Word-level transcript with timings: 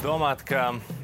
Gribas 0.00 0.16
domāt, 0.16 0.42
ka 0.48 0.60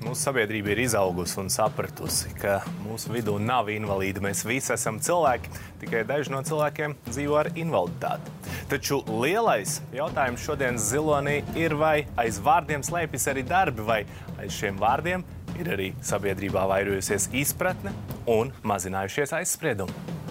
mūsu 0.06 0.22
sabiedrība 0.24 0.70
ir 0.72 0.78
izaugusi 0.86 1.36
un 1.42 1.50
sapratusi, 1.52 2.30
ka 2.40 2.62
mūsu 2.80 3.10
vidū 3.12 3.34
nav 3.36 3.68
invalīdi. 3.68 4.22
Mēs 4.24 4.40
visi 4.48 4.72
esam 4.72 4.96
cilvēki, 5.04 5.52
tikai 5.82 6.00
daži 6.08 6.32
no 6.32 6.40
cilvēkiem 6.40 6.94
dzīvo 7.10 7.36
ar 7.36 7.50
invaliditāti. 7.52 8.32
Taču 8.70 9.02
lielais 9.20 9.82
jautājums 9.92 10.48
šodienas 10.48 10.88
zilonī 10.88 11.42
ir, 11.60 11.76
vai 11.76 12.06
aiz 12.16 12.40
vārdiem 12.40 12.80
slēpjas 12.86 13.28
arī 13.34 13.44
darbi, 13.44 13.84
vai 13.84 14.00
aiz 14.40 14.56
šiem 14.56 14.80
vārdiem 14.80 15.28
ir 15.60 15.74
arī 15.76 15.92
sabiedrībā 16.00 16.64
vairojusies 16.72 17.28
izpratne 17.36 17.92
un 18.24 18.54
mazinājušies 18.64 19.36
aizspriedumi. 19.42 20.24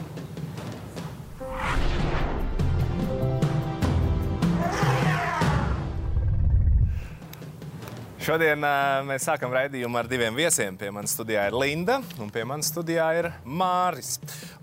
Šodien 8.25 8.63
uh, 8.65 9.03
mēs 9.05 9.27
sākam 9.27 9.51
raidījumu 9.53 9.99
ar 9.99 10.07
diviem 10.09 10.33
viesiem. 10.33 10.73
Pie 10.81 10.87
manas 10.89 11.11
studijā 11.13 11.43
ir 11.45 11.53
Linda, 11.61 11.99
un 12.17 12.31
pie 12.33 12.41
manas 12.49 12.71
studijā 12.71 13.05
ir 13.19 13.27
Māris. 13.45 14.15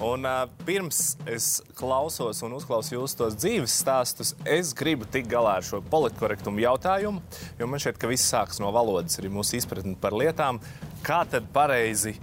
Un, 0.03 0.27
uh, 0.27 0.49
pirms 0.67 1.13
es 1.31 1.47
klausos 1.79 2.41
un 2.43 2.57
uzklausu 2.57 2.97
jūsu 2.97 3.21
tos 3.21 3.37
dzīves 3.39 3.77
stāstus, 3.85 4.35
es 4.43 4.73
gribu 4.75 5.07
tikt 5.07 5.31
galā 5.31 5.61
ar 5.61 5.69
šo 5.69 5.79
politkorektumu 5.95 6.59
jautājumu, 6.65 7.23
jo 7.61 7.71
man 7.71 7.85
šķiet, 7.87 8.03
ka 8.03 8.11
viss 8.11 8.35
sākas 8.35 8.59
no 8.59 8.75
valodas, 8.75 9.21
arī 9.23 9.31
mūsu 9.31 9.61
izpratne 9.61 9.95
par 9.95 10.19
lietām. 10.19 10.59
Kā 11.07 11.23
tad 11.31 11.47
pareizi 11.55 12.17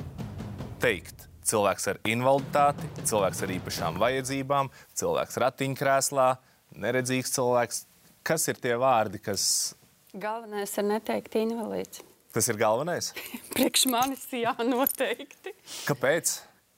teikt? 0.84 1.30
Cilvēks 1.48 1.94
ar 1.94 2.04
invaliditāti, 2.04 2.92
cilvēks 3.08 3.46
ar 3.48 3.56
īpašām 3.62 4.04
vajadzībām, 4.04 4.76
cilvēks 4.92 5.40
ratiņkrēslā, 5.48 6.32
neredzīgs 6.84 7.38
cilvēks. 7.40 7.86
Kas 8.28 8.52
ir 8.52 8.60
tie 8.60 8.76
vārdi, 8.76 9.24
kas 9.24 9.48
Galvenais 10.18 10.72
ir 10.78 10.88
neteikt 10.90 11.36
invalīds. 11.38 12.02
Tas 12.34 12.48
ir 12.50 12.58
galvenais. 12.62 13.12
Priekš 13.56 13.86
manis 13.90 14.26
jā, 14.34 14.54
noteikti. 14.66 15.54
Kāpēc? 15.90 16.38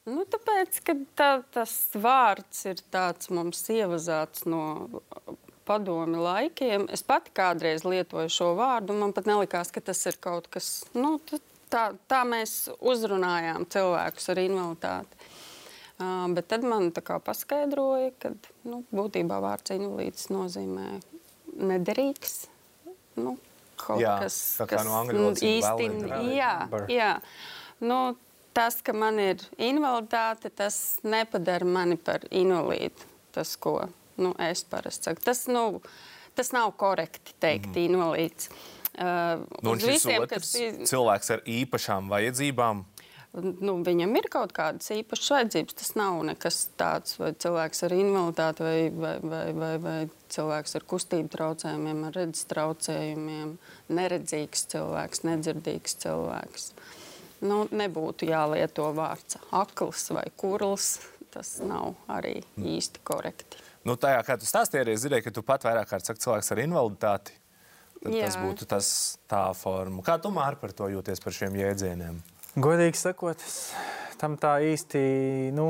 Nu, 0.10 0.24
tāpēc, 0.26 0.80
ka 0.84 0.96
tā, 1.16 1.30
tas 1.54 1.76
vārds 1.94 2.66
ir 2.72 2.82
tāds 2.92 3.30
mums 3.32 3.62
ievazāts 3.70 4.48
no 4.50 4.64
padomi 5.68 6.20
laikiem. 6.20 6.88
Es 6.92 7.06
pati 7.06 7.32
kādreiz 7.38 7.86
lietoju 7.86 8.32
šo 8.34 8.52
vārdu, 8.58 8.96
un 8.96 9.06
man 9.06 9.16
pat 9.16 9.30
nelikās, 9.30 9.72
ka 9.72 9.84
tas 9.92 10.02
ir 10.10 10.18
kaut 10.24 10.50
kas, 10.52 10.72
nu, 10.98 11.20
tā, 11.72 11.92
tā 12.12 12.24
mēs 12.28 12.66
uzrunājām 12.80 13.68
cilvēkus 13.72 14.32
ar 14.34 14.42
invaliditāti. 14.42 15.30
Uh, 16.02 16.26
bet 16.34 16.48
tad 16.50 16.66
man 16.66 16.90
tā 16.96 17.04
kā 17.06 17.20
paskaidroja, 17.22 18.10
ka 18.18 18.34
nu, 18.66 18.82
būtībā 18.90 19.38
vārds 19.44 19.76
invalīds 19.76 20.32
nozīmē 20.34 20.96
nederīgs, 21.62 22.48
nu, 23.20 23.36
kaut 23.82 24.02
Jā, 24.02 24.18
kas, 24.24 24.38
tā 24.62 24.68
kā 24.70 24.80
kas 24.80 24.88
no 24.88 24.98
angļu 25.02 25.18
valodas 25.20 25.46
ir 25.46 25.56
īsti 25.58 26.94
jā. 26.96 27.14
Nu, 27.82 28.02
tas, 28.54 28.82
ka 28.86 28.94
man 28.94 29.20
ir 29.22 29.42
invaliditāte, 29.58 30.52
tas 30.54 31.00
nepadara 31.04 31.66
mani 31.66 31.98
par 31.98 32.28
invalīdu. 32.30 33.10
Tas, 33.32 33.56
ko 33.60 33.80
nu, 34.22 34.36
es 34.44 34.64
parasti 34.68 35.10
saku, 35.10 35.24
tas, 35.26 35.46
nu, 35.50 35.82
tas 36.38 36.52
nav 36.56 36.74
korekti 36.80 37.36
teikt, 37.40 37.74
mm. 37.74 37.88
invalīds. 37.90 38.52
Uh, 38.52 38.72
Nu, 39.64 39.78
visiem, 39.80 40.26
kas 40.28 40.52
cilvēks 40.52 41.32
ar 41.32 41.46
īpašām 41.48 42.10
vajadzībām. 42.12 42.84
nu, 43.40 43.78
viņam 43.88 44.16
ir 44.20 44.28
kaut 44.32 44.52
kādas 44.52 44.92
īpašas 44.92 45.30
vajadzības. 45.32 45.78
Tas 45.80 45.94
nav 45.96 46.18
nekas 46.28 46.58
tāds, 46.80 47.16
vai 47.22 47.32
cilvēks 47.32 47.86
ar 47.88 47.96
invaliditāti, 47.96 48.66
vai, 48.66 48.90
vai, 48.92 49.14
vai, 49.24 49.46
vai, 49.56 49.78
vai 49.86 50.00
cilvēks 50.32 50.78
ar 50.80 50.86
kustību 50.90 51.32
traucējumiem, 51.34 52.04
ar 52.08 52.18
redzes 52.18 52.48
traucējumiem, 52.52 53.56
neredzīgs 53.92 54.68
cilvēks, 54.74 55.24
nedzirdīgs 55.28 55.98
cilvēks. 56.04 56.70
Nu, 57.42 57.64
nebūtu 57.74 58.30
jālieto 58.30 58.92
vārds 58.94 59.40
akls 59.56 60.12
vai 60.14 60.28
kurls. 60.38 61.00
Tas 61.32 61.62
nav 61.64 61.94
arī 62.12 62.42
īsti 62.60 63.00
korekti. 63.08 63.62
Nu, 63.88 63.96
tajā, 63.96 64.20
kā 64.28 64.36
tu 64.38 64.46
stāstīji, 64.46 64.84
arī 64.84 64.96
es 64.98 65.06
dzirdēju, 65.06 65.24
ka 65.26 65.32
tu 65.38 65.44
pat 65.48 65.64
vairāk 65.64 65.88
kārt 65.90 66.06
saki 66.06 66.22
cilvēks 66.26 66.52
ar 66.52 66.60
invaliditāti. 66.62 67.38
Tad 68.02 68.18
Jā. 68.18 68.28
tas 68.28 68.38
būtu 68.42 68.68
tas 68.70 68.90
tā 69.30 69.46
forma. 69.56 70.04
Kā 70.06 70.18
tu 70.22 70.32
māri 70.34 70.60
par 70.60 70.74
to 70.76 70.90
jūties 70.92 71.22
par 71.24 71.36
šiem 71.38 71.56
jēdzieniem? 71.56 72.20
Godīgi 72.62 73.00
sakot, 73.00 73.42
tam 74.20 74.36
tā 74.42 74.58
īsti 74.68 75.02
nu, 75.56 75.70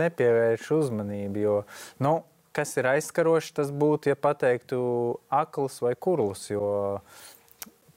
nepievēršu 0.00 0.78
uzmanību. 0.84 1.42
Jo, 1.42 1.56
nu, 2.06 2.14
kas 2.56 2.76
ir 2.80 2.88
aizskaroši, 2.90 3.54
tas 3.60 3.70
būtu, 3.74 4.12
ja 4.12 4.18
pateiktu 4.18 4.80
akls 5.32 5.80
vai 5.84 5.94
kurls. 5.94 6.48
Jo 6.50 7.00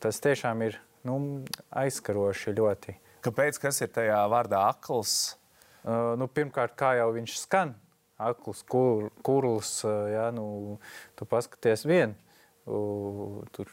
tas 0.04 0.20
tiešām 0.24 0.66
ir 0.68 0.80
nu, 1.08 1.44
aizskaroši 1.72 2.56
ļoti. 2.58 2.98
Kāpēc? 3.24 3.60
Kas 3.62 3.80
ir 3.86 3.92
tajā 3.96 4.20
vārdā 4.32 4.66
akls? 4.68 5.38
Uh, 5.84 6.14
nu, 6.20 6.30
pirmkārt, 6.32 6.76
kā 6.80 6.94
jau 6.96 7.10
viņš 7.16 7.38
skan, 7.42 7.74
akls, 8.20 8.62
kur, 8.72 9.10
kurls, 9.24 9.82
uh, 9.84 10.08
jā, 10.12 10.30
nu, 10.36 10.78
tu 11.20 11.28
paskaties 11.28 11.84
vien. 11.88 12.16
Uh, 12.64 13.42
tur, 13.56 13.72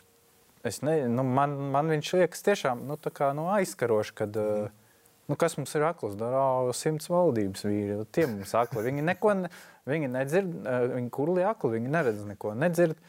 es 0.66 0.80
ne, 0.82 0.96
nu, 1.10 1.22
man, 1.22 1.54
man 1.70 1.90
viņš 1.94 2.12
liekas 2.18 2.42
tiešām 2.46 2.82
nu, 2.88 2.98
tā 2.98 3.12
kā, 3.14 3.30
nu, 3.38 3.46
aizskaroši, 3.54 4.16
kad, 4.22 4.38
uh, 4.42 4.79
nu, 5.30 5.38
kas 5.38 5.54
mums 5.58 5.72
ir 5.78 5.86
akls, 5.86 6.16
dara 6.18 6.42
simts 6.76 7.08
valdības 7.10 7.62
vīri, 7.68 8.00
tie 8.14 8.26
mums 8.26 8.52
akli. 8.58 8.82
Viņi 8.88 9.06
neko, 9.06 9.36
ne, 9.44 9.52
viņi 9.90 10.10
nedzird, 10.10 10.52
uh, 10.64 10.90
viņi 10.96 11.14
kurli 11.14 11.46
akli, 11.46 11.76
viņi 11.78 11.94
neredz 11.94 12.26
neko, 12.28 12.56
nedzird. 12.58 13.00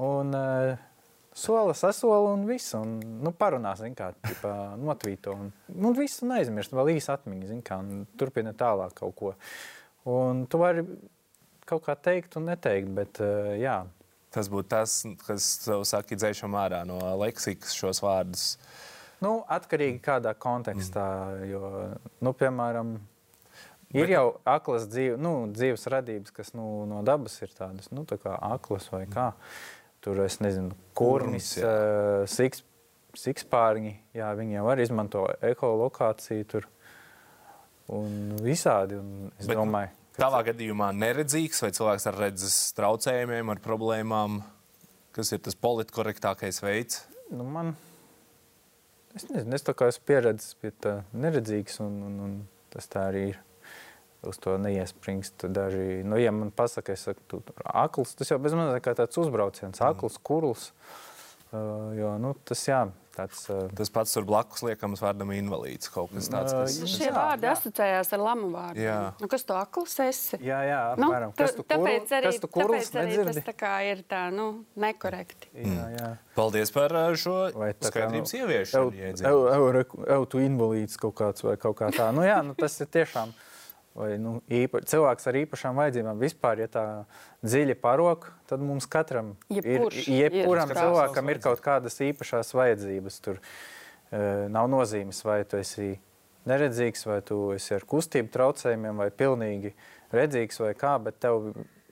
Un, 0.00 0.36
uh, 0.36 0.86
Sola 1.40 1.74
sasola 1.78 2.32
un 2.34 2.42
viss. 2.48 2.72
Un, 2.74 2.96
nu, 3.22 3.30
parunās, 3.30 3.80
kā, 3.96 4.10
tipā, 4.26 4.50
notvīto. 4.82 5.36
Un, 5.38 5.52
nu, 5.78 5.92
viss 5.94 6.24
un 6.26 6.34
aizmirst, 6.34 6.74
vēl 6.74 6.96
īsa 6.96 7.14
atmiņa, 7.16 7.60
kā, 7.66 7.78
un 7.78 8.02
turpina 8.18 8.52
tālāk 8.58 8.96
kaut 8.98 9.14
ko. 9.16 9.32
Un 10.10 10.42
tu 10.50 10.58
vari 10.60 10.82
kaut 11.70 11.84
kā 11.86 11.94
teikt 11.94 12.34
un 12.40 12.48
neteikt, 12.50 12.90
bet 12.96 13.22
uh, 13.22 13.54
jā. 13.60 13.78
Tas 14.34 14.50
būtu 14.50 14.70
tas, 14.70 15.00
kas 15.26 15.46
tev 15.64 15.84
saka, 15.88 16.18
dzēšam 16.18 16.54
ārā 16.58 16.84
no 16.86 16.98
leksikas 17.22 17.74
šos 17.78 18.02
vārdus. 18.04 18.52
Nu, 19.20 19.40
atkarīgi 19.52 20.00
kādā 20.04 20.32
kontekstā, 20.38 21.06
jo, 21.44 21.68
nu, 22.24 22.32
piemēram, 22.36 22.94
ir 23.92 24.14
jau 24.14 24.24
aklas 24.48 24.86
dzīve, 24.88 25.18
nu, 25.20 25.34
dzīves 25.52 25.84
radības, 25.92 26.32
kas 26.36 26.54
nu, 26.56 26.86
no 26.88 27.02
dabas 27.04 27.36
ir 27.44 27.52
tādas, 27.52 27.90
nu, 27.92 28.06
tā 28.08 28.16
kā 28.22 28.38
aklas 28.50 28.88
vai 28.92 29.04
kā. 29.10 29.30
Tur, 30.00 30.22
es 30.24 30.38
nezinu, 30.40 30.72
kurmis, 30.96 31.52
uh, 31.60 32.24
siks, 32.30 32.62
sikspārņi, 33.20 33.92
jā, 34.16 34.30
viņi 34.38 34.56
jau 34.56 34.66
arī 34.72 34.86
izmanto 34.88 35.26
ekolokāciju 35.44 36.46
tur 36.48 36.68
un 37.92 38.38
visādi. 38.40 38.96
Un 38.96 39.28
es 39.34 39.44
Bet, 39.44 39.52
Bet, 39.52 39.60
domāju, 39.60 39.92
Tavā 40.20 40.40
gadījumā 40.48 40.90
neredzīgs 40.96 41.62
vai 41.64 41.70
cilvēks 41.72 42.08
ar 42.10 42.16
redzes 42.20 42.56
traucējumiem, 42.76 43.52
ar 43.52 43.60
problēmām, 43.64 44.40
kas 45.16 45.30
ir 45.32 45.40
tas 45.44 45.56
politkorektākais 45.56 46.60
veids? 46.64 47.04
nu, 47.30 47.44
man, 47.46 47.74
es 49.16 49.28
nezinu, 49.28 49.54
es 49.56 49.66
tā 49.66 49.74
kā 49.76 49.90
esmu 49.90 50.06
pieredzējis 50.10 50.58
pie 50.62 50.72
tā 50.84 50.96
neredzīgs 51.12 51.80
un, 51.84 52.00
un, 52.06 52.18
un 52.26 52.34
tas 52.72 52.90
tā 52.90 53.08
arī 53.10 53.30
ir. 53.34 53.38
Uz 54.20 54.36
to 54.36 54.58
neiespringst 54.60 55.46
daži. 55.48 56.02
Nu, 56.04 56.18
ja 56.20 56.28
man 56.28 56.50
pasaka, 56.52 56.92
es 56.92 57.06
saku, 57.06 57.22
tu 57.24 57.38
tur 57.40 57.62
akls, 57.64 58.10
tas 58.18 58.28
jau 58.28 58.36
bez 58.36 58.52
manis 58.52 58.82
kā 58.84 58.92
tāds 58.92 59.16
uzbrauciens, 59.16 59.80
akls, 59.80 60.18
kurls. 60.20 60.66
Uh, 61.54 61.94
jo, 61.96 62.10
nu, 62.20 62.34
tas 62.44 62.66
jā, 62.68 62.82
tāds. 63.16 63.42
Tas 63.76 63.90
pats 63.90 64.12
tur 64.14 64.24
blakus 64.28 64.62
liekams 64.66 65.00
vārdam 65.02 65.32
invalīds. 65.34 65.90
Kaut 65.92 66.12
kas 66.14 66.28
tāds, 66.32 66.52
kas 66.54 66.76
Jā, 66.80 66.86
Šie 66.94 67.10
vārdi 67.14 67.48
jā. 67.48 67.52
asociējās 67.56 68.12
ar 68.16 68.22
lamu 68.24 68.50
vārdiem. 68.54 68.82
Jā. 68.84 68.98
Nu, 69.20 69.28
kas 69.32 69.44
tu 69.44 69.54
akls 69.58 69.96
esi? 70.06 70.38
jā, 70.44 70.60
jā, 70.68 70.80
Nu, 71.00 71.10
apmēram. 71.10 71.34
kas 71.36 71.52
tu, 71.56 71.64
kurl, 71.64 71.84
tāpēc 71.84 72.14
arī, 72.20 72.30
kas 72.30 72.40
tu 72.40 72.48
kurls 72.48 72.90
tāpēc 72.90 73.00
arī 73.02 73.16
tas 73.16 73.26
nedzirdi? 73.26 73.44
tā 73.50 73.54
kā 73.64 73.74
ir 73.90 74.02
tā, 74.08 74.22
nu, 74.32 74.48
nekorekti. 74.76 75.50
Jā, 75.54 75.86
jā. 75.98 76.10
Paldies 76.34 76.70
par 76.72 76.90
šo 77.20 77.36
skaidrības 77.80 78.32
nu, 78.32 78.40
ieviešanu. 78.40 78.92
ev- 78.94 79.24
ev- 79.26 79.76
ev- 79.84 80.08
Ev, 80.10 80.26
tu 80.30 80.38
invalīds 80.38 80.96
kaut 80.98 81.14
kāds 81.18 81.42
vai 81.44 81.56
kaut 81.56 81.76
kā 81.76 81.90
tā. 81.92 82.12
Nu, 82.14 82.22
jā, 82.22 82.40
nu, 82.44 82.54
tas 82.54 82.80
ir 82.80 82.86
tiešām. 82.86 83.32
Vai, 83.98 84.12
nu, 84.22 84.36
īpa, 84.46 84.84
cilvēks 84.86 85.26
ar 85.26 85.36
īpašām 85.40 85.78
vajadzībām 85.80 86.20
vispār, 86.20 86.60
ja 86.62 86.68
tā 86.70 86.84
dziļi 87.42 87.74
parok, 87.82 88.28
tad 88.46 88.62
mums 88.62 88.86
katram 88.90 89.32
Jebkurš 89.50 90.04
ir, 90.04 90.28
jebkuram 90.28 90.70
ir 90.70 90.78
cilvēkam 90.78 91.32
ir 91.32 91.40
kaut 91.42 91.62
kādas 91.64 91.98
īpašas 92.06 92.54
vajadzības. 92.54 93.18
Tur 93.24 93.40
e, 93.40 94.22
nav 94.54 94.70
nozīmes, 94.70 95.24
vai 95.26 95.40
tu 95.42 95.58
esi 95.58 95.96
neredzīgs, 96.46 97.02
vai 97.10 97.18
tu 97.26 97.40
esi 97.56 97.74
ar 97.74 97.88
kustību 97.90 98.30
traucējumiem, 98.30 99.02
vai 99.02 99.10
pilnīgi 99.10 99.74
redzīgs, 100.14 100.62
vai 100.62 100.70
kā, 100.78 100.94
bet 101.02 101.18
tev 101.26 101.50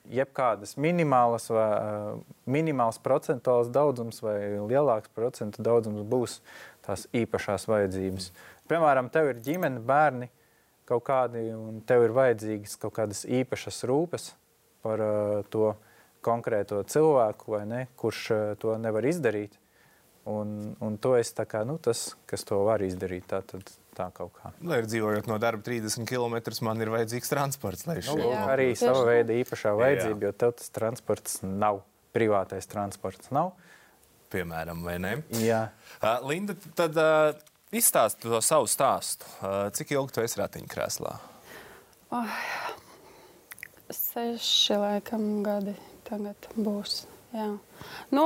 jebkādas 0.09 0.77
minimālas, 0.79 1.51
vai, 1.51 1.67
e, 1.67 2.41
minimāls 2.47 3.03
procentuāls 3.03 3.75
daudzums 3.75 4.23
vai 4.23 4.39
lielāks 4.71 5.11
procentu 5.11 5.67
daudzums 5.67 6.07
būs 6.07 6.39
tās 6.87 7.09
īpašās 7.11 7.67
vajadzības. 7.67 8.31
Piemēram, 8.71 9.11
tev 9.11 9.33
ir 9.33 9.43
ģimene, 9.43 9.83
bērni 9.83 10.31
kaut 10.89 11.05
kādi, 11.07 11.45
un 11.55 11.79
tev 11.87 12.07
ir 12.07 12.15
vajadzīgas 12.17 12.75
kaut 12.81 12.97
kādas 12.97 13.23
īpašas 13.29 13.83
rūpes 13.89 14.31
par 14.85 15.01
uh, 15.03 15.39
to 15.53 15.73
konkrēto 16.25 16.81
cilvēku, 16.89 17.53
vai 17.55 17.63
ne, 17.69 17.81
kurš 17.99 18.21
uh, 18.33 18.45
to 18.59 18.75
nevar 18.81 19.05
izdarīt. 19.07 19.55
Un, 20.29 20.75
un 20.83 20.97
to 21.01 21.15
es 21.17 21.31
tā 21.33 21.45
kā, 21.49 21.63
nu, 21.65 21.77
tas, 21.81 22.11
kas 22.29 22.43
to 22.45 22.59
var 22.67 22.83
izdarīt, 22.85 23.23
tā, 23.31 23.39
tad, 23.47 23.69
tā 23.97 24.09
kaut 24.13 24.33
kā. 24.35 24.51
Lai 24.67 24.81
ir 24.83 24.89
dzīvojot 24.91 25.29
no 25.31 25.39
darba 25.41 25.63
30 25.65 26.05
km, 26.05 26.35
man 26.67 26.83
ir 26.83 26.91
vajadzīgs 26.93 27.31
transports. 27.31 27.87
Lai 27.89 27.95
Nu, 28.01 28.05
šeit 28.05 28.25
Jā. 28.27 28.43
arī 28.51 28.67
sava 28.77 29.05
veida 29.07 29.33
īpašā 29.39 29.73
vajadzība, 29.79 30.27
jo 30.27 30.33
tev 30.43 30.53
tas 30.59 30.69
transports 30.75 31.39
nav, 31.45 31.81
privātais 32.13 32.69
transports 32.69 33.31
nav. 33.33 33.55
piemēram, 34.29 34.83
vai 34.85 34.99
ne? 35.01 35.15
Jā. 35.41 35.63
Uh, 35.97 36.19
Linda, 36.29 36.53
tad 36.77 36.99
uh, 37.01 37.31
izstāsti 37.75 38.29
to 38.29 38.41
savu 38.45 38.67
stāstu. 38.69 39.27
Uh, 39.39 39.67
cik 39.75 39.93
ilgi 39.95 40.15
tu 40.15 40.25
esi 40.25 40.41
ratiņkrēslā? 40.41 41.13
Seši 43.93 44.77
laikam 44.81 45.29
gadi 45.45 45.75
tagad 46.09 46.49
būs. 46.57 47.03
Jā. 47.29 47.51
Nu, 48.09 48.23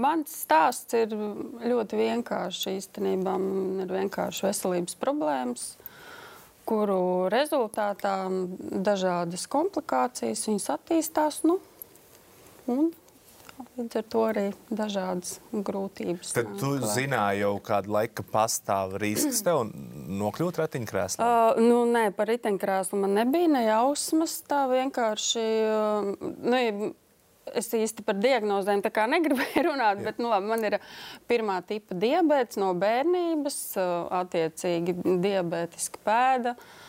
mans 0.00 0.32
stāsts 0.46 0.96
ir 0.96 1.12
ļoti 1.12 1.98
vienkāršs. 2.00 2.70
Īstenībā 2.72 3.36
man 3.40 3.82
ir 3.84 3.92
vienkārši 3.92 4.46
veselības 4.48 4.96
problēmas, 5.00 5.66
kuru 6.68 7.28
rezultātā 7.32 8.16
dažādas 8.88 9.44
komplikācijas 9.52 10.46
viņas 10.48 10.70
attīstās. 10.78 11.42
Nu, 11.44 11.58
un 12.72 12.88
līdz 13.76 13.98
ar 14.00 14.04
to 14.12 14.22
arī 14.26 14.44
dažādas 14.68 15.38
grūtības. 15.52 16.32
Tad 16.36 16.50
nāk 16.50 16.60
tu 16.60 16.72
zināji 16.92 17.42
jau 17.44 17.54
kādu 17.64 17.94
laiku, 17.96 18.20
ka 18.20 18.26
pastāv 18.34 18.96
risks 19.02 19.42
tev 19.46 19.66
nokļūt 20.22 20.60
ratiņkrēslā. 20.62 21.26
Uh, 21.26 21.60
nu, 21.62 21.82
nē, 21.90 22.08
par 22.16 22.30
riteņkrēslu 22.32 23.00
man 23.02 23.16
nebija 23.20 23.50
ne 23.52 23.66
jausmas. 23.66 24.38
Tā 24.48 24.64
vienkārši. 24.70 25.44
Uh, 25.72 26.32
nu, 26.46 26.92
es 27.56 27.70
īsti 27.78 28.02
par 28.06 28.18
diagnozēm 28.18 28.82
tā 28.84 28.90
kā 28.94 29.04
negribēju 29.10 29.66
runāt, 29.70 30.02
bet 30.04 30.18
nu, 30.22 30.32
labi, 30.32 30.50
man 30.50 30.66
ir 30.66 30.80
pirmā 31.30 31.60
tipa 31.66 31.96
diabetes 31.96 32.58
no 32.60 32.72
bērnības, 32.78 33.60
attiecīgi 34.24 34.98
diabētiska 35.22 36.02
pēda. 36.06 36.56
Uh, 36.56 36.82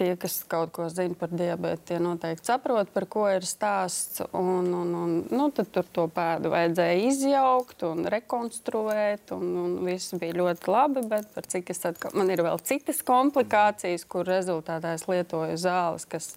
tie, 0.00 0.14
kas 0.16 0.38
kaut 0.48 0.72
ko 0.72 0.86
zina 0.88 1.14
par 1.18 1.28
diabetu, 1.32 1.82
tie 1.90 1.98
noteikti 2.00 2.48
saprot, 2.48 2.88
par 2.94 3.04
ko 3.10 3.26
ir 3.28 3.44
stāsts. 3.44 4.22
Un, 4.32 4.70
un, 4.72 4.94
un, 4.96 5.14
nu, 5.28 5.48
tad 5.54 5.74
to 5.92 6.06
pēdu 6.14 6.52
vajadzēja 6.54 6.98
izjaukt 7.10 7.84
un 7.88 8.08
rekonstruēt, 8.12 9.34
un, 9.36 9.52
un 9.64 9.78
viss 9.84 10.16
bija 10.20 10.38
ļoti 10.40 10.72
labi. 10.72 11.04
Bet 11.10 11.36
cik 11.52 11.74
es 11.74 11.84
atkal, 11.90 12.16
man 12.16 12.32
ir 12.32 12.44
vēl 12.46 12.60
citas 12.64 13.04
komplikācijas, 13.06 14.06
kur 14.08 14.28
rezultātā 14.28 14.96
es 14.96 15.04
lietoju 15.10 15.60
zāles, 15.60 16.08
kas 16.08 16.32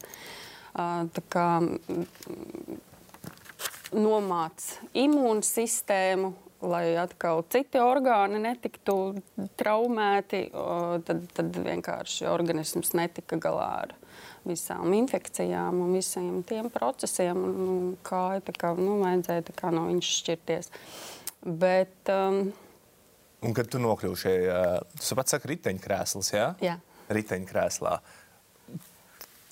kā 1.32 1.48
nomāca 3.94 4.92
imūnsistēmu, 4.98 6.34
lai 6.64 6.96
atkal 7.00 7.44
citi 7.52 7.82
orgāni 7.82 8.40
netiktu 8.44 8.96
traumēti, 9.60 10.46
tad, 11.08 11.26
tad 11.36 11.60
vienkārši 11.66 12.28
organisms 12.32 12.94
netika 12.98 13.40
galā 13.42 13.70
ar 13.84 13.96
visām 14.48 14.92
infekcijām 14.96 15.82
un 15.86 15.94
visiem 15.98 16.42
tiem 16.48 16.70
procesiem. 16.74 17.44
un, 18.08 18.42
tā 18.44 18.56
kā 18.60 18.74
nu, 18.80 19.00
vajadzēja 19.04 19.46
kā 19.60 19.72
no 19.76 19.88
viņš 19.92 20.12
šķirties. 20.20 20.72
Bet, 21.44 22.12
um, 22.12 22.46
Un 23.44 23.52
kad 23.52 23.68
tu 23.68 23.80
nokļuvi 23.84 24.20
šajā, 24.22 24.60
tu 24.96 25.16
pats 25.20 25.36
saki, 25.36 25.50
riteņkrēsls, 25.52 26.30
jā? 26.32 26.46
Jā. 26.64 26.78
Riteņkrēslā. 27.12 27.98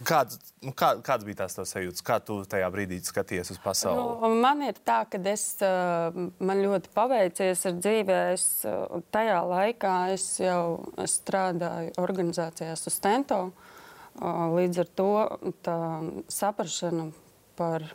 Kāds, 0.08 0.40
nu, 0.66 0.72
kā, 0.78 0.96
kāds 1.06 1.26
bija 1.28 1.44
tās 1.44 1.58
tavs 1.58 1.74
sajūtas? 1.76 2.04
Kā 2.06 2.18
tu 2.26 2.40
tajā 2.50 2.70
brīdī 2.74 2.98
skaties 3.06 3.54
uz 3.54 3.60
pasauli? 3.62 4.02
Nu, 4.02 4.32
man 4.42 4.64
ir 4.66 4.80
tā, 4.88 5.02
ka 5.10 5.20
es, 5.30 5.44
uh, 5.66 6.10
man 6.42 6.64
ļoti 6.64 6.90
paveicies 6.96 7.66
ar 7.70 7.76
dzīvē. 7.78 8.22
Es, 8.34 8.48
uh, 8.66 9.02
tajā 9.14 9.42
laikā 9.52 9.98
es 10.16 10.26
jau 10.42 10.82
strādāju 11.06 11.94
organizācijā 12.02 12.74
Sustento. 12.80 13.44
Uh, 13.52 13.70
Līdz 14.20 14.82
ar 14.84 14.90
to 15.00 15.12
tā 15.64 15.78
saprašana 16.30 17.08
par 17.56 17.86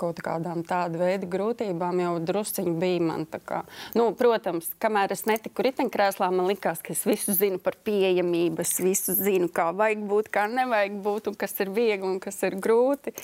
kaut 0.00 0.22
kādām 0.24 0.64
tādu 0.66 1.00
veidu 1.02 1.28
grūtībām 1.30 2.00
jau 2.02 2.14
drusciņi 2.30 2.74
bija 2.80 3.04
man. 3.10 3.26
kā. 3.28 3.62
Nu, 3.96 4.10
protams, 4.16 4.70
kamēr 4.82 5.14
es 5.14 5.26
netiku 5.28 5.64
riteņkrēslā, 5.66 6.30
man 6.34 6.48
likās, 6.50 6.82
ka 6.84 6.94
es 6.96 7.04
visu 7.08 7.36
zinu 7.36 7.60
par 7.62 7.76
pieejamību, 7.84 8.64
es 8.64 8.78
visu 8.80 9.14
zinu, 9.16 9.50
kā 9.52 9.70
vajag 9.76 10.04
būt, 10.10 10.32
kā 10.32 10.46
nevajag 10.50 11.00
būt, 11.04 11.32
un 11.32 11.38
kas 11.40 11.56
ir 11.60 11.72
viegli 11.76 12.08
un 12.08 12.20
kas 12.22 12.40
ir 12.48 12.58
grūti. 12.60 13.14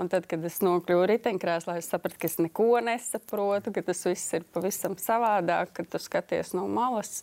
Un 0.00 0.08
tad, 0.08 0.24
kad 0.30 0.40
es 0.48 0.60
nokļuvu 0.64 1.08
riteņkrēslā, 1.10 1.74
es 1.76 1.90
sapratu, 1.92 2.16
ka 2.22 2.28
es 2.30 2.38
neko 2.40 2.78
nesaprotu, 2.86 3.72
ka 3.74 3.82
tas 3.84 4.00
viss 4.08 4.36
ir 4.38 4.46
pavisam 4.54 4.94
savādāk, 4.96 5.74
kad 5.76 5.90
tu 5.92 6.00
skaties 6.00 6.54
no 6.56 6.64
malas. 6.70 7.20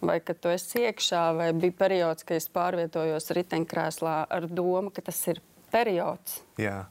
Vai 0.00 0.18
kad 0.24 0.38
tu 0.40 0.48
esi 0.52 0.86
iekšā, 0.86 1.26
vai 1.36 1.50
bija 1.56 1.76
periods, 1.76 2.24
kad 2.24 2.38
es 2.38 2.48
pārvietojos 2.52 3.28
riteņkrēslā 3.36 4.16
ar 4.32 4.48
domu, 4.48 4.92
ka 4.94 5.04
tas 5.04 5.20
ir 5.32 5.42
periods, 5.72 6.40
Jā. 6.60 6.86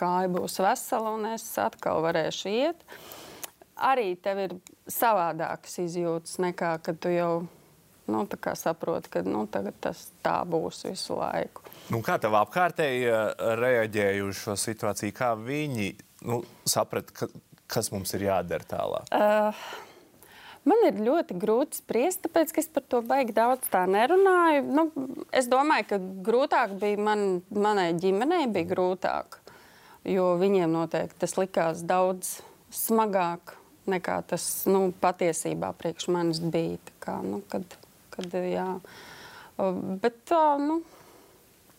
Kāja 0.00 0.30
būs 0.32 0.60
vesela 0.64 1.14
un 1.16 1.28
es 1.34 1.46
atkal 1.60 2.02
varēšu 2.04 2.52
iet. 2.52 2.84
Arī 3.80 4.12
tev 4.20 4.42
ir 4.42 4.54
savādākas 4.90 5.78
izjūtas 5.84 6.36
nekā 6.42 6.74
kad 6.84 7.00
tu 7.00 7.12
jau 7.12 7.32
nu, 8.10 8.24
tā 8.28 8.38
kā 8.42 8.54
saproti, 8.58 9.12
ka 9.12 9.22
nu, 9.24 9.44
tas 9.50 10.08
tā 10.24 10.40
būs 10.48 10.84
visu 10.88 11.18
laiku. 11.20 11.64
Nu, 11.94 12.02
kā 12.06 12.18
tev 12.22 12.34
apkārtēji 12.40 13.06
uh, 13.06 13.20
reaģēja 13.60 14.24
uz 14.26 14.40
šo 14.42 14.56
situāciju? 14.58 15.14
Kā 15.16 15.30
viņi 15.38 15.92
nu, 16.28 16.42
saprata, 16.68 17.14
ka, 17.14 17.30
kas 17.70 17.92
mums 17.94 18.12
ir 18.18 18.26
jādara 18.26 18.66
tālāk? 18.74 19.14
Uh, 19.14 19.86
Man 20.68 20.82
ir 20.84 20.98
ļoti 21.00 21.34
grūti 21.40 21.78
spriest, 21.80 22.20
tāpēc 22.26 22.50
es 22.60 22.66
par 22.68 22.84
to 22.92 22.98
baigi 23.00 23.32
daudz 23.32 23.64
tā 23.72 23.86
nerunāju. 23.88 24.64
Nu, 24.68 24.82
es 25.32 25.48
domāju, 25.48 25.86
ka 25.88 25.98
grūtāk 26.26 26.74
bija 26.82 27.00
man, 27.00 27.22
manai 27.48 27.94
ģimenei, 27.96 28.44
bija 28.52 28.68
grūtāk, 28.74 29.38
jo 30.08 30.34
viņiem 30.40 30.72
noteikti 30.72 31.20
tas 31.22 31.36
likās 31.38 31.82
daudz 31.86 32.38
smagāk 32.74 33.56
nekā 33.90 34.20
tas 34.30 34.46
nu, 34.70 34.90
patiesībā 35.02 35.72
priekš 35.78 36.08
manis 36.12 36.40
bija. 36.40 36.78
Kā, 37.02 37.18
nu, 37.24 37.40
kad, 37.50 37.64
kad, 38.14 38.34
jā. 38.44 38.68
Bet 40.02 40.22
tā, 40.28 40.44
nu, 40.62 40.80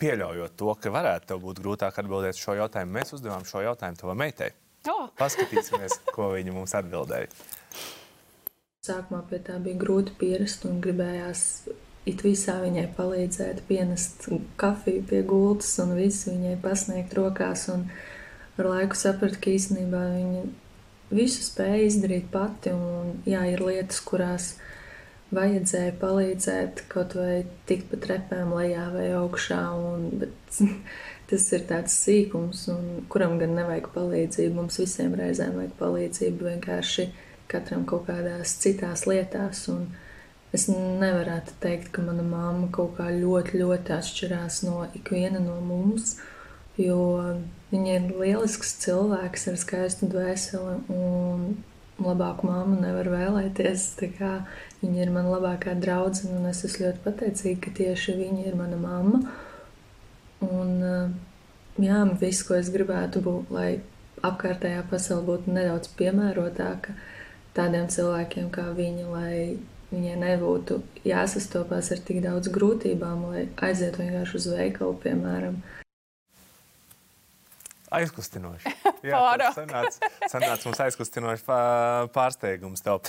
Pieļaujot 0.02 0.56
to, 0.58 0.72
ka 0.82 0.90
varētu 0.90 1.28
tev 1.30 1.42
būt 1.44 1.60
grūtāk 1.62 1.98
atbildēt 2.02 2.34
šo 2.34 2.56
jautājumu, 2.58 2.96
mēs 2.96 3.12
uzdevām 3.14 3.44
šo 3.46 3.60
jautājumu 3.62 4.00
tavai 4.00 4.16
meitai. 4.18 4.48
oh, 4.90 5.04
Paskatīsimies, 5.14 6.00
ko 6.16 6.32
viņa 6.32 6.54
mums 6.56 6.74
atbildēja. 6.74 7.28
Sākumā 8.82 9.20
pie 9.30 9.38
tā 9.46 9.60
bija 9.62 9.78
grūti 9.78 10.16
pierast 10.18 10.66
un 10.66 10.80
gribējās 10.82 11.44
it 12.10 12.24
visā 12.26 12.56
viņai 12.64 12.88
palīdzēt, 12.96 13.62
pienest 13.68 14.26
kafiju 14.58 15.04
pie 15.06 15.22
gultas 15.22 15.70
un 15.84 15.94
visu 15.94 16.32
viņai 16.32 16.56
pasniegt 16.64 17.14
rokās. 17.14 17.68
Un 17.70 17.86
ar 18.58 18.68
laiku 18.68 18.98
sapratu, 18.98 19.40
ka 19.42 19.52
īstenībā 19.52 20.02
viņa 20.12 20.42
visu 21.12 21.44
spēja 21.44 21.86
izdarīt 21.86 22.28
pati. 22.32 22.72
Un, 22.74 23.16
jā, 23.28 23.44
ir 23.52 23.62
lietas, 23.64 24.00
kurās 24.04 24.52
vajadzēja 25.32 25.94
palīdzēt, 26.00 26.84
kaut 26.92 27.16
vai 27.16 27.42
tikt 27.68 27.88
pa 27.92 28.00
trepēm 28.04 28.52
lejā 28.56 28.88
vai 28.94 29.08
augšā. 29.16 29.62
Un, 29.76 30.08
bet, 30.22 30.60
tas 31.32 31.48
ir 31.56 31.66
tāds 31.68 31.96
sīkums, 32.04 32.66
un, 32.72 33.04
kuram 33.12 33.38
gan 33.40 33.56
nevajag 33.56 33.92
palīdzību. 33.94 34.56
Mums 34.60 34.80
visiem 34.82 35.16
reizēm 35.18 35.56
vajag 35.60 35.76
palīdzību 35.80 36.50
vienkārši 36.50 37.08
katram 37.52 37.86
kaut 37.88 38.06
kādās 38.08 38.56
citās 38.62 39.06
lietās. 39.08 39.66
Un 39.72 39.88
es 40.56 40.68
nevaru 40.68 41.40
teikt, 41.64 41.92
ka 41.94 42.04
mana 42.04 42.24
mamma 42.26 42.68
kaut 42.74 42.98
kā 42.98 43.08
ļoti, 43.12 43.60
ļoti 43.62 43.96
atšķirās 43.96 44.62
no 44.68 44.86
ikviena 44.98 45.40
no 45.40 45.58
mums. 45.64 46.16
Jo 46.80 47.00
viņa 47.72 47.98
ir 47.98 48.08
lielisks 48.16 48.76
cilvēks 48.84 49.48
ar 49.52 49.58
skaistu 49.60 50.08
dvēseli, 50.12 50.78
un 50.92 51.56
labāku 52.02 52.48
mammu 52.48 52.80
nevar 52.80 53.10
vēlēties. 53.12 53.86
Viņa 54.82 55.04
ir 55.04 55.12
mana 55.14 55.36
labākā 55.36 55.74
draudzene, 55.78 56.38
un 56.40 56.50
es 56.50 56.64
esmu 56.66 56.88
ļoti 56.88 57.02
pateicīga, 57.04 57.60
ka 57.66 57.74
tieši 57.78 58.16
viņa 58.18 58.46
ir 58.50 58.56
mana 58.58 58.78
mamma. 58.80 59.22
Un, 60.42 60.72
jā, 61.78 62.00
viss, 62.20 62.42
ko 62.46 62.56
es 62.58 62.72
gribētu 62.74 63.22
būt, 63.22 63.52
lai 63.54 63.68
apkārtējā 64.26 64.82
pasaule 64.90 65.26
būtu 65.28 65.54
nedaudz 65.54 65.92
piemērotāka 65.98 66.96
tādiem 67.56 67.88
cilvēkiem 67.92 68.48
kā 68.54 68.70
viņa, 68.74 69.06
lai 69.12 69.36
viņai 69.92 70.16
nebūtu 70.22 70.80
jāsastopās 71.06 71.92
ar 71.92 72.00
tik 72.06 72.22
daudz 72.24 72.48
grūtībām, 72.52 73.26
lai 73.34 73.46
aizietu 73.68 74.02
vienkārši 74.02 74.38
uz 74.40 74.50
veikalu, 74.54 74.96
piemēram. 75.04 75.60
Aizkustinoši. 77.98 78.72
Pārāk. 79.02 79.56
Sanāca, 79.56 80.10
sanāca 80.30 80.68
mums 80.68 80.80
aizkustinoši 80.84 81.44
pā- 81.46 82.08
pārsteigums. 82.14 82.82
Tev. 82.84 83.00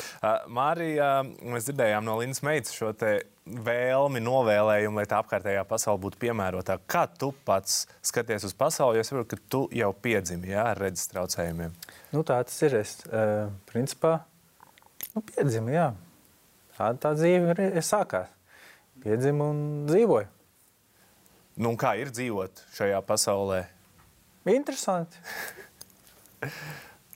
Mārija, 0.54 1.10
mēs 1.46 1.68
dzirdējām 1.70 2.06
no 2.08 2.18
Lindas 2.20 2.42
meitas 2.46 2.74
šo 2.76 2.92
te 2.98 3.14
vēlmi, 3.44 4.22
novēlējumu, 4.24 5.02
lai 5.02 5.06
tā 5.10 5.20
apkārtējā 5.22 5.64
pasaule 5.68 6.02
būtu 6.06 6.20
piemērotāka. 6.22 6.86
Kā 6.90 7.04
tu 7.12 7.34
pats 7.46 7.84
skaties 8.06 8.48
uz 8.48 8.56
pasauli? 8.58 8.98
Jo 9.00 9.04
Es 9.06 9.12
saprotu, 9.12 9.36
ka 9.36 9.50
tu 9.52 9.64
jau 9.76 9.92
piedzimi 9.94 10.54
jā, 10.54 10.64
ar 10.72 10.80
redzes 10.80 11.10
traucējumiem. 11.12 11.74
Nu, 12.16 12.24
tā 12.24 12.40
tas 12.48 12.56
ir. 12.64 12.78
Es, 12.80 12.96
uh, 13.10 13.50
principā, 13.70 14.22
nu, 15.14 15.24
piedzimu, 15.28 15.74
jā. 15.76 15.90
Tā, 16.78 16.94
tā 17.04 17.12
dzīve 17.20 17.54
ir 17.70 17.84
sākās. 17.86 18.32
Piedzimu 19.04 19.50
un 19.52 19.60
dzīvoju. 19.92 20.30
Nu, 21.60 21.70
un 21.74 21.78
kā 21.78 21.92
ir 22.02 22.10
dzīvot 22.10 22.64
šajā 22.74 23.04
pasaulē? 23.06 23.60
Interesanti. 24.52 25.20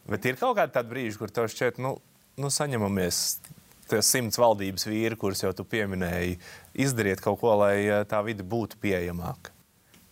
Bet 0.07 0.25
ir 0.25 0.37
kaut 0.39 0.55
kādi 0.55 0.75
tādi 0.77 0.93
brīži, 0.93 1.19
kur 1.19 1.31
tev 1.33 1.49
šķiet, 1.51 1.81
nu, 1.83 1.97
nu 2.39 2.51
saņemamies. 2.53 3.21
Tie 3.87 4.01
simts 4.03 4.35
valdības 4.39 4.83
vīri, 4.83 5.15
kurus 5.19 5.45
jau 5.45 5.53
tu 5.55 5.63
pieminēji, 5.67 6.41
izdariet 6.83 7.21
kaut 7.23 7.39
ko, 7.39 7.53
lai 7.61 7.75
eh, 7.85 8.01
tā 8.07 8.19
vide 8.25 8.43
būtu 8.43 8.79
pieejamāka. 8.83 9.53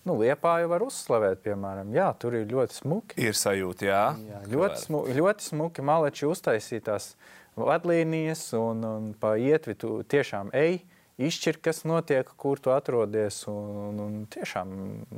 Nu, 0.07 0.13
Liepā 0.21 0.59
jau 0.61 0.69
var 0.71 0.83
uzslavēt, 0.85 1.41
piemēram, 1.43 1.89
jā, 1.95 2.05
tur 2.21 2.37
ir 2.37 2.45
ļoti 2.47 2.77
smuki. 2.77 3.17
Ir 3.25 3.35
sajūta, 3.35 3.87
jā. 3.87 4.03
Jā, 4.29 4.41
ļoti, 4.53 4.79
smu, 4.83 5.01
ļoti 5.17 5.47
smuki 5.49 5.83
maleči 5.83 6.27
uztaisītās 6.29 7.15
vadlīnijas, 7.59 8.45
un, 8.59 8.85
un 8.85 9.09
pa 9.19 9.33
ietvi 9.41 9.75
tu 9.81 9.97
tiešām 10.07 10.53
ej, 10.55 10.77
izšķir, 11.21 11.59
kas 11.63 11.83
notiek, 11.87 12.29
kur 12.39 12.59
tu 12.59 12.73
atrodies. 12.75 13.41
Un, 13.51 13.99
un, 14.03 14.19
tiešām 14.31 14.75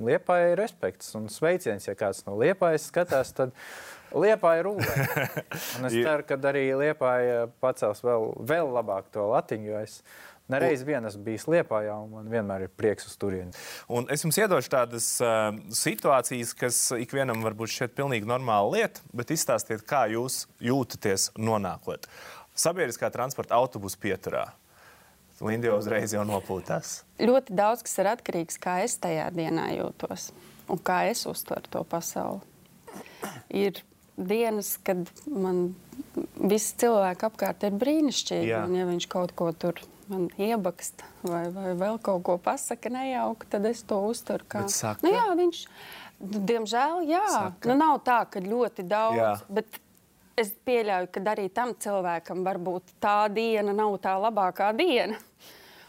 liepā 0.08 0.40
ir 0.52 0.58
respekts 0.62 1.16
un 1.18 1.28
sveiciens, 1.34 1.90
ja 1.90 1.98
kāds 1.98 2.24
no 2.28 2.38
liepājas 2.40 2.90
skatās, 2.92 3.34
tad 3.38 3.56
liepā 4.14 4.58
ir. 4.62 4.70
Un 5.78 5.88
es 5.88 5.94
ceru, 5.94 6.24
ka 6.28 6.38
arī 6.50 6.70
liepā 6.78 7.12
pacels 7.64 8.04
vēl, 8.06 8.32
vēl 8.50 8.74
labāk 8.78 9.12
to 9.14 9.30
latiņu, 9.32 9.78
nereiz 10.52 10.84
vien 10.88 11.06
esmu 11.08 11.24
bijis 11.26 11.46
liepājā, 11.52 11.96
un 12.04 12.14
man 12.16 12.30
vienmēr 12.32 12.68
ir 12.68 12.74
prieks 12.80 13.08
uz 13.10 13.18
turieni. 13.20 13.52
Un 13.92 14.08
es 14.14 14.24
jums 14.24 14.40
iedošu 14.40 14.72
tādas 14.72 15.10
uh, 15.24 15.50
situācijas, 15.76 16.54
kas 16.58 16.80
ikvienam 16.98 17.44
varbūt 17.46 17.74
šķiet 17.74 17.98
pilnīgi 17.98 18.30
normāla 18.30 18.72
lieta, 18.78 19.04
bet 19.16 19.34
izstāstiet, 19.36 19.84
kā 19.88 20.06
jūs 20.14 20.46
jūtaties 20.64 21.34
nonākot. 21.40 22.08
Sabiedriskā 22.58 23.12
transporta 23.14 23.60
autobusu 23.60 24.00
pieturā. 24.02 24.48
Linda 25.42 25.70
jau 25.70 25.78
uzreiz 25.78 26.14
jau 26.16 26.24
nopūtās. 26.26 27.02
Ļoti 27.22 27.58
daudz 27.58 27.84
kas 27.86 28.00
ir 28.02 28.10
atkarīgs 28.16 28.58
no 28.58 28.62
tā, 28.62 28.64
kā 28.64 28.78
es 28.86 28.98
tajā 29.02 29.28
dienā 29.36 29.68
jūtos 29.76 30.32
un 30.68 30.80
kā 30.84 31.04
es 31.12 31.26
uztveru 31.30 31.70
to 31.72 31.84
pasauli. 31.88 32.42
Ir 33.54 33.84
dienas, 34.18 34.76
kad 34.84 35.06
man 35.30 35.76
visi 36.36 36.74
cilvēki 36.82 37.28
apkārt 37.30 37.68
ir 37.68 37.78
brīnišķīgi. 37.78 38.50
Jā. 38.50 38.66
Un, 38.66 38.76
ja 38.78 38.88
viņš 38.90 39.08
kaut 39.12 39.34
ko 39.38 39.52
tur 39.54 39.80
man 40.12 40.28
iebakst 40.40 41.04
vai, 41.28 41.48
vai 41.54 41.74
vēl 41.78 42.00
kaut 42.04 42.24
ko 42.26 42.38
pasakā 42.42 42.92
nejauki, 42.94 43.50
tad 43.52 43.68
es 43.70 43.84
to 43.88 44.00
uztveru 44.08 44.48
kā 44.50 44.64
saka? 44.72 45.04
Nu, 45.06 45.12
jā, 45.14 45.26
viņš, 45.38 45.64
diemžēl, 46.50 47.04
jā. 47.12 47.26
Saka? 47.34 47.70
Nu, 47.70 47.78
nav 47.80 48.00
tā, 48.08 48.22
ka 48.32 48.44
ļoti 48.44 48.88
daudz. 48.88 49.20
Jā. 49.20 49.34
Bet 49.60 49.82
es 50.38 50.52
pieļauju, 50.68 51.10
ka 51.12 51.24
arī 51.34 51.48
tam 51.54 51.74
cilvēkam 51.82 52.44
varbūt 52.46 52.98
tā 53.02 53.26
diena 53.34 53.74
nav 53.76 53.98
tā 54.04 54.14
labākā 54.22 54.70
diena. 54.78 55.18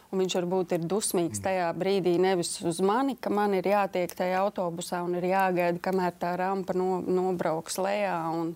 Un 0.09 0.23
viņš 0.23 0.39
varbūt 0.39 0.71
ir 0.73 0.85
dusmīgs 0.89 1.43
tajā 1.45 1.67
brīdī 1.77 2.15
nevis 2.17 2.55
uz 2.65 2.79
mani, 2.81 3.13
ka 3.21 3.29
man 3.29 3.53
ir 3.59 3.67
jātiek 3.69 4.15
tajā 4.17 4.39
autobusā 4.41 5.03
un 5.05 5.19
ir 5.19 5.27
jāgaida, 5.29 5.83
kamēr 5.85 6.15
tā 6.17 6.31
rampa 6.41 6.73
no, 6.73 7.03
nobrauks 7.05 7.77
lejā. 7.77 8.17
Un, 8.33 8.55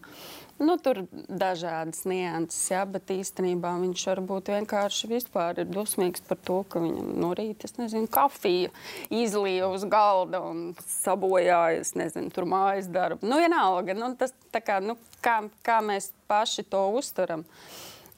nu, 0.64 0.76
tur 0.82 1.02
ir 1.02 1.26
dažādas 1.28 2.04
nianses, 2.08 2.60
jā, 2.72 2.82
bet 2.88 3.12
īstenībā 3.14 3.74
viņš 3.82 4.04
varbūt 4.12 4.50
vienkārši 4.54 5.10
vispār 5.10 5.62
ir 5.62 5.70
dusmīgs 5.70 6.24
par 6.28 6.40
to, 6.46 6.62
ka 6.70 6.82
viņam 6.82 7.12
no 7.22 7.32
rīta, 7.38 7.70
nezinu, 7.78 8.10
kafija 8.12 8.72
izlīja 9.12 9.70
uz 9.72 9.86
galda 9.90 10.42
un 10.46 10.72
sabojāja, 10.88 11.82
es 11.82 11.94
nezinu, 11.98 12.32
tur 12.34 12.48
mājas 12.50 12.90
darbu. 12.92 13.26
Nu, 13.26 13.40
vienalga, 13.42 13.96
nu, 13.98 14.12
tas 14.18 14.34
kā, 14.52 14.78
nu, 14.84 14.98
kā, 15.24 15.40
kā 15.66 15.80
mēs 15.84 16.12
paši 16.30 16.66
to 16.70 16.86
uztveram. 16.98 17.46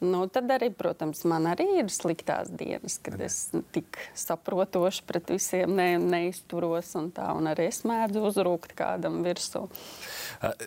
Nu, 0.04 0.24
tad 0.32 0.50
arī, 0.52 0.68
protams, 0.74 1.22
man 1.28 1.48
arī 1.50 1.66
ir 1.80 1.90
sliktās 1.92 2.50
dienas, 2.52 2.98
kad 3.04 3.20
es 3.24 3.38
tik 3.74 3.98
saprotoši 4.18 5.04
pret 5.08 5.32
visiem 5.34 5.74
ne, 5.78 5.88
neizturos. 6.02 6.92
Un, 7.00 7.10
tā, 7.14 7.30
un 7.36 7.48
arī 7.50 7.68
es 7.70 7.82
mēdzu 7.88 8.24
uzrūkt 8.30 8.76
kādam 8.78 9.22
virsū. 9.26 9.64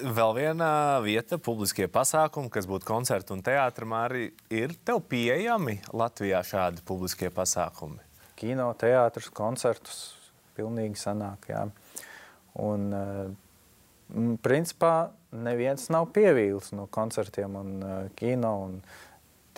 Vēl 0.02 0.36
viena 0.38 0.70
vieta, 1.06 1.38
publiskie 1.38 1.88
pasākumi, 1.92 2.52
kas 2.54 2.70
būtu 2.70 2.88
koncerti 2.88 3.36
un 3.36 3.46
teātris, 3.46 3.96
arī 3.98 4.28
ir 4.54 4.74
tev 4.88 5.04
pieejami 5.10 5.80
Latvijā 5.94 6.42
šādi 6.46 6.84
publiskie 6.88 7.32
pasākumi. 7.34 8.02
kino, 8.38 8.70
teātrus, 8.78 9.32
koncertus. 9.34 9.98
Pilnīgi 10.58 10.98
sanāk, 10.98 11.50
jā. 11.52 11.68
Un, 12.58 12.88
uh, 12.94 14.38
principā, 14.42 15.10
neviens 15.32 15.90
nav 15.94 16.10
pievīlis 16.16 16.72
no 16.78 16.88
koncertiem 16.90 17.58
un 17.60 17.74
uh, 17.84 17.98
kino 18.18 18.54
un 18.66 18.80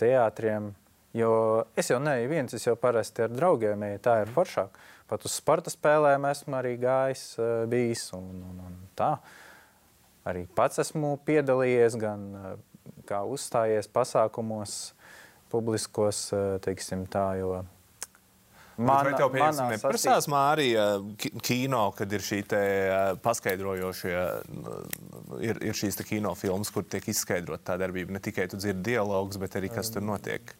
teātriem. 0.00 0.70
Jo 1.16 1.32
es 1.78 1.90
jau 1.90 1.98
neju 2.02 2.28
viens, 2.30 2.54
es 2.54 2.66
jau 2.66 2.76
parasti 2.78 3.24
ar 3.24 3.32
draugiem 3.34 3.82
eju, 3.88 4.02
tā 4.04 4.20
ir 4.22 4.30
foršāk. 4.34 4.78
Pat 5.10 5.26
uz 5.26 5.34
sporta 5.34 5.72
spēlēm 5.72 6.28
esmu 6.28 6.54
arī 6.60 6.76
gājis, 6.78 7.24
uh, 7.40 7.64
bijis 7.70 8.04
un, 8.14 8.28
un, 8.46 8.60
un 8.68 8.76
tā. 8.98 9.16
Arī 10.30 10.44
pats 10.54 10.78
esmu 10.84 11.16
piedalījies 11.26 11.98
gan 11.98 12.28
uh, 12.38 12.52
kā 13.08 13.24
uzstājies 13.26 13.90
pasākumos, 13.90 14.76
publiskos, 15.50 16.28
uh, 16.36 16.54
teiksim 16.62 17.08
tā, 17.10 17.26
jo 17.40 17.58
Mana, 18.80 19.10
vai 19.10 19.18
tev 19.18 19.30
piemēram 19.34 19.72
neprasās 19.74 20.26
Mārija 20.30 20.86
ki- 21.20 21.32
kino, 21.44 21.82
kad 21.96 22.12
ir 22.16 22.24
šī 22.24 22.40
te 22.50 22.62
uh, 22.62 23.12
paskaidrojošie, 23.22 24.14
uh, 24.16 25.36
ir, 25.44 25.60
ir 25.70 25.76
šīs 25.76 26.00
te 26.00 26.06
kinofilmas, 26.08 26.72
kur 26.74 26.86
tiek 26.88 27.06
izskaidrot 27.12 27.64
tā 27.66 27.76
darbība. 27.80 28.16
Ne 28.16 28.22
tikai 28.24 28.48
tu 28.50 28.60
dzirdi 28.60 28.92
dialogus, 28.92 29.40
bet 29.42 29.58
arī 29.60 29.70
kas 29.72 29.92
tur 29.94 30.04
notiek. 30.06 30.54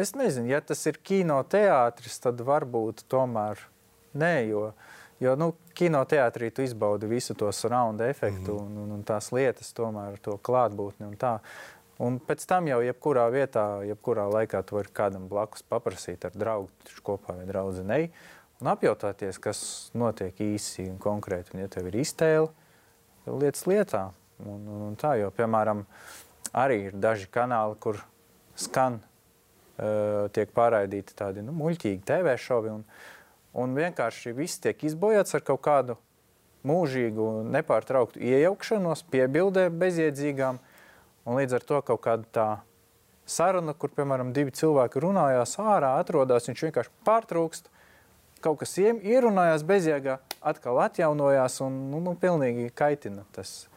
Es 0.00 0.14
nezinu, 0.16 0.48
ja 0.52 0.62
tas 0.64 0.80
ir 0.88 1.00
kinoteātris, 1.04 2.20
tad 2.22 2.40
varbūt 2.46 3.04
tomēr 3.12 3.60
nē, 4.18 4.32
jo, 4.48 4.66
jo 5.22 5.34
nu, 5.40 5.52
kinoteātrī 5.78 6.50
tu 6.54 6.64
izbaudi 6.64 7.08
visu 7.10 7.36
to 7.38 7.50
surround 7.52 8.00
efektu 8.04 8.54
mm. 8.54 8.62
un, 8.64 8.78
un, 8.84 8.94
un 8.98 9.04
tās 9.08 9.32
lietas, 9.34 9.72
tomēr 9.76 10.18
to 10.24 10.36
klātbūtni 10.44 11.10
un 12.00 12.20
pēc 12.22 12.46
tam 12.48 12.70
jau 12.70 12.80
jebkurā 12.84 13.26
vietā, 13.34 13.66
jebkurā 13.86 14.28
laikā 14.32 14.62
tu 14.64 14.78
vari 14.78 14.94
kādam 14.94 15.28
blakus 15.28 15.64
paprasīt 15.68 16.24
ar 16.28 16.36
draugu 16.36 16.70
kopā 17.04 17.36
vai 17.40 17.48
draudzenei 17.48 18.06
un 18.62 18.70
apjautāties, 18.70 19.40
kas 19.42 19.60
notiek 19.98 20.38
īsi 20.40 20.86
un 20.86 20.98
konkrēti. 21.02 21.56
Un, 21.56 21.64
ja 21.64 21.70
tev 21.72 21.88
ir 21.90 21.98
iztēle, 22.02 22.50
tad 23.24 23.40
lietas 23.42 23.66
lietā. 23.66 24.04
Un, 24.42 24.60
un, 24.62 24.84
un 24.88 24.98
tā, 24.98 25.16
jo, 25.20 25.30
piemēram, 25.34 25.82
arī 26.58 26.78
ir 26.88 27.00
daži 27.02 27.28
kanāli, 27.32 27.78
kur 27.82 27.98
skan, 28.58 29.00
uh, 29.02 30.30
tiek 30.34 30.54
pārraidīti 30.54 31.16
tādi 31.18 31.44
nu, 31.44 31.54
muļķīgi 31.58 32.02
TV 32.06 32.36
šovi. 32.38 32.76
Un, 32.78 32.86
un 33.58 33.76
vienkārši 33.78 34.34
viss 34.36 34.62
tiek 34.62 34.86
izbojāts 34.86 35.34
ar 35.38 35.44
kaut 35.46 35.62
kādu 35.66 35.98
mūžīgu, 36.66 37.28
nepārtrauktu 37.50 38.22
iejaukšanos, 38.22 39.04
piebildēm 39.10 39.78
bezjēdzīgām. 39.82 40.62
Un 41.22 41.38
līdz 41.38 41.58
ar 41.58 41.66
to 41.66 41.80
kaut 41.86 42.02
kāda 42.02 42.28
tā 42.34 42.46
saruna, 43.28 43.74
kur, 43.78 43.92
piemēram, 43.94 44.32
divi 44.34 44.54
cilvēki 44.58 45.02
runājās 45.04 45.54
ārā, 45.62 45.94
atrodas, 46.02 46.48
viņš 46.50 46.64
vienkārši 46.66 46.94
pārtrūkst. 47.06 47.70
Kaut 48.42 48.58
kas 48.58 48.74
ierunājās 48.82 49.62
bezjēgā, 49.62 50.18
atkal 50.42 50.80
atjaunojās 50.82 51.60
un 51.62 51.76
nu, 51.92 52.00
nu, 52.02 52.16
pilnīgi 52.18 52.72
kaitina 52.74 53.22
tas. 53.36 53.68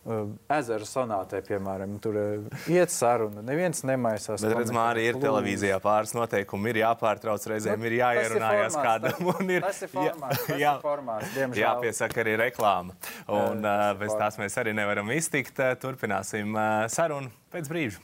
Uh, 0.00 0.30
ezera 0.56 0.86
sonātē, 0.88 1.42
piemēram, 1.44 1.98
tur 2.00 2.14
uh, 2.16 2.60
iet 2.72 2.88
saruna. 2.88 3.42
Neviens 3.44 3.82
nemaisās. 3.84 4.40
Bet, 4.40 4.54
redz, 4.56 4.72
Mārija, 4.72 5.12
ir 5.12 5.18
televīzijā 5.20 5.76
pāris 5.84 6.14
noteikumi, 6.16 6.72
ir 6.72 6.78
jāpārtrauc 6.80 7.44
reizēm, 7.52 7.76
Nu, 7.82 7.88
ir 7.90 7.98
jāierunājas 7.98 8.72
tas 8.72 8.80
kādam. 8.80 9.12
tas- 9.18 9.40
un 9.42 9.50
Ir, 9.52 9.60
tas 9.60 9.82
ir 9.84 9.92
formāts, 9.92 10.44
tas 10.46 10.56
ir 10.56 10.80
formāts, 10.86 11.34
diemžēl. 11.36 11.62
Jāpiesaka 11.66 12.24
arī 12.24 12.36
reklāma. 12.46 12.96
Un 13.28 13.60
tas 13.60 13.68
uh, 13.68 13.90
ir 13.92 14.00
bez 14.00 14.16
tās 14.24 14.40
mēs 14.40 14.56
arī 14.64 14.72
nevaram 14.80 15.12
iztikt. 15.12 15.60
Uh, 15.60 15.74
Turpināsim 15.84 16.56
sarunu 16.88 17.28
pēc 17.52 17.68
brīža. 17.68 18.00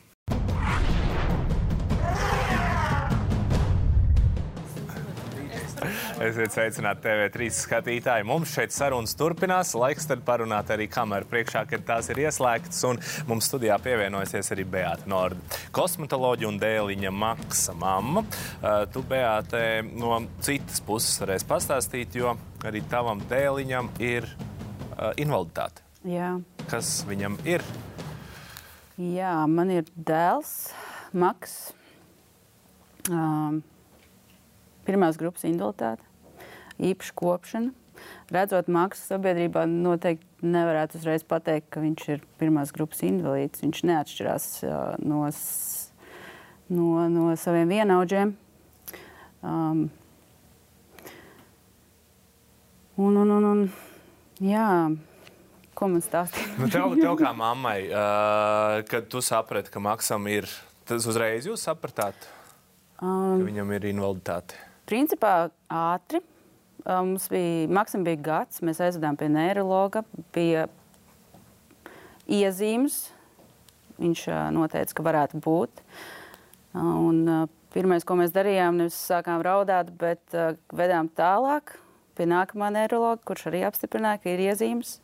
Esiet 6.17 6.55
sveicināti 6.55 7.03
TV3 7.05 7.47
skatītāji. 7.53 8.25
Mums 8.25 8.55
šeit 8.57 8.73
sarunas 8.73 9.13
turpinās. 9.21 9.75
Laiks 9.77 10.07
tad 10.09 10.23
parunāt 10.25 10.71
arī 10.73 10.87
kameru 10.89 11.29
priekšā, 11.29 11.67
kad 11.69 11.85
tās 11.85 12.09
ir 12.09 12.23
ieslēgtas. 12.23 12.79
Un 12.89 13.01
mums 13.29 13.45
studijā 13.51 13.77
pievienojusies 13.85 14.49
arī 14.57 14.65
Beata 14.73 15.05
Norda. 15.13 15.59
Kosmetoloģija 15.77 16.49
un 16.49 16.61
dēliņa 16.63 17.13
Maksa 17.13 17.77
mamma. 17.77 18.25
Tu, 18.95 19.05
Beate, 19.13 19.63
no 19.93 20.23
citas 20.41 20.81
puses 20.89 21.21
varēsi 21.21 21.51
pastāstīt, 21.53 22.17
jo 22.17 22.33
arī 22.65 22.81
tavam 22.89 23.21
dēliņam 23.29 23.93
ir 24.01 24.33
invaliditāti. 25.21 25.85
Jā. 26.17 26.33
Kas 26.73 26.97
viņam 27.05 27.37
ir? 27.45 27.61
Jā, 28.97 29.37
man 29.53 29.77
ir 29.83 29.85
dēls, 30.01 30.71
Maks. 31.13 31.59
Um, 33.13 33.61
pirmās 34.87 35.19
grupas 35.21 35.47
invaliditāte, 35.49 36.05
īpaša 36.78 37.16
kopšana. 37.19 37.75
Redzot 38.31 38.69
Maksu 38.69 39.07
sabiedrībā, 39.09 39.64
noteikti 39.71 40.47
nevarētu 40.47 40.99
uzreiz 40.99 41.25
pateikt, 41.26 41.71
ka 41.73 41.81
viņš 41.81 42.09
ir 42.12 42.25
pirmās 42.40 42.73
grupas 42.76 43.00
invalīds. 43.07 43.62
Viņš 43.64 43.83
neatšķirās 43.88 44.49
no, 45.07 45.23
no, 46.69 46.88
no 47.12 47.31
saviem 47.40 47.73
vienaudžiem. 47.73 48.35
Um, 49.47 49.87
un, 53.00 53.16
un, 53.23 53.35
un, 53.38 53.49
un, 53.55 53.66
jā, 54.45 54.69
ko 55.78 55.90
man 55.93 56.05
stāstīt? 56.05 56.52
Nu, 56.61 56.69
tev, 56.73 56.99
tev 57.00 57.16
kā 57.21 57.33
mammai, 57.37 57.78
uh, 57.88 58.81
kad 58.90 59.09
tu 59.12 59.25
saprati, 59.25 59.73
ka 59.73 59.83
Maksam 59.83 60.28
ir, 60.33 60.50
tas 60.88 61.09
uzreiz 61.09 61.49
jūs 61.49 61.64
sapratāt, 61.64 62.28
Um, 62.97 63.43
ka 63.43 63.45
viņam 63.45 63.73
ir 63.76 63.90
invaliditāte. 63.90 64.57
Principā 64.87 65.49
ātri. 65.73 66.23
Mums 66.87 67.26
bija, 67.33 67.66
Maksim 67.75 68.05
bija 68.07 68.21
gads, 68.23 68.61
mēs 68.62 68.78
aizvedām 68.85 69.16
pie 69.19 69.26
neiroloģa, 69.35 70.05
bija 70.35 70.69
iezīmes. 72.31 73.00
Viņš 73.99 74.23
noteica, 74.55 74.95
ka 74.95 75.07
varētu 75.09 75.40
būt. 75.43 75.83
Un, 76.78 77.49
pirmais, 77.75 78.07
ko 78.07 78.19
mēs 78.21 78.35
darījām, 78.37 78.78
nevis 78.78 79.00
sākām 79.09 79.43
raudāt, 79.43 79.90
bet 79.99 80.37
vedām 80.71 81.11
tālāk 81.19 81.75
pie 82.16 82.28
nākamā 82.31 82.71
neiroloģa, 82.76 83.25
kurš 83.26 83.49
arī 83.50 83.64
apstiprināja, 83.66 84.23
ka 84.23 84.33
ir 84.33 84.47
iezīmes. 84.47 85.00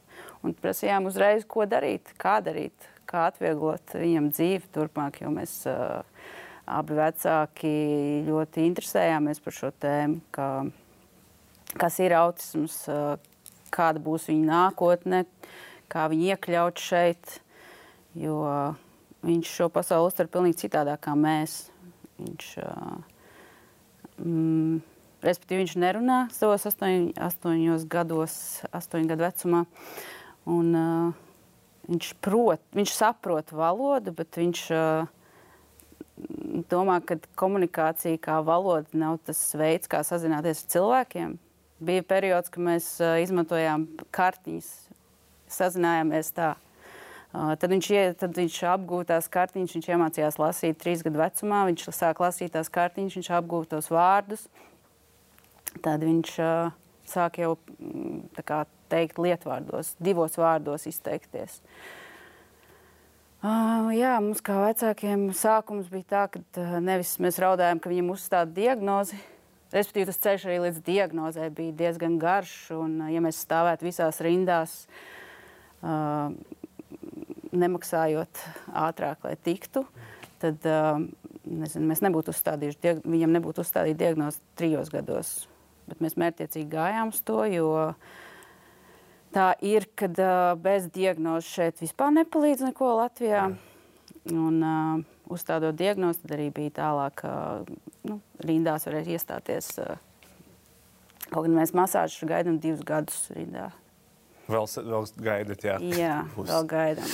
Un 0.46 0.54
prasījām 0.58 1.08
uzreiz, 1.10 1.42
ko 1.48 1.66
darīt, 1.66 2.14
kā 2.20 2.38
darīt, 2.44 2.86
kā 3.08 3.26
atvieglot 3.32 3.96
viņam 3.96 4.30
dzīvi 4.32 4.70
turpmāk, 4.74 5.22
jo 5.24 5.32
mēs 5.34 5.58
uh, 5.70 6.02
abi 6.66 6.96
vecāki 6.98 7.72
ļoti 8.28 8.66
interesējāmies 8.68 9.42
par 9.42 9.56
šo 9.56 9.72
tēmu, 9.82 10.20
ka, 10.34 10.48
kas 11.80 11.98
ir 12.04 12.14
autisms, 12.18 12.78
kāda 13.72 14.02
būs 14.02 14.28
viņa 14.30 14.48
nākotne, 14.50 15.24
kā 15.92 16.06
viņu 16.12 16.32
iekļaut 16.32 16.82
šeit. 16.82 17.38
Jo 18.18 18.42
viņš 19.24 19.50
šo 19.56 19.68
pasauli 19.72 20.10
uztver 20.10 20.28
pavisam 20.30 20.60
citādāk 20.60 21.02
kā 21.06 21.14
mēs. 21.18 21.70
Viņš, 22.22 22.48
mm, 24.20 24.80
respektīvi, 25.24 25.62
viņš 25.64 25.76
nerunā 25.82 26.18
savos 26.34 26.66
astoņ, 26.68 27.12
astoņos 27.16 27.86
gados, 27.90 28.36
astoņu 28.74 29.10
gadu 29.10 29.26
vecumā. 29.26 29.64
Un, 30.52 30.74
uh, 30.74 31.24
viņš, 31.88 32.12
prot, 32.22 32.62
viņš 32.74 32.94
saprot 32.98 33.54
valodu, 33.54 34.14
bet 34.16 34.38
viņš 34.38 34.62
uh, 34.74 35.10
domā, 36.70 36.98
ka 37.04 37.16
komunikācija 37.38 38.20
kā 38.22 38.38
valoda 38.44 38.88
nav 38.96 39.18
tas 39.26 39.40
veids, 39.58 39.90
kā 39.90 40.02
sazināties 40.06 40.64
ar 40.64 40.72
cilvēkiem. 40.74 41.36
Bija 41.82 42.04
periods, 42.06 42.52
kad 42.52 42.62
mēs 42.62 42.88
uh, 43.02 43.16
izmantojām 43.22 43.88
kartiņas, 44.14 44.68
sazinājāmies 45.50 46.30
tā. 46.36 46.52
Uh, 47.32 47.54
tad, 47.56 47.72
viņš, 47.72 47.88
tad 48.20 48.36
viņš 48.36 48.58
apgūta 48.74 49.14
tās 49.14 49.30
kartiņas, 49.32 49.78
viņš 49.78 49.88
iemācījās 49.94 50.38
lasīt 50.42 50.78
trīs 50.82 51.02
gadu 51.06 51.22
vecumā. 51.22 51.64
Viņš 51.70 51.88
sāk 51.96 52.20
lasīt 52.22 52.52
tās 52.54 52.70
kartiņas, 52.72 53.16
viņš 53.18 53.32
apgūta 53.38 53.78
tos 53.78 53.90
vārdus. 53.92 54.46
Tad 55.82 56.04
viņš 56.04 56.36
uh, 56.44 56.76
sāk 57.08 57.40
jau 57.42 57.56
kā 58.44 58.62
teikt 58.92 59.18
lietvārdos, 59.18 59.96
divos 60.04 60.36
vārdos 60.38 60.84
izteikties. 60.90 61.58
Uh, 61.62 62.01
jā, 63.90 64.12
mums 64.22 64.38
kā 64.44 64.54
vecākiem 64.62 65.24
sākums 65.34 65.88
bija 65.90 66.04
tā, 66.12 66.22
ka 66.30 66.42
uh, 66.62 66.76
nevis 66.78 67.16
mēs 67.18 67.40
raudājām, 67.42 67.80
ka 67.82 67.90
viņam 67.90 68.12
uzstāda 68.14 68.54
diagnozi. 68.54 69.18
Respektīvi, 69.72 70.06
tas 70.12 70.20
ceļš 70.22 70.44
arī 70.46 70.58
līdz 70.68 70.78
diagnozē 70.86 71.48
bija 71.50 71.74
diezgan 71.80 72.20
garš. 72.22 72.54
Un, 72.76 73.00
uh, 73.00 73.10
ja 73.10 73.18
mēs 73.24 73.40
stāvētu 73.42 73.88
visās 73.88 74.22
rindās, 74.22 74.76
uh, 75.82 76.30
nemaksājot 77.50 78.44
ātrāk, 78.78 79.26
lai 79.26 79.34
tiktu, 79.42 79.82
tad 80.38 80.62
uh, 80.70 81.02
nezinu, 81.42 81.88
mēs 81.90 82.06
nebūtu 82.06 82.30
uzstādījuši, 82.30 83.00
viņam 83.02 83.34
nebūtu 83.40 83.66
uzstādīta 83.66 84.04
diagnoze 84.04 84.38
trijos 84.54 84.94
gados. 84.94 85.34
Bet 85.90 85.98
mēs 85.98 86.14
mērķiecīgi 86.14 86.70
gājām 86.72 87.10
uz 87.10 87.18
to, 87.26 87.42
jo 87.50 87.72
tā 89.32 89.52
ir, 89.64 89.86
ka 89.98 90.08
uh, 90.12 90.52
bez 90.60 90.88
diagnozes 90.92 91.50
šeit 91.50 91.82
vispār 91.82 92.12
nepalīdz 92.20 92.68
neko 92.68 92.94
Latvijā. 93.00 93.48
Un, 94.30 94.60
uh, 94.62 95.02
uzstādot 95.32 95.74
diagnozi, 95.74 96.22
tad 96.22 96.36
arī 96.36 96.48
bija 96.54 96.76
tālāk, 96.78 97.24
uh, 97.26 97.66
nu, 98.06 98.20
rindās 98.46 98.86
varēja 98.86 99.16
iestāties. 99.16 99.72
Uh, 99.82 99.96
kaut 101.32 101.48
gan 101.48 101.56
mēs 101.56 101.74
masāžu 101.74 102.28
gaidām 102.30 102.60
divus 102.62 102.84
gadus 102.86 103.24
rindā. 103.34 103.70
Vēl, 104.52 104.66
vēl 104.66 105.06
gaidat, 105.22 105.64
jā. 105.64 105.76
Jā, 105.96 106.14
Būs. 106.36 106.50
vēl 106.50 106.66
gaidām. 106.70 107.12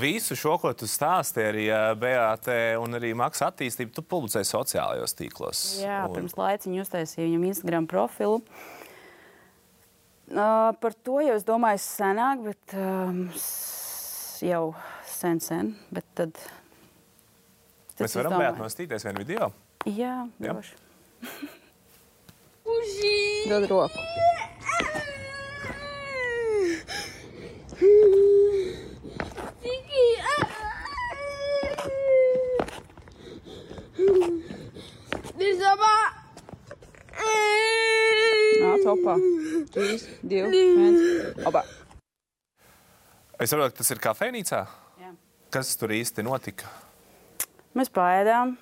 Visu 0.00 0.36
šo, 0.36 0.56
ko 0.60 0.72
tu 0.76 0.88
stāstīji, 0.90 1.50
arī 1.52 1.66
BAT 2.00 2.48
un 2.82 2.98
arī 2.98 3.12
Maksa 3.16 3.52
attīstību, 3.52 3.92
tu 3.96 4.04
publicēji 4.04 4.48
sociālajos 4.50 5.16
tīklos. 5.16 5.66
Jā, 5.84 6.02
Un- 6.08 6.16
pirms 6.16 6.36
laiciņa 6.40 6.82
uztaisīju 6.84 7.28
viņam 7.28 7.46
Instagram 7.52 7.88
profilu. 7.92 8.40
Uh, 8.42 8.75
par 10.30 10.94
to 11.06 11.20
jau 11.22 11.34
es 11.36 11.44
domāju 11.46 11.82
senāk, 11.82 12.42
bet 12.48 12.74
um, 12.78 13.20
jau 14.42 14.64
sen, 15.06 15.40
sen. 15.40 15.74
Bet 15.94 16.06
tad, 16.18 16.34
tad 17.94 18.06
Mēs 18.06 18.10
es 18.10 18.18
varam 18.20 18.38
bijāt 18.40 18.60
nostīties 18.62 19.06
vienu 19.06 19.22
video. 19.22 19.52
Jā, 19.86 20.26
droši. 20.42 20.74
Dod 23.46 23.68
roku. 23.70 24.06
Nāc, 38.76 38.88
opā. 38.92 39.16
Trīs, 39.72 40.02
divi, 40.20 40.62
viens. 40.76 41.38
Opā. 41.48 41.62
Es 43.40 43.48
saprotu, 43.52 43.72
ka 43.72 43.80
tas 43.80 43.92
ir 43.94 44.00
kafejnīcā. 44.04 44.58
Jā. 45.00 45.12
Kas 45.52 45.70
tur 45.80 45.94
īsti 45.96 46.24
notika? 46.26 46.68
Mēs 47.76 47.88
pāēdām. 47.92 48.56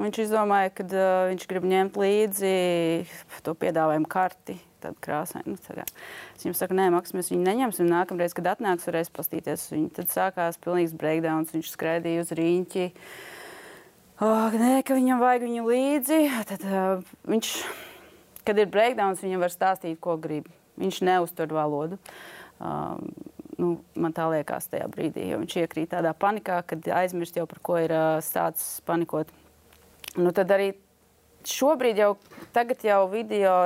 Viņš 0.00 0.18
izdomāja, 0.22 0.70
ka 0.74 0.86
uh, 0.86 1.06
viņš 1.32 1.46
grib 1.50 1.64
ņemt 1.66 1.96
līdzi 1.98 2.50
to 3.46 3.54
piedāvājumu 3.58 4.10
karti. 4.10 4.58
Tādu 4.80 4.96
krāsainu. 5.04 5.54
Nu, 5.54 5.84
es 5.84 6.42
viņam 6.42 6.54
saku, 6.56 6.76
nē, 6.78 6.86
Maks, 6.94 7.12
mēs 7.12 7.28
viņu 7.30 7.44
neņemsim. 7.44 7.90
Nākamreiz, 7.90 8.32
kad 8.34 8.48
atnāks, 8.54 8.86
varēs 8.88 9.10
pastīties 9.12 9.66
uz 9.66 9.74
viņu. 9.74 9.90
Tad 9.98 10.10
sākās 10.14 10.58
pilnīgs 10.62 10.94
breakdowns. 10.96 11.52
Viņš 11.52 11.74
skraidīja 11.74 12.24
uz 12.24 12.32
rīņķi. 12.38 12.88
Oh, 14.24 14.56
nē, 14.56 14.80
ka 14.86 14.96
viņam 14.96 15.20
vajag 15.20 15.46
viņu 15.46 15.66
līdzi. 15.68 16.20
Tad, 16.48 16.64
uh, 16.64 17.14
viņš, 17.28 17.52
kad 18.46 18.58
ir 18.58 18.70
breakdowns, 18.72 19.22
viņam 19.24 19.44
var 19.44 19.54
stāstīt, 19.54 19.98
ko 20.02 20.16
grib. 20.20 20.48
Viņš 20.80 21.00
neuztver 21.04 21.52
valodu. 21.52 21.98
Uh, 22.60 23.00
nu, 23.60 23.72
man 24.00 24.14
tā 24.16 24.28
liekas 24.32 24.68
tajā 24.72 24.86
brīdī, 24.92 25.26
viņš 25.34 25.56
iekrīt 25.62 25.92
tādā 25.94 26.12
panikā, 26.16 26.60
kad 26.68 26.86
aizmirst 27.00 27.36
jau 27.36 27.46
par 27.50 27.60
ko 27.64 27.78
ir 27.80 27.92
uh, 27.92 28.20
sācis 28.24 28.80
panikot. 28.88 29.32
Nu, 30.16 30.32
tad 30.36 30.52
arī 30.52 30.72
šobrīd 31.48 32.00
jau, 32.00 32.14
jau 32.84 33.00
video 33.12 33.56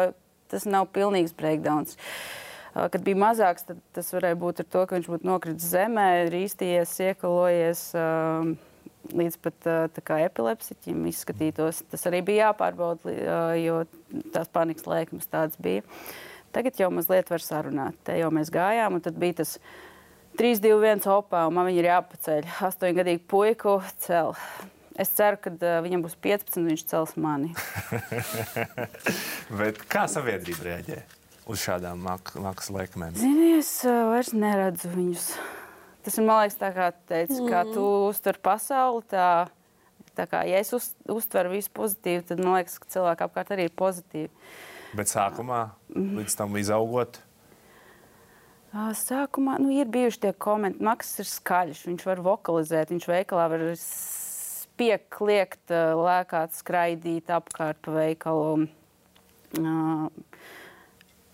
tas 0.50 0.66
nav 0.68 0.90
pilnīgs 0.94 1.34
breakdowns. 1.38 1.94
Uh, 1.94 2.42
Kad 2.74 3.04
bija 3.06 3.18
mazāks, 3.22 3.68
tas 3.94 4.08
varēja 4.10 4.34
būt 4.38 4.64
ar 4.64 4.66
to, 4.66 4.80
ka 4.82 4.96
viņš 4.96 5.06
būtu 5.06 5.28
nokritis 5.28 5.66
zemē, 5.70 6.26
rīstījies, 6.32 6.94
iekalojies 7.06 7.82
um, 7.94 8.56
līdz 9.12 9.38
pat 9.44 9.70
kā 10.06 10.20
epilepsiķim 10.24 11.04
izskatītos. 11.10 11.82
Tas 11.92 12.06
arī 12.08 12.22
bija 12.26 12.50
jāpārbauda, 12.50 13.14
jo 13.60 13.80
tās 14.34 14.48
panikas 14.52 14.88
lēkmes 14.88 15.28
tādas 15.30 15.58
bija. 15.60 15.84
Tagad 16.54 16.78
jau 16.78 16.90
mazliet 16.94 17.32
var 17.32 17.42
sarunāt. 17.42 17.98
Te 18.06 18.14
jau 18.20 18.30
mēs 18.34 18.52
gājām, 18.54 18.96
un 18.96 19.02
tad 19.02 19.18
bija 19.18 19.40
tas 19.42 19.56
3, 20.38 20.60
2, 20.62 20.78
1 20.82 21.08
opā, 21.10 21.44
un 21.48 21.56
man 21.56 21.66
viņa 21.66 21.82
ir 21.82 21.88
jāpaceļ. 21.90 22.46
Astoņgadīgu 22.68 23.26
puiku 23.30 23.80
cel. 24.02 24.34
Es 24.94 25.10
ceru, 25.10 25.40
ka 25.42 25.50
uh, 25.50 25.80
viņam 25.82 26.04
būs 26.04 26.14
15, 26.22 26.60
un 26.60 26.70
viņš 26.70 26.84
cels 26.90 27.16
mani. 27.18 27.50
Bet 29.58 29.82
kā 29.90 30.06
sabiedrība 30.10 30.68
reaģē 30.68 31.00
uz 31.50 31.58
šādām 31.64 32.06
maksas 32.06 32.70
lēkmēm? 32.74 33.16
Zini, 33.18 33.56
es 33.58 33.72
uh, 33.82 34.04
vairs 34.12 34.30
neredzu 34.38 34.92
viņus. 34.94 35.26
Tas 36.04 36.18
ir, 36.18 36.26
man 36.28 36.42
liekas, 36.42 36.58
tā 36.60 36.70
kā 36.76 36.90
tu 36.92 37.04
teici, 37.10 37.38
mm. 37.40 37.50
kā 37.50 37.64
tu 37.72 37.84
uztver 38.10 38.38
pasauli. 38.44 39.04
Tā, 39.10 39.28
tā 40.14 40.28
kā 40.30 40.44
ja 40.48 40.60
es 40.60 40.72
uz, 40.76 40.90
uztveru 41.10 41.54
visu 41.56 41.72
pozitīvi, 41.74 42.26
tad 42.28 42.42
man 42.44 42.58
liekas, 42.58 42.76
ka 42.80 42.90
cilvēki 42.96 43.28
apkārt 43.28 43.54
arī 43.56 43.68
ir 43.70 43.76
pozitīvi. 43.78 44.32
Bet 44.94 45.10
sākumā, 45.10 45.62
līdz 45.94 46.36
tam 46.38 46.54
izaugot, 46.60 47.22
Sākumā 48.74 49.60
nu, 49.62 49.68
ir 49.70 49.86
bijuši 49.86 50.18
tie 50.24 50.30
komentāri. 50.34 50.82
Maks 50.82 51.12
ir 51.22 51.28
skaļš, 51.30 51.84
viņš 51.86 52.06
var 52.08 52.22
vokalizēt, 52.26 52.90
viņš 52.90 53.04
veikalā 53.06 53.44
var 53.52 53.62
spiekt, 53.78 55.20
liekt, 55.22 55.70
lēkāt, 55.70 56.56
skraidīt 56.58 57.30
apkārt 57.30 57.78
pa 57.86 57.94
veikalu. 57.94 58.66
Uh, 59.54 60.08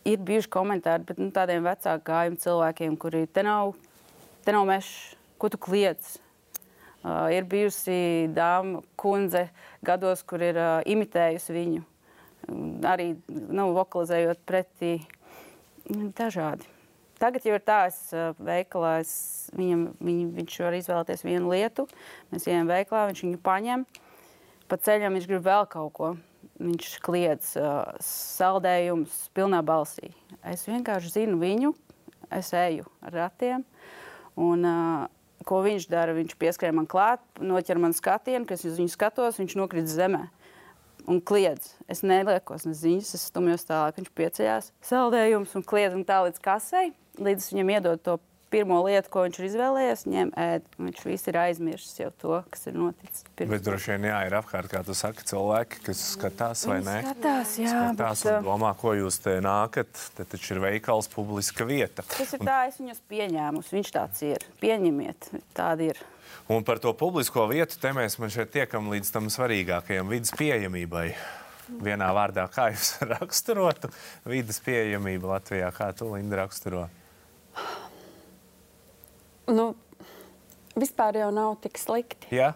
ir 0.04 0.20
bijuši 0.28 0.52
komentāri, 0.52 1.06
bet 1.08 1.22
nu, 1.22 1.30
tādiem 1.32 1.64
vecāku 1.64 2.04
gājumu 2.10 2.40
cilvēkiem, 2.44 2.98
kuri 3.00 3.24
te 3.32 3.46
nav, 3.46 3.72
te 4.44 4.54
nav 4.56 4.66
mežs, 4.68 4.90
ko 5.40 5.50
tu 5.52 5.60
kliedz. 5.60 6.18
Uh, 7.00 7.30
ir 7.32 7.46
bijusi 7.48 8.28
dāma, 8.36 8.82
kundze 9.00 9.46
gados, 9.86 10.20
kur 10.28 10.42
ir 10.44 10.58
uh, 10.60 10.82
imitējusi 10.84 11.54
viņu, 11.54 11.86
arī 12.84 13.14
nu, 13.30 13.70
vokalizējot 13.78 14.42
pretī 14.44 14.98
dažādi. 15.88 16.68
Tagad 17.20 17.44
jau 17.44 17.52
ir 17.56 17.64
tā, 17.64 17.82
es 17.90 17.98
veikalā, 18.40 18.94
es 19.02 19.12
viņam, 19.52 19.90
viņ, 20.00 20.20
viņš 20.38 20.54
var 20.64 20.76
izvēlēties 20.78 21.24
vienu 21.26 21.50
lietu. 21.52 21.84
Mēs 22.32 22.46
ejam 22.48 22.70
veikalā, 22.70 23.10
viņš 23.10 23.20
viņu 23.26 23.40
paņem. 23.44 23.84
Pa 24.70 24.78
ceļam 24.80 25.18
viņš 25.18 25.26
grib 25.28 25.44
vēl 25.44 25.66
kaut 25.68 25.92
ko. 25.98 26.14
Viņš 26.60 26.94
kliedz 27.04 27.50
uh, 27.60 27.90
saldējumus 28.04 29.18
pilnā 29.36 29.60
balsī. 29.64 30.14
Es 30.48 30.64
vienkārši 30.68 31.12
zinu 31.18 31.36
viņu, 31.40 31.74
es 32.36 32.54
eju 32.56 32.88
ar 33.04 33.16
ratiem. 33.18 33.66
Un, 34.38 34.66
uh, 34.66 35.08
ko 35.48 35.62
viņš 35.64 35.88
dara? 35.90 36.14
Viņš 36.16 36.36
pieskrien 36.40 36.76
man 36.76 36.88
klāt, 36.90 37.22
noķer 37.40 37.80
man 37.82 37.96
skatienu, 37.96 38.46
kas 38.48 38.66
uz 38.68 38.78
viņu 38.80 38.92
skatos, 38.92 39.40
viņš 39.40 39.56
nokrīt 39.58 39.90
zemē 39.90 40.26
un 41.10 41.18
kliedz. 41.24 41.74
Es 41.90 42.04
neliekos 42.06 42.68
ne 42.68 42.76
ziņas, 42.76 43.14
es 43.16 43.28
stumjos 43.32 43.66
tālāk. 43.66 43.98
Viņš 43.98 44.10
pieceļās, 44.20 44.72
saldējums 44.84 45.56
un 45.58 45.64
kliedz 45.66 45.96
un 45.96 46.04
tā 46.06 46.20
līdz 46.26 46.42
kasei 46.44 46.90
līdz 47.20 47.50
viņam 47.52 47.72
iedod 47.74 48.02
to 48.04 48.16
pirmo 48.50 48.80
lietu, 48.84 49.10
ko 49.12 49.24
viņš 49.26 49.38
ir 49.40 49.46
izvēlējies, 49.48 50.04
ņem 50.10 50.32
ēd. 50.42 50.66
Viņš 50.80 51.02
viss 51.06 51.30
ir 51.30 51.38
aizmirsis 51.40 52.00
jau 52.02 52.10
to, 52.20 52.36
kas 52.52 52.66
ir 52.70 52.76
noticis. 52.78 53.24
Pirms. 53.38 53.52
Bet 53.54 53.64
droši 53.66 53.94
vien 53.94 54.06
jā, 54.10 54.18
ir 54.28 54.36
apkārt, 54.40 54.70
kā 54.72 54.82
tu 54.86 54.96
saki, 54.98 55.24
cilvēki, 55.30 55.82
kas 55.86 56.04
skatās 56.16 56.64
vai 56.68 56.80
ne? 56.84 56.98
Skatās, 57.06 57.56
jā. 57.62 57.72
Skatās 57.72 58.24
bet, 58.26 58.32
un 58.36 58.48
domā, 58.50 58.72
ko 58.80 58.94
jūs 58.98 59.20
te 59.24 59.36
nākat. 59.44 59.90
Te 60.18 60.26
taču 60.34 60.56
ir 60.56 60.64
veikals, 60.66 61.10
publiska 61.12 61.66
vieta. 61.68 62.04
Tas 62.16 62.34
ir 62.34 62.42
un... 62.42 62.50
tā, 62.50 62.62
es 62.70 62.80
viņus 62.82 63.04
pieņēmus. 63.10 63.74
Viņš 63.78 63.92
tāds 63.96 64.24
ir. 64.26 64.48
Pieņemiet, 64.62 65.30
tāda 65.56 65.92
ir. 65.92 66.02
Un 66.50 66.66
par 66.66 66.80
to 66.82 66.92
publisko 66.98 67.46
vietu 67.50 67.78
te 67.78 67.92
mēs 67.94 68.18
šeit 68.18 68.50
tiekam 68.54 68.90
līdz 68.90 69.12
tam 69.14 69.30
svarīgākajam 69.30 70.10
vidas 70.10 70.34
pieejamībai. 70.38 71.10
Vienā 71.70 72.08
vārdā, 72.10 72.48
kā 72.50 72.72
jūs 72.72 72.96
raksturotu 73.12 73.92
vidas 74.26 74.58
pieejamību 74.64 75.30
Latvijā, 75.30 75.70
kā 75.76 75.92
tu, 75.94 76.10
Linda, 76.10 76.42
raksturo? 76.42 76.88
Nu, 79.50 79.72
vispār 80.78 81.18
jau 81.18 81.30
nav 81.34 81.56
tik 81.64 81.78
slikti. 81.80 82.30
Jā. 82.34 82.52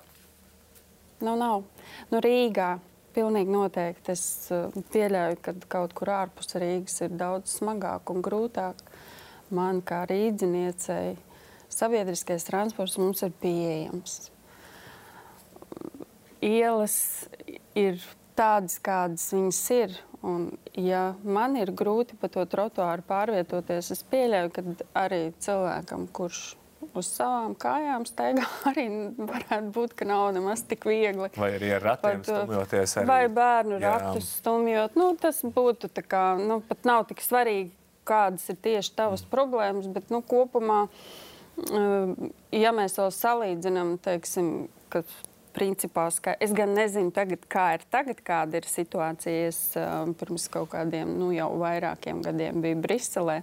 Nu, 1.25 1.35
nav. 1.41 1.65
Nu, 2.13 2.21
Rīgā 2.23 2.77
pilnīgi 3.15 3.51
noteikti 3.55 4.13
es 4.15 4.25
uh, 4.55 4.75
pieļauju, 4.95 5.41
ka 5.43 5.55
kaut 5.71 5.95
kur 5.97 6.13
ārpus 6.15 6.55
Rīgas 6.61 7.01
ir 7.07 7.15
daudz 7.19 7.57
smagāk 7.59 8.15
un 8.15 8.23
grūtāk. 8.25 8.81
Man 9.55 9.83
kā 9.87 10.05
rīdziniecei 10.09 11.15
sabiedriskais 11.75 12.47
transports 12.47 12.99
mums 12.99 13.23
ir 13.27 13.35
pieejams. 13.43 14.19
Ielas 16.45 16.97
ir 17.79 18.03
tādas, 18.39 18.79
kādas 18.83 19.31
viņas 19.35 19.63
ir. 19.75 19.95
Un, 20.25 20.47
ja 20.79 21.13
man 21.23 21.59
ir 21.61 21.75
grūti 21.77 22.17
pa 22.17 22.31
to 22.33 22.47
trotuāru 22.49 23.05
pārvietoties, 23.05 23.91
es 23.93 24.05
pieļauju, 24.09 24.53
ka 24.55 24.65
arī 25.05 25.27
cilvēkam, 25.45 26.07
kurš 26.17 26.55
uz 26.99 27.09
savām 27.11 27.55
kājām 27.59 28.07
staigā, 28.09 28.47
arī 28.71 28.87
varētu 29.19 29.73
būt, 29.75 29.97
ka 29.99 30.09
nav 30.09 30.29
nemaz 30.37 30.65
tik 30.69 30.87
viegli. 30.89 31.31
Vai 31.37 31.51
arī 31.57 31.75
ar 31.77 31.87
ratiem 31.91 32.23
Pat, 32.23 32.31
stumjoties? 32.31 32.97
Arī. 33.01 33.11
Vai 33.11 33.21
bērnu 33.41 33.81
Jā. 33.81 33.93
ratus 33.93 34.31
stumjot. 34.41 34.97
Nu, 35.01 35.11
tas 35.21 35.43
būtu 35.45 35.91
tā 35.95 36.07
kā, 36.07 36.25
nu, 36.41 36.61
pat 36.69 36.89
nav 36.89 37.07
tik 37.11 37.23
svarīgi, 37.25 37.73
kādas 38.09 38.49
ir 38.53 38.59
tieši 38.65 38.97
tavas 38.97 39.25
mm. 39.25 39.31
problēmas, 39.33 39.91
bet 39.93 40.11
nu, 40.13 40.21
kopumā, 40.25 40.87
eh, 41.65 42.33
ja 42.61 42.75
mēs 42.77 42.99
to 42.99 43.09
salīdzinām, 43.13 43.97
teiksim, 44.05 44.51
ka 44.93 45.05
principā, 45.55 46.09
ka 46.23 46.35
es 46.43 46.53
gan 46.57 46.75
nezinu, 46.77 47.13
tagad, 47.15 47.47
kā 47.51 47.69
ir 47.77 47.87
tagad, 47.93 48.21
kāda 48.27 48.59
ir 48.59 48.69
situācija. 48.69 49.49
Es 49.53 49.61
uh, 49.79 50.03
pirms 50.19 50.49
kaut 50.53 50.73
kādiem, 50.75 51.15
nu, 51.21 51.31
jau 51.35 51.53
vairākiem 51.63 52.23
gadiem 52.25 52.59
biju 52.65 52.81
Briselē. 52.83 53.41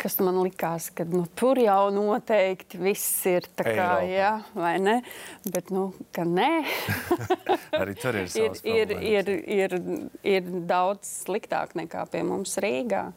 Kas 0.00 0.18
man 0.24 0.40
likās, 0.42 0.88
ka 0.94 1.06
nu, 1.08 1.22
tur 1.38 1.58
jau 1.60 1.88
noteikti 1.94 2.80
viss 2.80 3.24
ir 3.30 3.46
tā 3.56 3.64
kā, 3.66 3.86
Eiropa. 4.02 4.10
jā, 4.10 4.32
vai 4.56 4.74
ne? 4.82 4.96
Bet, 5.46 5.70
nu, 5.74 5.88
ka 6.16 6.26
nē. 6.26 6.50
Arī 7.80 7.96
tur 8.00 8.18
ir 8.20 8.28
ir, 8.42 8.58
ir, 8.66 8.94
ir, 8.98 9.32
ir, 9.46 9.78
ir 10.36 10.52
daudz 10.68 11.08
sliktāk 11.24 11.76
nekā 11.78 12.06
pie 12.12 12.22
mums 12.26 12.58
Rīgā. 12.62 13.08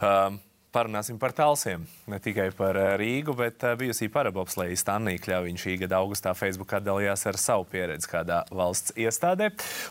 Um, 0.00 0.40
Parunāsim 0.70 1.16
par 1.18 1.32
talsiem. 1.34 1.82
Ne 2.06 2.20
tikai 2.22 2.52
par 2.54 2.76
eh, 2.78 2.92
Rīgu, 3.00 3.32
bet 3.34 3.64
eh, 3.66 3.72
bijusī 3.74 4.06
parabobslējas 4.14 4.84
Annija 4.92 5.18
Kļaviņa 5.24 5.58
šī 5.58 5.74
gada 5.80 5.98
augustā 5.98 6.30
Facebookā 6.38 6.78
dalījās 6.86 7.26
ar 7.26 7.38
savu 7.42 7.66
pieredzi 7.72 8.06
kādā 8.12 8.44
valsts 8.54 8.94
iestādē. 8.94 9.48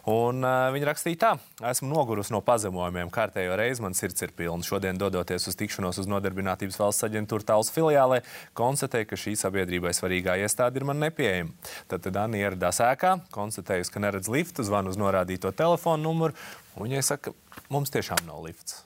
Un, 0.07 0.39
uh, 0.39 0.69
viņa 0.71 0.87
rakstīja 0.87 1.19
tā, 1.19 1.33
esmu 1.67 1.91
nogurusi 1.91 2.31
no 2.31 2.39
pazemojumiem. 2.47 3.11
Kārtējo 3.11 3.59
reizi 3.59 3.83
man 3.83 3.97
sirds 3.97 4.23
ir 4.23 4.31
pilna. 4.39 4.63
Šodien, 4.63 4.95
dodoties 4.95 5.51
uz 5.51 5.59
tikšanos 5.59 5.99
uz 5.99 6.07
Nodarbinātības 6.07 6.79
valsts 6.79 7.09
aģentūra 7.09 7.49
tāls 7.51 7.75
filiālē, 7.75 8.23
konstatēju, 8.55 9.11
ka 9.11 9.19
šī 9.19 9.35
sabiedrībai 9.43 9.91
svarīgā 9.99 10.39
iestāde 10.39 10.79
ir 10.79 10.87
man 10.87 11.03
nepieejama. 11.03 11.51
Tad, 11.91 12.07
tad 12.07 12.23
Anna 12.23 12.39
ieradās 12.39 12.79
ēkā, 12.87 13.17
konstatējusi, 13.35 13.91
ka 13.91 14.07
neredz 14.07 14.31
liftu, 14.31 14.63
zvanu 14.63 14.95
uz 14.95 15.01
norādīto 15.01 15.51
telefonu 15.51 16.07
numuru, 16.07 16.39
un 16.77 16.87
viņai 16.87 17.09
saka, 17.13 17.35
mums 17.67 17.91
tiešām 17.91 18.29
nav 18.29 18.47
lifts. 18.47 18.85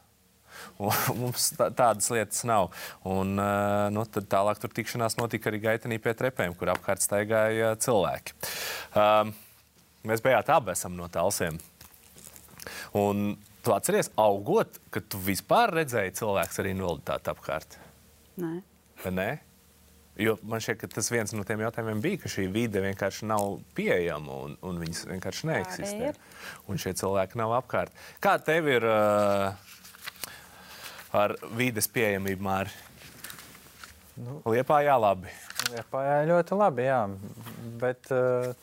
Mums 1.21 1.51
tādas 1.59 2.09
lietas 2.13 2.43
nav. 2.47 2.71
Un, 3.09 3.35
nu, 3.93 4.05
tālāk 4.13 4.61
tur 4.61 4.73
tikšanās 4.75 5.17
notika 5.19 5.51
arī 5.51 5.61
gaitenī 5.67 5.99
pie 6.03 6.15
trepēm, 6.17 6.57
kur 6.59 6.73
apkārt 6.73 7.03
staigāja 7.03 7.73
cilvēki. 7.83 8.35
Um, 8.97 9.33
mēs 10.07 10.23
bijām 10.23 10.43
abi 10.57 10.75
no 10.95 11.09
tālsiem. 11.11 11.59
Un 12.97 13.33
tu 13.63 13.73
atceries, 13.75 14.11
augot, 14.19 14.77
ka 14.91 15.01
tu 15.01 15.19
vispār 15.23 15.73
redzēji 15.81 16.17
cilvēku 16.19 16.61
ar 16.61 16.69
invaliditāti 16.69 17.33
apkārt? 17.33 17.79
Nē. 18.41 18.53
Nē? 19.09 19.31
Jo 20.19 20.35
man 20.45 20.61
šķiet, 20.61 20.77
ka 20.83 20.87
tas 20.93 21.07
viens 21.09 21.31
no 21.33 21.41
tiem 21.47 21.63
jautājumiem 21.63 22.01
bija, 22.03 22.19
ka 22.21 22.29
šī 22.29 22.45
vide 22.53 22.83
vienkārši 22.83 23.25
nav 23.31 23.55
pieejama 23.77 24.35
un, 24.45 24.57
un 24.61 24.81
viņas 24.83 25.07
vienkārši 25.09 25.47
neeksistē. 25.49 26.11
Un 26.69 26.81
šie 26.81 26.93
cilvēki 26.99 27.39
nav 27.41 27.55
apkārt. 27.57 27.95
Kā 28.21 28.35
tev 28.45 28.69
ir? 28.69 28.85
Uh, 28.85 29.79
ar 31.13 31.35
vides 31.53 31.87
pieejamību 31.93 32.43
māri? 32.43 32.73
Nu, 34.17 34.39
Liepā 34.49 34.83
jā, 34.85 34.95
labi. 34.97 35.31
Liepā 35.73 36.03
jā, 36.05 36.17
ļoti 36.29 36.57
labi, 36.57 36.85
jā. 36.85 37.01
Bet 37.81 38.09
uh, 38.13 38.53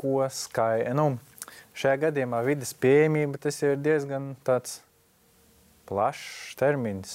ko 0.00 0.20
skaidrs? 0.32 0.96
Nu, 0.96 1.06
šajā 1.76 2.06
gadījumā 2.06 2.42
vidas 2.44 2.72
pieejamība 2.76 3.40
tas 3.40 3.60
ir 3.64 3.76
diezgan 3.80 4.34
tāds 4.44 4.80
plašs 5.88 6.56
termins. 6.60 7.14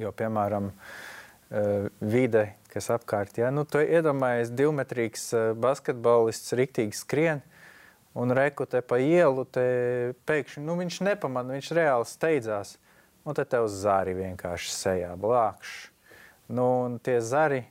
Jo, 0.00 0.10
piemēram, 0.16 0.72
uh, 0.72 1.88
vide, 2.00 2.46
kas 2.72 2.90
apkārt, 2.92 3.36
ja 3.38 3.52
nu, 3.54 3.64
tu 3.68 3.80
iedomājies 3.80 4.52
divmetrīgs 4.56 5.28
uh, 5.36 5.50
basketbolists 5.56 6.56
riktīgi 6.58 6.96
skrien, 6.98 7.44
Un 8.14 8.30
reku 8.30 8.62
te 8.70 8.78
pa 8.78 9.00
ielu, 9.02 9.42
te 9.50 9.64
pēkšņi, 10.28 10.62
nu 10.62 10.76
viņš 10.78 11.00
nepamanā, 11.02 11.56
viņš 11.56 11.70
reāli 11.74 12.06
steidzās. 12.06 12.76
Un 13.26 13.34
tad 13.34 13.48
tev 13.50 13.66
zari 13.72 14.12
vienkārši 14.14 14.70
sejā 14.70 15.14
blākš. 15.18 15.72
Nu, 16.46 16.66
un 16.84 16.98
tie 17.02 17.16
zari, 17.24 17.64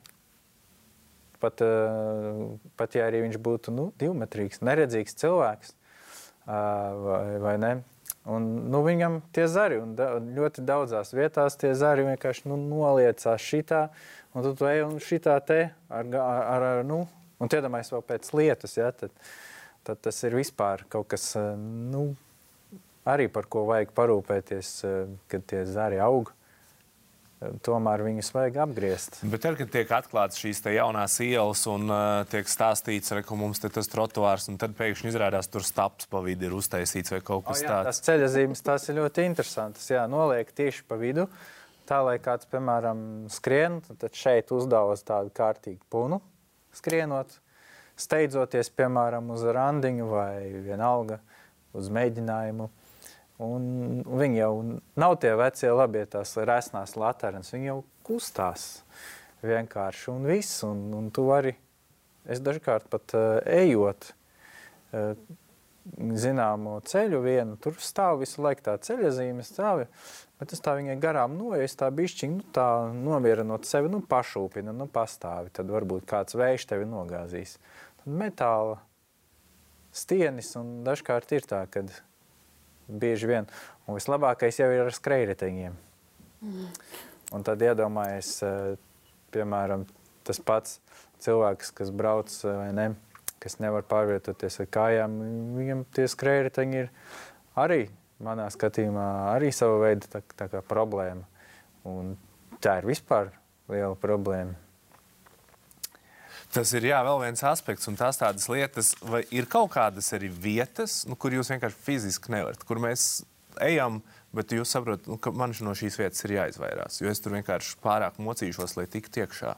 pat, 1.39 1.61
uh, 1.63 2.57
pat 2.75 2.97
ja 2.97 3.05
arī 3.07 3.21
viņš 3.23 3.37
būtu 3.45 3.71
nu, 3.71 3.85
divmetrīgs, 4.01 4.59
neredzīgs 4.65 5.15
cilvēks, 5.21 5.71
uh, 5.71 6.51
vai, 7.05 7.23
vai 7.45 7.55
ne? 7.61 7.71
Un, 8.27 8.49
nu, 8.73 8.81
viņam 8.83 9.21
tie 9.35 9.45
zari, 9.51 9.77
un 9.83 9.95
da, 9.99 10.15
ļoti 10.17 10.65
daudzās 10.67 11.13
vietās 11.15 11.55
tie 11.59 11.71
zari 11.77 12.07
vienkārši 12.07 12.49
nu, 12.49 12.57
noliecās 12.57 13.47
šitā, 13.47 13.85
un 14.33 14.49
tu, 14.49 14.67
ej 14.67 14.83
un 14.89 14.99
šitā 15.03 15.37
te 15.45 15.61
ar, 15.87 16.13
ar, 16.19 16.67
ar 16.73 16.85
nu, 16.87 17.03
un 17.39 17.51
iedomājies 17.51 17.95
vēl 17.95 18.05
pēc 18.11 18.31
lietas, 18.35 18.79
ja, 18.79 18.91
tad, 18.95 19.11
uh, 19.11 19.52
tad 19.87 20.01
tas 20.03 20.23
ir 20.27 20.37
vispār 20.37 20.85
kaut 20.91 21.09
kas, 21.13 21.33
eh, 21.39 21.55
nu, 21.57 22.13
arī 23.05 23.29
par 23.31 23.49
ko 23.51 23.65
vajag 23.69 23.93
parūpēties, 23.95 24.71
eh, 24.87 25.11
kad 25.27 25.45
tie 25.47 25.65
zari 25.65 26.01
aug. 26.03 26.31
tomēr 27.59 27.99
viņus 28.05 28.29
vajag 28.31 28.57
apgriezt. 28.63 29.17
Bet 29.27 29.41
tad, 29.43 29.57
kad 29.59 29.67
tiek 29.67 29.89
atklātas 29.91 30.39
šīs 30.39 30.61
jaunās 30.63 31.17
ielas 31.19 31.65
un 31.67 31.91
uh, 31.91 32.23
tiek 32.31 32.47
stāstīts, 32.47 33.11
re, 33.11 33.19
ka 33.27 33.35
mums 33.35 33.59
te 33.59 33.67
tas 33.67 33.91
trotuārs, 33.91 34.47
un 34.47 34.55
tad 34.55 34.77
pēkšņi 34.77 35.11
izrādās, 35.11 35.51
tur 35.51 35.59
staps 35.67 36.07
pa 36.07 36.21
vidu 36.23 36.47
ir 36.47 36.55
uztaisīts 36.55 37.11
vai 37.11 37.19
kaut 37.19 37.43
kas 37.49 37.65
tāds. 37.65 37.89
tas 37.89 37.99
ceļazīmes 38.07 38.63
tas 38.63 38.87
ir 38.87 38.95
ļoti 39.01 39.27
interesants. 39.27 39.91
Jā, 39.91 40.07
noliek 40.07 40.55
tieši 40.55 40.87
pa 40.87 40.95
vidu. 40.95 41.27
Tā, 41.83 41.99
lai 41.99 42.15
kāds, 42.23 42.47
piemēram, 42.47 43.27
skrien, 43.27 43.81
tad 43.99 44.15
šeit 44.15 44.55
uzdevas 44.55 45.03
tādu 45.03 45.35
kārtīgu 45.35 45.83
punu 45.91 46.21
skrienot, 46.73 47.37
steidzoties, 48.03 48.71
piemēram, 48.77 49.31
uz 49.33 49.45
randiņu 49.55 50.07
vai 50.11 50.37
vienalga 50.65 51.19
uz 51.77 51.89
mēģinājumu. 51.93 52.69
Un 53.43 53.63
viņi 54.05 54.39
jau 54.39 54.53
nav 54.99 55.17
tie 55.23 55.33
vecie 55.39 55.71
labie 55.73 56.05
tās 56.07 56.35
resnās 56.37 56.95
laternas, 56.99 57.51
viņi 57.55 57.71
jau 57.71 57.79
kustās 58.05 58.83
vienkārši 59.43 60.11
un 60.13 60.27
viss. 60.29 60.61
Un, 60.67 60.85
un 60.95 61.09
tu 61.13 61.25
vari, 61.31 61.55
es 62.29 62.43
dažkārt 62.43 62.87
pat 62.93 63.15
uh, 63.17 63.39
ejot, 63.49 64.11
uh, 64.93 65.15
zināmo 65.93 66.77
ceļu 66.87 67.19
vienu, 67.23 67.57
tur 67.61 67.75
stāv 67.83 68.21
visu 68.21 68.41
laiku 68.43 68.63
tā 68.63 68.77
ceļazīme 68.87 69.43
stāvi, 69.43 69.87
bet 70.39 70.53
es 70.55 70.63
tā 70.63 70.77
viņai 70.77 70.95
garām 71.01 71.35
noeju, 71.35 71.65
es 71.65 71.75
tā 71.79 71.89
bišķiņ, 71.93 72.37
nu 72.37 72.53
tā 72.55 72.67
nomierinot 72.95 73.67
sevi, 73.67 73.91
nu 73.91 73.99
pašūpina, 74.07 74.71
nu 74.75 74.87
pastāvi, 74.91 75.51
tad 75.53 75.71
varbūt 75.73 76.07
kāds 76.09 76.37
vējš 76.39 76.69
tevi 76.71 76.87
nogāzīs. 76.87 77.57
Metāla 78.03 78.81
stienis 79.93 80.51
un 80.59 80.81
dažkārt 80.83 81.31
ir 81.35 81.45
tā, 81.47 81.63
kad 81.71 81.91
bieži 82.87 83.29
vien, 83.29 83.47
un 83.87 83.97
vislabākais 83.97 84.59
jau 84.59 84.69
ir 84.73 84.83
ar 84.85 84.95
skrejriteņiem. 84.95 85.75
Mm. 86.43 86.69
Un 87.33 87.45
tad 87.47 87.61
iedomājies, 87.63 88.35
eh, 88.45 88.75
piemēram, 89.33 89.87
tas 90.27 90.39
pats 90.43 90.79
cilvēks, 91.23 91.71
kas 91.73 91.91
brauc 91.95 92.33
eh, 92.43 92.57
vai 92.59 92.71
ne, 92.75 92.87
kas 93.43 93.59
nevar 93.63 93.85
pārvietoties 93.87 94.59
ar 94.63 94.69
kājām, 94.71 95.15
viņam 95.57 95.85
tie 95.95 96.07
skrējriteņi 96.11 96.81
ir 96.83 96.91
arī, 97.59 97.87
manā 98.23 98.49
skatījumā, 98.53 99.07
arī 99.33 99.51
sava 99.55 99.79
veida 99.85 100.09
tā, 100.11 100.23
tā 100.37 100.49
kā 100.51 100.63
problēma. 100.67 101.25
Un 101.87 102.15
tā 102.63 102.77
ir 102.79 102.87
vispār 102.87 103.33
liela 103.71 103.95
problēma. 103.99 104.55
Tas 106.53 106.69
ir 106.77 106.85
jā, 106.85 106.99
vēl 107.01 107.17
viens 107.23 107.41
aspekts, 107.49 107.87
un 107.89 107.95
tās 107.97 108.19
tādas 108.21 108.45
lietas, 108.51 108.91
vai 109.01 109.23
ir 109.33 109.47
kaut 109.49 109.71
kādas 109.73 110.11
arī 110.13 110.27
vietas, 110.29 110.99
nu, 111.09 111.17
kur 111.17 111.33
jūs 111.33 111.49
vienkārši 111.49 111.79
fiziski 111.81 112.33
nevarat, 112.35 112.61
kur 112.67 112.77
mēs 112.83 113.23
ejam, 113.65 114.03
bet 114.37 114.53
jūs 114.53 114.69
saprotat, 114.75 115.07
nu, 115.09 115.17
ka 115.17 115.33
man 115.33 115.55
no 115.65 115.73
šīs 115.77 115.97
vietas 115.97 116.21
ir 116.27 116.35
jāizvairās, 116.35 116.99
jo 117.01 117.09
es 117.09 117.21
tur 117.23 117.33
vienkārši 117.33 117.79
pārāk 117.81 118.19
mocīšos, 118.21 118.77
lai 118.77 118.85
tiktu 118.85 119.23
iekšā. 119.23 119.55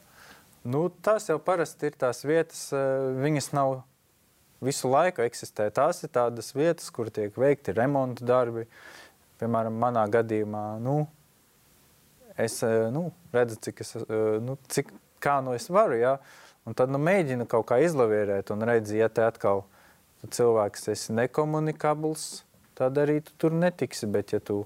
Nu, 0.71 0.87
tās 1.03 1.27
jau 1.27 1.35
parasti 1.43 1.91
ir 1.91 1.97
tās 1.99 2.23
vietas, 2.25 2.69
eh, 2.73 3.09
viņas 3.21 3.51
nav 3.53 3.81
visu 4.63 4.89
laiku 4.89 5.21
eksistē. 5.25 5.67
Tās 5.75 5.99
ir 6.03 6.09
tādas 6.15 6.53
vietas, 6.55 6.89
kur 6.95 7.11
tiek 7.13 7.35
veikti 7.37 7.75
remonta 7.75 8.25
darbi. 8.25 8.65
Piemēram, 9.39 9.75
manā 9.77 10.07
gadījumā, 10.07 10.79
nu, 10.79 11.03
es 12.39 12.61
eh, 12.63 12.87
nu, 12.91 13.09
redzu, 13.35 13.59
cik, 13.67 13.83
es, 13.83 13.95
eh, 13.99 14.39
nu, 14.41 14.57
cik 14.71 14.95
kā 15.21 15.37
nu 15.43 15.53
es 15.53 15.67
varu. 15.69 15.99
Ja? 15.99 16.17
Un 16.65 16.73
tad 16.77 16.89
nu, 16.89 16.97
mēģinu 17.01 17.45
kaut 17.49 17.67
kā 17.69 17.77
izlavierēt, 17.85 18.49
un 18.53 18.65
redzi, 18.65 18.97
ja 18.97 19.09
te 19.13 19.21
atkal 19.25 19.63
tu 20.21 20.31
cilvēks 20.33 20.89
esi 20.95 21.13
nekomunikabls, 21.13 22.43
tad 22.77 22.97
arī 22.97 23.19
tu 23.25 23.35
tur 23.37 23.53
netiksi. 23.53 24.09
Bet, 24.09 24.33
ja 24.33 24.41
tu 24.41 24.63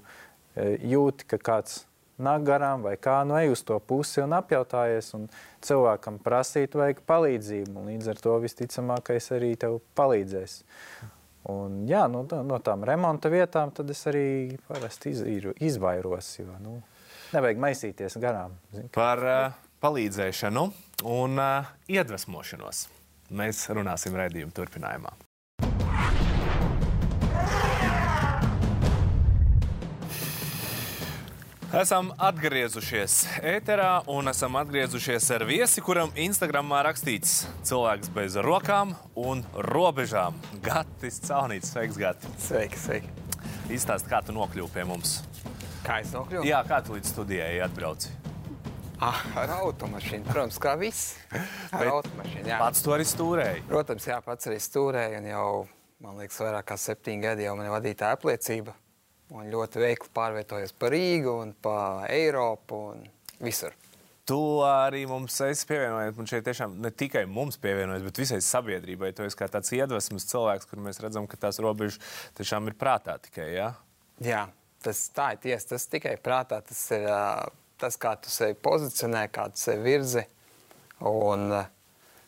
e, 0.56 0.74
jūti, 0.94 1.28
ka 1.28 1.40
kāds 1.50 1.82
nāk 2.20 2.44
garām 2.48 2.84
vai 2.84 2.96
kā, 3.00 3.20
nu 3.28 3.36
ej 3.40 3.52
uz 3.54 3.62
to 3.66 3.78
pusi 3.84 4.22
un 4.24 4.34
apjautājies, 4.36 5.12
un 5.16 5.28
cilvēkam 5.64 6.20
prasīt 6.24 6.76
vajag 6.76 7.02
palīdzību, 7.08 7.76
un 7.80 7.90
līdz 7.92 8.12
ar 8.12 8.20
to 8.24 8.36
visticamākais 8.44 9.30
arī 9.36 9.54
tev 9.60 9.80
palīdzēs. 9.98 10.60
Un, 11.50 11.82
jā, 11.88 12.04
no, 12.12 12.26
no 12.44 12.60
tām 12.64 12.84
remonta 12.84 13.30
vietām 13.32 13.72
tad 13.76 13.88
es 13.92 14.02
arī 14.10 14.58
parasti 14.68 15.14
iz, 15.14 15.24
izvairos, 15.70 16.34
jo 16.36 16.52
nu, 16.60 16.76
nevajag 17.32 17.62
maisīties 17.64 18.18
garām. 18.20 18.56
Zin. 18.76 18.90
Par 18.92 19.24
uh, 19.24 19.69
palīdzēšanu 19.80 20.68
un 21.08 21.40
uh, 21.40 21.72
iedvesmošanos 21.88 22.86
mēs 23.30 23.64
runāsim 23.72 24.16
raidījuma 24.18 24.54
turpinājumā. 24.56 25.16
Esam 31.70 32.08
atgriezušies 32.18 33.12
ēterā 33.46 34.00
un 34.10 34.26
esam 34.26 34.56
atgriezušies 34.58 35.28
ar 35.36 35.44
viesi, 35.46 35.78
kuram 35.86 36.10
Instagramā 36.18 36.80
rakstīts 36.88 37.44
cilvēks 37.68 38.10
bez 38.16 38.34
rokām 38.42 38.96
un 39.14 39.44
robežām. 39.70 40.34
Gatis 40.66 41.20
Caunīts, 41.28 41.70
sveiks, 41.70 42.00
Gati! 42.00 42.32
Sveiki, 42.42 42.80
sveiki. 42.86 43.14
Izstāst, 43.70 44.10
kā 44.10 44.18
tu 44.26 44.34
nokļuvi 44.34 44.74
pie 44.74 44.88
mums. 44.90 45.20
Kā 45.86 46.00
es 46.02 46.10
nokļuvu? 46.10 46.42
Jā, 46.50 46.64
kā 46.66 46.82
tu 46.82 46.98
līdz 46.98 47.14
studijai 47.14 47.60
atbrauci? 47.62 48.19
Ar 49.00 49.52
automašīnu, 49.62 50.26
protams, 50.28 50.58
kā 50.60 50.74
viss. 50.80 51.14
Ar 51.32 51.78
Bet 51.78 51.90
automašīnu, 51.94 52.44
jā. 52.50 52.58
Pats 52.60 52.84
to 52.84 52.92
arī 52.92 53.06
stūrēji. 53.08 53.64
Protams, 53.70 54.06
jā, 54.10 54.18
pats 54.24 54.50
arī 54.50 54.58
stūrēju, 54.60 55.20
un 55.22 55.28
jau, 55.30 55.44
man 56.04 56.20
liekas, 56.20 56.40
vairāk 56.44 56.68
kā 56.68 56.76
septiņi 56.80 57.24
gadi 57.24 57.46
jau 57.46 57.54
man 57.56 57.70
ir 57.70 57.72
vadītāja 57.72 58.18
apliecība. 58.18 58.76
Un 59.30 59.46
ļoti 59.48 59.80
veikli 59.80 60.10
pārvietojos 60.12 60.74
pa 60.76 60.90
Rīgu 60.92 61.36
un 61.46 61.54
pa 61.64 61.76
Eiropu 62.10 62.80
un 62.90 63.06
visur. 63.40 63.76
Tu 64.28 64.38
arī 64.62 65.06
mums 65.10 65.38
esi 65.42 65.66
pievienojies, 65.66 66.18
un 66.20 66.28
šeit 66.28 66.44
tiešām 66.46 66.76
ne 66.84 66.90
tikai 66.94 67.24
mums 67.26 67.56
pievienojies, 67.62 68.04
bet 68.06 68.20
visai 68.20 68.38
sabiedrībai. 68.44 69.14
Tu 69.16 69.24
esi 69.26 69.38
kā 69.38 69.48
tāds 69.50 69.72
iedvesmas 69.74 70.28
cilvēks, 70.30 70.68
kur 70.70 70.82
mēs 70.84 71.00
redzam, 71.02 71.26
ka 71.30 71.38
tās 71.40 71.58
robežas 71.62 71.98
tiešām 72.38 72.68
ir 72.70 72.76
prātā 72.78 73.16
tikai. 73.22 73.48
Ja? 73.56 73.72
Jā, 74.22 74.44
tas 74.84 75.00
tā 75.16 75.32
ir 75.34 75.42
tiesa. 75.46 75.72
Tas 75.72 75.88
tikai 75.90 76.14
prātā. 76.22 76.60
Tas 76.66 76.84
ir 76.94 77.08
ā, 77.10 77.24
tas, 77.80 77.96
kā 78.00 78.14
tu 78.20 78.32
sevi 78.32 78.56
pozicionē, 78.60 79.26
kā 79.32 79.48
tu 79.52 79.60
sevi 79.60 79.84
virzi. 79.88 80.24
Un 81.08 81.48
ā, 81.56 81.64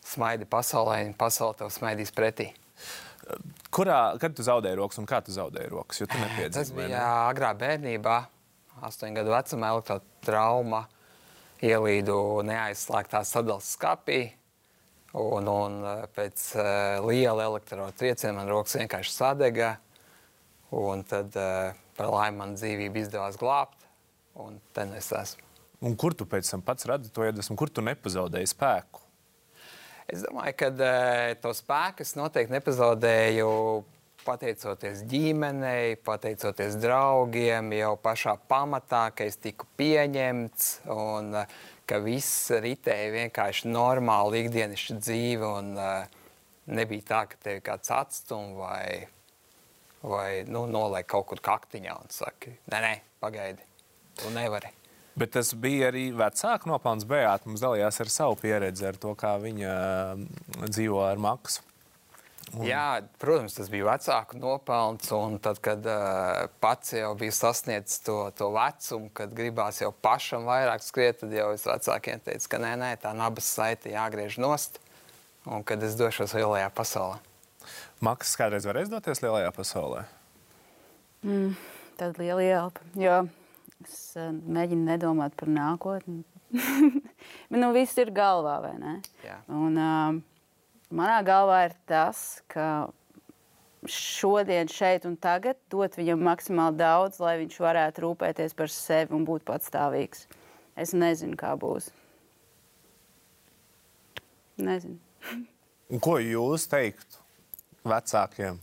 smaidi 0.08 0.48
pasaulē, 0.48 1.02
un 1.06 1.14
pasaule 1.18 1.58
tev 1.60 1.70
smaidīs 1.74 2.12
pretī. 2.14 2.50
Kurā, 3.72 4.18
kad 4.20 4.34
tu 4.36 4.44
zaudēji 4.44 4.78
rokas 4.80 5.00
un 5.00 5.06
kā 5.08 5.22
tu 5.24 5.32
zaudēji 5.34 5.70
rokas? 5.72 6.02
Tu 6.02 6.08
Tas 6.52 6.72
vai 6.74 6.88
ne? 6.88 6.88
bija 6.90 7.04
agrā 7.30 7.52
bērnībā, 7.56 8.16
astoņu 8.88 9.20
gadu 9.20 9.32
vecumā, 9.32 9.72
elektrotrauma. 9.76 10.86
Ielīdu 11.62 12.16
neaizslēgtā 12.48 13.20
sadalījuma 13.22 13.62
skapī. 13.62 14.22
Un, 15.12 15.46
un 15.46 15.76
eh, 15.84 16.04
pēc 16.16 16.42
uh, 16.56 17.04
liela 17.04 17.44
elektrotrieciena 17.44 18.40
man 18.40 18.50
rokas 18.50 18.78
vienkārši 18.80 19.12
sadega. 19.14 19.76
Un 20.74 21.04
tad 21.06 21.36
uh, 21.38 21.76
par 21.98 22.10
laimi 22.10 22.40
man 22.40 22.56
dzīvību 22.56 23.02
izdevās 23.04 23.38
glābt. 23.40 23.81
Un 24.40 24.60
te 24.72 24.84
nu 24.88 24.96
es 24.96 25.10
esmu. 25.12 25.48
Un 25.82 25.96
kur 25.98 26.14
tu 26.14 26.26
pēc 26.30 26.46
tam 26.46 26.62
pats 26.64 26.86
redzi 26.86 27.10
to 27.12 27.24
iedvesmu, 27.26 27.56
kur 27.58 27.70
tu 27.70 27.82
nepazaudēji 27.84 28.52
spēku? 28.52 29.02
Es 30.12 30.22
domāju, 30.22 30.54
ka 30.60 30.70
uh, 30.70 31.32
to 31.42 31.50
spēku 31.56 32.04
es 32.04 32.14
noteikti 32.18 32.54
nepazaudēju 32.54 33.50
pateicoties 34.22 35.02
ģimenei, 35.10 35.96
pateicoties 36.06 36.76
draugiem, 36.78 37.72
jau 37.74 37.92
pašā 37.98 38.36
pamatā, 38.50 39.08
ka 39.16 39.26
es 39.26 39.40
tiku 39.42 39.66
pieņemts 39.80 40.72
un 40.94 41.32
uh, 41.42 41.60
ka 41.90 41.98
viss 42.04 42.52
ritēja 42.62 43.10
vienkārši 43.16 43.70
normāli 43.72 44.44
ikdienišķa 44.44 44.98
dzīve. 45.02 45.54
Un, 45.58 45.72
uh, 45.78 46.20
nebija 46.70 47.08
tā, 47.08 47.22
ka 47.30 47.40
tevi 47.42 47.62
kāds 47.64 47.90
atstum 47.94 48.54
vai, 48.58 49.08
vai 50.02 50.42
nu, 50.48 50.64
noliek 50.70 51.06
kaut 51.08 51.28
kur 51.30 51.42
kaktiņā 51.42 51.96
un 51.98 52.12
saka, 52.12 52.54
nē, 52.70 52.80
nē, 52.84 52.92
pagaidi, 53.22 53.66
tu 54.20 54.30
nevari. 54.34 54.72
Bet 55.14 55.34
tas 55.34 55.50
bija 55.58 55.90
arī 55.90 56.06
vecāka 56.16 56.68
nopelns. 56.68 57.04
Bējāt 57.08 57.44
mums 57.44 57.60
dalījās 57.60 58.00
ar 58.00 58.10
savu 58.12 58.38
pieredzi, 58.40 58.86
ar 58.88 58.96
to, 59.00 59.12
kā 59.18 59.34
viņa 59.42 59.74
mm, 60.16 60.70
dzīvo 60.72 61.02
ar 61.04 61.20
maksu. 61.20 61.64
Un... 62.52 62.64
Jā, 62.68 63.00
protams, 63.20 63.54
tas 63.56 63.68
bija 63.72 63.90
vecāku 63.90 64.40
nopelns. 64.40 65.10
Un 65.16 65.36
tad, 65.44 65.60
kad 65.64 65.84
uh, 65.88 66.46
pats 66.64 66.94
jau 66.96 67.12
bija 67.20 67.34
sasniedzis 67.36 68.00
to, 68.06 68.16
to 68.36 68.48
vecumu, 68.56 69.10
kad 69.16 69.34
gribās 69.36 69.82
jau 69.84 69.92
pašam 69.92 70.48
vairāk 70.48 70.84
skriet, 70.84 71.20
tad 71.20 71.36
jau 71.36 71.50
es 71.52 71.68
vecākiem 71.68 72.24
teicu, 72.24 72.48
ka 72.54 72.62
nē, 72.64 72.72
nē 72.80 72.94
tā 73.04 73.12
nabas 73.16 73.52
saite 73.52 73.92
jāgriež 73.92 74.40
nost. 74.40 74.80
Un 75.44 75.64
kad 75.66 75.82
es 75.84 75.98
došos 75.98 76.36
lielajā 76.38 76.70
pasaulē. 76.72 77.20
Maksas 78.02 78.38
kādreiz 78.38 78.64
varēs 78.66 78.88
doties 78.90 79.20
lielajā 79.24 79.52
pasaulē? 79.54 80.06
Mm, 81.26 81.54
tad 82.00 82.20
liela 82.22 82.44
ielpa. 82.46 82.90
Jo 82.98 83.22
es 83.82 84.14
uh, 84.18 84.30
mēģinu 84.30 84.86
nedomāt 84.86 85.36
par 85.38 85.50
nākotni. 85.52 86.22
Bet 87.50 87.58
nu, 87.58 87.70
viss 87.76 87.98
ir 88.00 88.12
galvā, 88.14 88.58
vai 88.64 88.74
ne? 88.80 88.96
Jā. 89.24 89.38
Un, 89.52 89.78
uh, 89.78 90.18
manā 90.92 91.20
galvā 91.26 91.64
ir 91.68 91.76
tas, 91.88 92.42
ka 92.52 92.66
šodien, 93.88 94.70
šeit 94.70 95.06
un 95.08 95.16
tagad 95.18 95.58
dot 95.72 95.96
viņam 95.98 96.22
maksimāli 96.22 96.78
daudz, 96.78 97.18
lai 97.22 97.36
viņš 97.42 97.58
varētu 97.64 98.04
rūpēties 98.04 98.54
par 98.58 98.70
sevi 98.70 99.16
un 99.16 99.26
būt 99.26 99.46
patstāvīgs. 99.48 100.26
Es 100.78 100.94
nezinu, 100.96 101.36
kā 101.38 101.52
būs. 101.58 101.90
Nezinu. 104.62 104.98
Un 105.92 106.00
Ko 106.00 106.16
jūs 106.22 106.68
teiktu 106.70 107.20
vecākiem? 107.88 108.60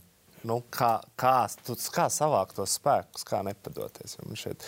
Nu, 0.48 0.62
kā, 0.72 0.94
kā, 1.20 1.34
tu, 1.66 1.76
kā 1.92 2.06
savākt 2.08 2.56
tos 2.56 2.78
spēkus, 2.78 3.26
kā 3.28 3.42
nepadoties? 3.44 4.16
Man 4.24 4.38
šeit 4.40 4.64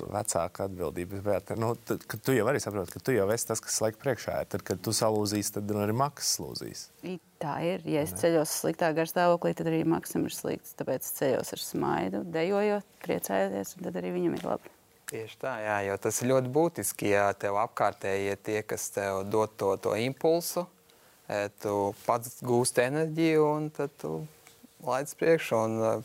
vecāka 0.00 0.66
atbildība 0.68 1.18
ir 1.18 1.22
vērta. 1.26 1.56
Nu, 1.60 1.74
tad, 1.76 2.04
kad 2.08 2.22
tu 2.24 2.32
jau 2.32 2.46
arī 2.50 2.60
saproti, 2.62 2.92
ka 2.96 3.00
tu 3.04 3.12
jau 3.12 3.26
esi 3.34 3.46
tas, 3.46 3.60
kas 3.60 3.80
laik 3.84 3.98
priekšā 4.02 4.40
ir. 4.42 4.48
Tad, 4.54 4.64
kad 4.66 4.80
tu 4.82 4.90
salūzīsi, 4.96 5.52
tad 5.58 5.70
arī 5.76 5.94
maksas 5.96 6.40
lūzīs. 6.42 6.88
I- 7.04 7.20
Tā 7.42 7.56
ir. 7.66 7.80
Ja 7.90 8.04
es 8.06 8.12
ceļos 8.14 8.52
sliktā 8.62 8.92
garstāvoklī, 8.94 9.50
tad 9.58 9.66
arī 9.66 9.80
maksam 9.84 10.22
ir 10.28 10.30
slikts. 10.30 10.76
Tāpēc 10.78 11.02
es 11.02 11.10
ceļos 11.16 11.48
ar 11.56 11.58
smaidu, 11.58 12.20
dejojot, 12.30 12.84
priecājoties, 13.02 13.72
un 13.76 13.82
tad 13.88 13.96
arī 13.98 14.12
viņam 14.14 14.36
ir 14.38 14.44
labi. 14.46 14.70
Tieši 15.10 15.36
tā, 15.42 15.56
jā, 15.58 15.78
jo 15.88 15.96
tas 15.98 16.22
ir 16.22 16.28
ļoti 16.30 16.52
būtiski, 16.54 17.08
ja 17.10 17.32
tev 17.34 17.58
apkārtējie 17.58 18.36
tie, 18.46 18.62
kas 18.62 18.86
tev 18.94 19.24
dod 19.28 19.56
to, 19.58 19.72
to 19.76 19.96
impulsu, 19.98 20.68
eh, 21.28 21.48
tu 21.60 21.92
pats 22.06 22.38
gūsti 22.46 22.86
enerģiju 22.86 23.42
un 23.56 23.68
tad 23.74 23.90
tu 23.98 24.26
laic 24.86 25.10
priekšu. 25.18 25.58
Un 25.64 25.82
eh, 25.82 26.02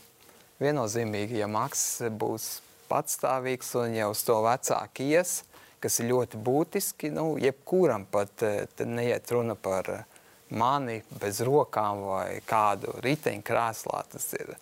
viennozīmīgi, 0.60 1.38
ja 1.38 1.46
Maks 1.46 2.02
būs 2.18 2.60
patstāvīgs 2.90 3.74
un 3.80 3.96
jau 3.96 4.12
uz 4.14 4.22
to 4.26 4.38
vecāku 4.44 5.08
ies, 5.08 5.42
kas 5.82 6.00
ir 6.00 6.10
ļoti 6.12 6.40
būtiski, 6.44 7.12
nu, 7.14 7.32
jebkuram 7.42 8.06
pat 8.10 8.46
eh, 8.46 8.64
neiet 8.84 9.30
runa 9.34 9.54
par 9.54 9.92
eh, 9.94 10.06
mani 10.50 11.02
bez 11.20 11.42
rokām 11.46 12.06
vai 12.08 12.40
kādu 12.48 12.96
riteņkrēslā, 13.04 14.02
tas 14.14 14.32
ir 14.40 14.56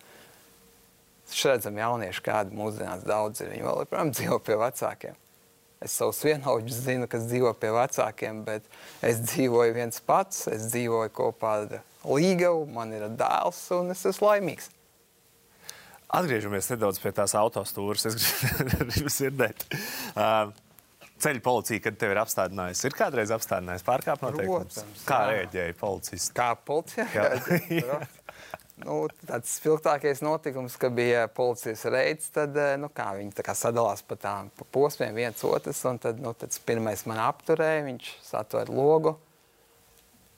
Mēs 1.27 1.43
redzam, 1.43 1.75
jaunieši, 1.75 2.21
kādi 2.23 2.55
mūsdienās 2.55 3.01
daudz 3.03 3.41
ir. 3.43 3.49
Viņi 3.51 3.65
vēl 3.65 3.81
joprojām 3.83 4.11
dzīvo 4.15 4.37
pie 4.47 4.55
vecākiem. 4.61 5.17
Es 5.83 5.93
savus 5.99 6.23
vienaudžus 6.25 6.79
zinu, 6.85 7.07
kas 7.11 7.27
dzīvo 7.27 7.51
pie 7.59 7.69
vecākiem, 7.75 8.39
bet 8.47 8.65
es 9.05 9.19
dzīvoju 9.25 9.75
viens 9.75 9.99
pats, 10.07 10.47
es 10.49 10.69
dzīvoju 10.71 11.11
kopā 11.13 11.51
ar 11.65 11.75
Līgavu, 12.07 12.63
man 12.71 12.95
ir 12.95 13.03
dēls 13.19 13.59
un 13.75 13.91
es 13.91 14.05
esmu 14.07 14.29
laimīgs. 14.29 14.71
Atgriežamies 16.07 16.69
nedaudz 16.71 17.01
pie 17.03 17.11
tās 17.11 17.33
autostūras. 17.35 18.07
Es 18.07 18.15
gribu 18.15 19.11
dzirdēt. 19.17 19.67
Uh, 20.15 20.53
Ceļu 21.17 21.41
policija, 21.41 21.81
kad 21.81 21.95
tev 21.97 22.11
ir 22.13 22.19
apstādinājusi, 22.21 22.83
ir 22.85 22.93
kādreiz 22.93 23.31
apstādinājusi 23.33 23.85
pārkāpt 23.87 24.21
noteikumus. 24.21 24.83
Kā 25.07 25.23
rēģēja 25.31 25.73
policists? 25.79 26.29
Kā 26.37 26.51
policija? 26.61 27.07
Jā. 27.09 27.97
nu, 28.83 28.99
tāds 29.25 29.55
spilgtākais 29.57 30.21
notikums, 30.21 30.77
ka 30.77 30.91
bija 30.93 31.25
policijas 31.33 31.87
reids, 31.89 32.29
tad 32.35 32.53
nu, 32.77 32.91
viņi 32.93 33.33
tā 33.33 33.47
kā 33.47 33.57
sadalās 33.57 34.05
pa 34.05 34.19
tām 34.21 34.53
pa 34.53 34.69
posmiem, 34.77 35.17
viens 35.17 35.41
otrs. 35.49 35.81
Tad, 36.05 36.21
nu, 36.21 36.35
tad 36.37 36.53
pirmais 36.69 37.07
man 37.09 37.23
apturēja, 37.25 37.87
viņš 37.89 38.13
satvēra 38.29 38.77
logu. 38.77 39.17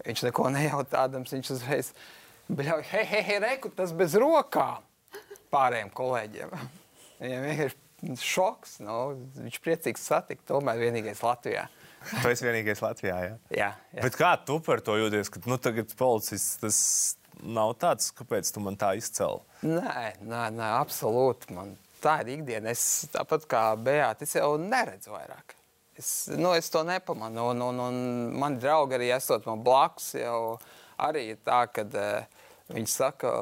Viņš 0.07 0.29
neko 0.29 0.47
nejautādams, 0.55 1.35
viņš 1.35 1.55
uzreiz 1.57 1.91
bļauj, 2.47 2.87
hei, 2.93 3.03
hei, 3.03 3.25
hei, 3.33 3.41
reku, 3.43 3.75
tas 3.75 3.91
bez 3.91 4.15
rokām 4.15 4.87
pārējiem 5.53 5.91
kolēģiem. 5.95 6.55
Viņam 7.19 7.45
vienkārši 7.49 7.77
šoks, 8.23 8.77
nu, 8.85 8.95
viņš 9.35 9.59
priecīgs 9.63 10.07
satikt, 10.11 10.45
tomēr 10.47 10.79
vienīgais 10.79 11.21
Latvijā. 11.25 11.67
Tu 12.09 12.31
esi 12.31 12.45
vienīgais 12.47 12.81
Latvijā. 12.83 13.17
Ja? 13.25 13.35
Jā, 13.51 13.69
jā. 13.91 14.03
Bet 14.05 14.15
kā 14.19 14.31
tu 14.47 14.59
par 14.63 14.79
to 14.85 14.95
jūties? 14.99 15.31
Ka 15.33 15.41
nu, 15.49 15.59
tagad 15.59 15.91
policists 15.99 16.61
tas 16.61 16.79
nav 17.43 17.75
tāds, 17.81 18.13
kāpēc 18.15 18.49
tu 18.55 18.63
man 18.63 18.79
tā 18.79 18.93
izcēli? 18.99 19.43
Nē, 19.67 20.05
nē, 20.23 20.43
nē, 20.55 20.71
absolūti. 20.79 21.53
Man 21.55 21.75
tā 22.03 22.21
ir 22.23 22.37
ikdiena. 22.37 22.71
Es 22.71 23.09
tāpat 23.13 23.47
kā 23.51 23.63
Beata, 23.75 24.27
es 24.27 24.35
jau 24.37 24.53
neredzu 24.61 25.13
vairāk. 25.13 25.55
Es, 25.99 26.29
nu, 26.31 26.53
es 26.55 26.71
to 26.71 26.85
nepamanu. 26.87 27.49
Un, 27.51 27.63
un, 27.67 27.83
un 27.89 28.01
mani 28.39 28.61
draugi 28.63 28.95
arī 28.95 29.11
esot 29.17 29.47
man 29.49 29.63
blakus, 29.65 30.13
jau 30.15 30.55
arī 31.03 31.33
tā, 31.43 31.65
ka 31.75 31.83
uh, 31.83 32.38
viņi 32.73 32.91
saka, 32.91 33.33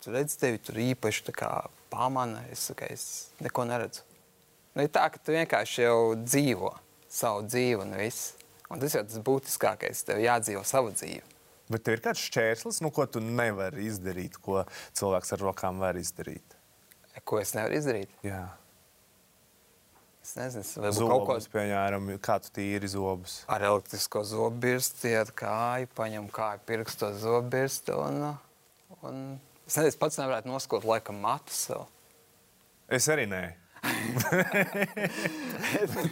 tu 0.00 0.12
redz, 0.14 0.36
tevi 0.40 0.60
tur 0.62 0.78
īpaši 0.80 1.34
pamana. 1.90 2.44
Es 2.52 2.68
saku, 2.70 2.88
es 2.90 3.04
neko 3.42 3.66
neredzu. 3.68 4.06
Nu, 4.74 4.84
ir 4.84 4.92
tā, 4.94 5.08
ka 5.10 5.18
tu 5.18 5.34
vienkārši 5.34 5.82
jau 5.82 6.14
dzīvo 6.20 6.70
savu 7.10 7.42
dzīvi 7.48 7.82
un 7.82 7.96
viss. 7.98 8.36
Un 8.70 8.78
tas 8.78 8.94
jau 8.94 9.02
tas 9.02 9.18
būtiskākais. 9.26 10.04
Tev 10.06 10.22
jādzīvo 10.22 10.62
savu 10.68 10.92
dzīvi. 10.94 11.24
Bet 11.70 11.84
tev 11.86 11.96
ir 11.96 12.02
kāds 12.04 12.22
šķērslis, 12.26 12.80
nu, 12.82 12.90
ko 12.94 13.06
tu 13.06 13.22
nevari 13.22 13.86
izdarīt, 13.86 14.38
ko 14.42 14.64
cilvēks 14.98 15.34
ar 15.36 15.42
rokām 15.42 15.82
var 15.82 15.98
izdarīt. 15.98 16.56
Ko 17.26 17.38
es 17.42 17.52
nevaru 17.54 17.76
izdarīt? 17.78 18.14
Jā. 18.26 18.46
Es 20.22 20.36
nezinu, 20.38 20.62
es 20.62 20.76
varbūt 20.78 21.10
kaut 21.10 21.24
ko 21.26 21.34
Zobus, 21.38 21.48
piemēram, 21.50 22.10
kā 22.22 22.36
tu 22.44 22.52
tīri 22.54 22.90
zobus. 22.90 23.40
ar 23.50 23.64
elektrisko 23.66 24.22
zobbirsti, 24.30 25.14
ar 25.18 25.32
kāju, 25.34 25.88
paņem 25.96 26.28
kāju 26.34 26.62
pirkstu 26.68 27.08
uz 27.10 27.22
zobbirsti. 27.24 27.94
Un, 27.96 28.20
un 29.06 29.40
es 29.66 29.76
nezinu, 29.76 29.88
es 29.92 29.98
pats 30.00 30.18
nevarētu 30.20 30.50
noskot 30.50 30.86
laikam 30.88 31.20
matu 31.22 31.54
sev. 31.54 31.88
Es 32.90 33.06
arī 33.12 33.26
nē. 33.30 33.44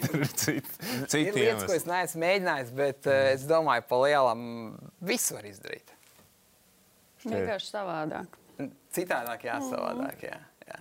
Tur 0.04 0.22
ir 0.22 0.30
citi, 0.32 0.70
Ir 0.88 1.08
citi 1.10 1.34
lietas, 1.34 1.66
ko 1.68 1.74
es 1.76 1.84
neesmu 1.88 2.22
mēģinājis, 2.22 2.70
bet 2.78 3.08
uh, 3.10 3.16
es 3.34 3.44
domāju, 3.48 3.84
pa 3.90 3.96
lielam 4.06 4.40
visu 5.04 5.36
var 5.36 5.44
izdarīt. 5.50 5.92
Vienkārši 7.26 7.68
savādāk. 7.74 8.38
Citādāk, 8.94 9.44
jā, 9.50 9.58
savādāk. 9.62 10.22
Jā, 10.30 10.38
jā. 10.64 10.78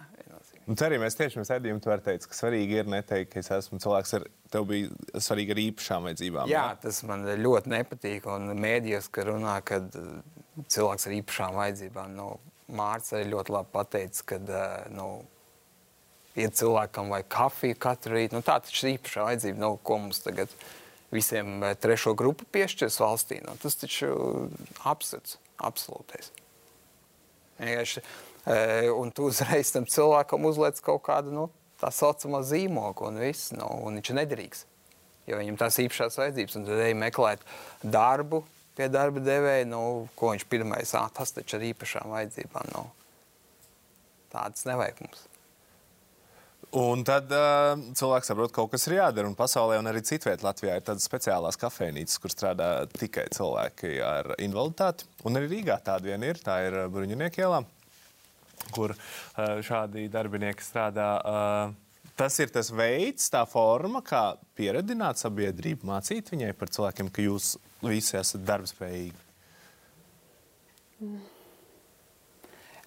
Un 0.67 0.76
arī 0.84 0.98
mēs 1.00 1.15
tieši 1.15 1.38
pirms 1.38 1.52
redzējuma 1.54 1.82
tu 1.84 1.91
vari 1.91 2.04
teikt, 2.04 2.26
ka 2.28 2.36
svarīgi 2.36 2.82
ir 2.82 2.89
neteikt, 2.91 3.30
ka 3.32 3.39
es 3.39 3.50
esmu 3.56 3.80
cilvēks 3.80 4.12
ar, 4.17 4.26
tev 4.52 4.65
bija 4.67 5.22
svarīgi 5.24 5.54
ar 5.54 5.62
īpašām 5.63 6.10
vajadzībām. 6.10 6.52
Jā, 6.52 6.65
tas 6.84 7.00
man 7.08 7.24
ļoti 7.39 7.72
nepatīk. 7.72 8.28
Un 8.34 8.52
mēdījos, 8.60 9.08
ka 9.15 9.24
runā, 9.30 9.56
ka 9.67 9.80
cilvēks 10.65 11.08
ar 11.08 11.17
īpašām 11.22 11.58
vajadzībām, 11.62 12.13
nu, 12.17 12.36
Mārcis 12.67 13.13
arī 13.15 13.30
ļoti 13.32 13.54
labi 13.56 13.70
pateica, 13.72 14.24
ka 14.28 14.38
uh, 14.43 14.63
nu, 14.91 15.08
ir 16.38 16.54
cilvēkam 16.54 17.12
vai 17.13 17.22
kafija 17.24 17.78
katru 17.80 18.17
rītu. 18.17 18.38
Nu, 18.38 18.43
tā 18.46 18.58
taču 18.63 18.86
ir 18.86 18.98
īpašā 18.98 19.26
vajadzība, 19.30 19.62
nu, 19.62 19.72
ko 19.84 20.00
mums 20.04 20.22
tagad 20.26 20.52
visiem 21.13 21.63
eh, 21.63 21.76
trešo 21.80 22.13
grupu 22.17 22.48
piešķirs 22.54 23.00
valstī. 23.02 23.39
Nu, 23.46 23.56
tas 23.62 23.80
taču 23.80 24.12
absurds, 24.88 25.38
absolūtais. 25.58 26.32
Vienkārši, 27.58 28.04
eh, 28.04 28.89
Un 28.93 29.12
tu 29.12 29.30
uzreiz 29.32 29.72
tam 29.74 29.88
cilvēkam 29.89 30.46
uzliec 30.46 30.80
kaut 30.84 31.04
kādu 31.08 31.34
nu, 31.34 31.48
tā 31.82 31.91
saucamo 31.93 32.43
zīmogu, 32.46 33.10
un, 33.10 33.22
viss, 33.22 33.54
nu, 33.56 33.67
un 33.88 33.98
viņš 34.00 34.12
ir 34.12 34.20
nederīgs. 34.22 34.65
Jo 35.28 35.41
viņam 35.41 35.58
tās 35.60 35.80
īpašās 35.84 36.15
vajadzības, 36.22 36.56
un 36.56 36.67
tad 36.70 36.86
ej 36.86 36.93
meklēt 36.96 37.41
darbu 37.84 38.46
pie 38.77 38.89
darba 38.93 39.23
devēja, 39.23 39.65
nu, 39.69 39.81
ko 40.17 40.33
viņš 40.33 40.45
pirmais 40.51 40.93
ah, 40.97 41.09
tas 41.13 41.33
taču 41.35 41.57
ar 41.57 41.65
īpašām 41.71 42.13
vajadzībām. 42.13 42.69
Nu, 42.75 42.85
tādas 44.33 44.67
nevajag 44.69 45.01
mums. 45.05 45.25
Un 46.77 47.05
tad 47.07 47.31
uh, 47.31 47.79
cilvēks 47.95 48.27
saprot, 48.27 48.51
ka 48.51 48.59
kaut 48.59 48.73
kas 48.73 48.89
ir 48.89 48.97
jādara. 48.97 49.29
Un 49.29 49.37
pasaulē, 49.39 49.77
un 49.79 49.87
arī 49.87 50.01
citvietā 50.03 50.49
Latvijā 50.49 50.75
ir 50.75 50.83
tādas 50.83 51.07
speciālās 51.07 51.55
kafejnīcas, 51.61 52.19
kur 52.19 52.33
strādā 52.33 52.69
tikai 52.91 53.29
cilvēki 53.31 53.93
ar 54.03 54.33
invaliditāti. 54.43 55.07
Un 55.23 55.39
arī 55.39 55.47
Rīgā 55.53 55.79
tāda 55.85 56.11
viena 56.11 56.27
ir, 56.27 56.41
tā 56.43 56.59
ir 56.67 56.77
Bruņinieku 56.91 57.45
ielā, 57.45 57.61
kur 58.75 58.93
uh, 58.97 59.59
šādi 59.63 60.09
darbinieki 60.11 60.65
strādā. 60.65 61.11
Uh, 61.23 61.83
Tas 62.17 62.33
ir 62.41 62.49
tas 62.49 62.71
veids, 62.73 63.27
tā 63.29 63.43
forma, 63.45 63.99
kā 64.01 64.31
pieredzināt 64.57 65.19
sabiedrību, 65.21 65.85
mācīt 65.85 66.31
viņai 66.33 66.47
par 66.57 66.71
cilvēkiem, 66.73 67.11
ka 67.13 67.21
jūs 67.21 67.51
visi 67.85 68.17
esat 68.17 68.43
darbspējīgi. 68.47 69.23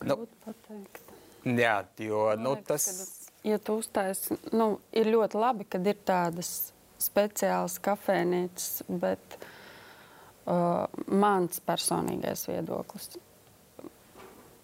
Nu, 0.01 0.17
Grūti 0.17 0.39
pateikt. 0.45 1.15
jā, 1.45 1.77
jo 2.01 2.25
nu, 2.41 2.55
Man 2.57 2.65
tas 2.67 2.87
liekas, 2.89 3.09
ka, 3.29 3.49
ja 3.49 3.59
tu 3.63 3.79
uztaisi, 3.83 4.37
nu, 4.57 4.73
ir 4.97 5.11
ļoti 5.13 5.41
labi, 5.41 5.67
kad 5.71 5.87
ir 5.87 6.01
tādas 6.09 6.73
speciālas 7.01 7.79
kafejnīcas, 7.85 8.83
bet 8.89 9.39
uh, 9.39 10.87
mans 11.07 11.61
personīgais 11.65 12.47
viedoklis. 12.49 13.13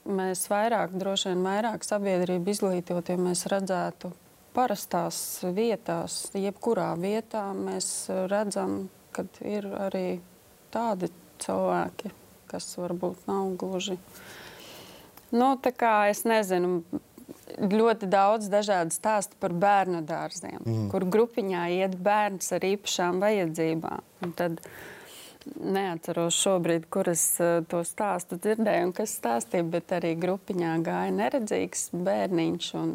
Mēs 0.07 0.45
vairāk, 0.51 0.95
droši 0.97 1.33
vien 1.33 1.43
vairāk 1.47 1.85
sabiedrību 1.85 2.53
izglītot, 2.53 3.09
ja 3.11 3.19
mēs 3.19 3.47
redzētu 3.51 4.13
parastās 4.57 5.19
vietās, 5.55 6.31
jebkurā 6.35 6.93
vietā, 7.01 7.49
mēs 7.57 8.09
redzam, 8.31 8.87
ka 9.17 9.27
ir 9.45 9.69
arī 9.89 10.07
tādi 10.75 11.11
cilvēki, 11.43 12.13
kas 12.51 12.69
varbūt 12.79 13.27
nav 13.31 13.55
gluži. 13.61 13.99
Nu, 15.35 15.55
tā 15.59 15.73
kā 15.75 15.95
es 16.11 16.23
nezinu, 16.29 16.83
ļoti 17.59 18.09
daudz 18.11 18.51
dažādu 18.53 18.95
stāstu 18.95 19.39
par 19.41 19.55
bērnu 19.57 20.03
dārziem, 20.07 20.61
mm. 20.61 20.85
kur 20.93 21.07
grupiņā 21.11 21.65
iet 21.81 21.97
bērns 21.99 22.53
ar 22.55 22.67
īpašām 22.67 23.23
vajadzībām. 23.23 24.05
Un 24.27 24.35
Tad 24.39 24.61
neatceros 25.55 26.37
šobrīd, 26.41 26.87
kuras 26.93 27.23
uh, 27.43 27.61
to 27.71 27.83
stāstu 27.87 28.39
dzirdēju 28.41 28.89
un 28.89 28.93
kas 28.97 29.15
stāstīja, 29.19 29.67
bet 29.71 29.95
arī 29.97 30.13
grupiņā 30.21 30.73
gāja 30.87 31.15
neredzīgs 31.15 31.89
bērniņš 31.95 32.69
un 32.81 32.93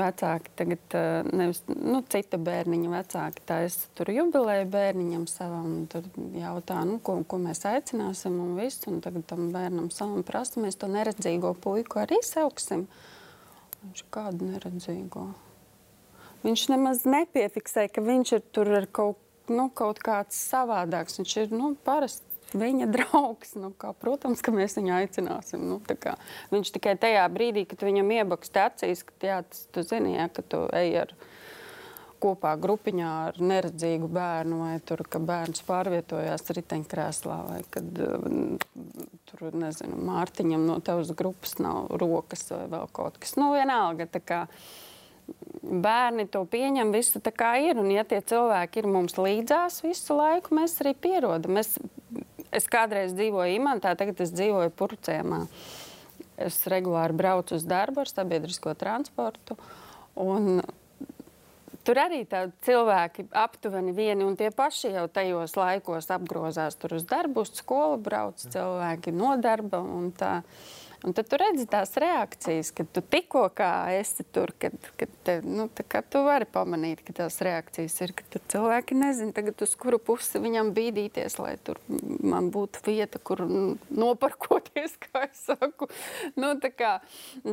vecāki 0.00 0.54
tagad, 0.58 0.98
uh, 0.98 1.30
nevis, 1.30 1.62
nu, 1.68 2.02
cita 2.12 2.40
bērniņa 2.42 2.92
vecāki 2.96 3.46
taisa 3.48 3.92
tur 3.98 4.12
jubilēju 4.14 4.68
bērniņam 4.72 5.28
savam 5.30 5.70
un 5.70 5.86
tur 5.92 6.08
jautā, 6.38 6.82
nu, 6.88 6.98
ko, 7.04 7.20
ko 7.28 7.40
mēs 7.42 7.64
aicināsim 7.68 8.40
un 8.42 8.56
viss, 8.58 8.86
un 8.90 9.00
tagad 9.04 9.28
tam 9.30 9.50
bērnam 9.54 9.92
savam 9.94 10.26
prasa, 10.26 10.60
mēs 10.64 10.80
to 10.80 10.90
neredzīgo 10.92 11.54
puiku 11.62 12.02
arī 12.04 12.22
sauksim. 12.26 12.88
Viņš 13.82 14.04
kādu 14.14 14.52
neredzīgo? 14.52 15.26
Viņš 16.42 16.62
nemaz 16.72 17.04
nepiefiksē, 17.06 17.86
ka 17.94 18.02
viņš 18.02 18.32
ir 18.34 18.46
tur 18.54 18.70
ar 18.80 18.88
kaut 18.90 19.21
nu, 19.50 19.68
kaut 19.74 20.02
kāds 20.04 20.38
savādāks. 20.50 21.18
Viņš 21.20 21.36
ir 21.44 21.56
nu, 21.56 21.74
parasts. 21.86 22.28
Viņa 22.52 22.84
draugs, 22.92 23.54
nu, 23.56 23.70
kā, 23.80 23.94
protams, 23.96 24.42
ka 24.44 24.52
mēs 24.52 24.76
viņu 24.76 24.92
aicināsim. 24.92 25.62
Nu, 25.70 25.78
kā, 25.80 26.18
viņš 26.52 26.72
tikai 26.74 26.98
tajā 27.00 27.22
brīdī, 27.32 27.64
kad 27.70 27.80
viņam 27.86 28.12
iebakst 28.18 28.58
acīs, 28.60 29.06
ka 29.08 29.16
jā, 29.24 29.38
tas, 29.48 29.62
tu 29.72 29.84
zini, 29.88 30.18
jā, 30.18 30.26
ka 30.36 30.44
tu 30.44 30.60
ej 30.76 30.98
ar 31.06 31.14
kopā 32.22 32.52
grupiņā 32.60 33.08
ar 33.30 33.40
neredzīgu 33.42 34.08
bērnu, 34.12 34.60
vai 34.62 34.76
tur, 34.86 35.02
ka 35.08 35.20
bērns 35.22 35.64
pārvietojās 35.66 36.46
riteņkrēslā, 36.58 37.38
vai 37.48 37.58
kad 37.72 37.88
tur, 39.30 39.44
nezinu, 39.56 39.98
Mārtiņam 40.06 40.68
no 40.68 40.78
tavas 40.84 41.10
grupas 41.18 41.56
nav 41.62 41.90
rokas 42.02 42.46
vai 42.52 42.66
vēl 42.76 42.88
kaut 42.94 43.18
kas. 43.22 43.34
Nu, 43.40 43.50
vienalga, 43.56 44.06
tā 44.12 44.22
kā 44.22 44.44
bērni 45.62 46.26
to 46.30 46.42
pieņem, 46.48 46.92
visu 46.94 47.22
tā 47.22 47.32
kā 47.34 47.54
ir. 47.62 47.78
Un, 47.80 47.90
ja 47.94 48.04
tie 48.08 48.20
cilvēki 48.20 48.82
ir 48.82 48.90
mums 48.90 49.16
līdzās 49.18 49.82
visu 49.86 50.18
laiku, 50.18 50.56
mēs 50.58 50.78
arī 50.82 50.94
pierodam. 50.98 51.60
Es, 51.62 51.76
es 52.52 52.68
kādreiz 52.70 53.14
dzīvoju 53.16 53.56
Imantā, 53.60 53.94
tagad 53.98 54.20
es 54.24 54.34
dzīvoju 54.34 54.74
Purcēmā. 54.76 55.44
Es 56.42 56.62
regulāri 56.70 57.14
braucu 57.14 57.56
uz 57.58 57.66
darbu 57.68 58.02
ar 58.02 58.10
sabiedrisko 58.10 58.74
transportu. 58.78 59.58
Un 60.18 60.62
Tur 61.82 61.98
arī 61.98 62.20
cilvēki 62.62 63.24
aptuveni 63.34 63.90
vieni 63.96 64.22
un 64.22 64.36
tie 64.38 64.52
paši 64.54 64.92
jau 64.94 65.08
tajos 65.10 65.56
laikos 65.58 66.06
apgrozās 66.14 66.76
tur 66.78 66.94
uz 66.94 67.06
darbu, 67.10 67.42
uz 67.42 67.56
skolu 67.58 67.96
brauc 67.98 68.38
cilvēki 68.38 69.14
no 69.16 69.34
darba. 69.42 69.80
Tā. 70.18 70.36
Un 71.02 71.14
tad 71.16 71.26
tu 71.26 71.38
redzi 71.40 71.64
tās 71.66 71.96
reakcijas, 71.98 72.70
kad 72.76 72.90
tu 72.94 73.02
tikko 73.02 73.48
esi 73.90 74.22
tur, 74.30 74.52
kad, 74.58 74.76
kad 75.00 75.14
te, 75.26 75.40
nu, 75.42 75.66
tu 76.10 76.22
vari 76.22 76.46
pamanīt, 76.46 77.02
ka 77.02 77.16
tās 77.22 77.40
reakcijas 77.42 77.96
ir, 78.04 78.12
ka 78.14 78.42
cilvēki 78.52 78.94
nezina, 78.94 79.34
tagad 79.34 79.64
uz 79.66 79.74
kuru 79.74 79.98
pusi 79.98 80.38
viņam 80.42 80.70
bīdīties, 80.76 81.38
lai 81.42 81.56
tur 81.64 81.80
man 82.22 82.52
būtu 82.54 82.84
vieta, 82.86 83.18
kur 83.18 83.42
noparkoties, 83.90 84.94
kā 85.08 85.26
es 85.26 85.42
saku. 85.48 85.90
Nu, 86.38 86.54
tā 86.62 86.70
kā, 86.70 86.92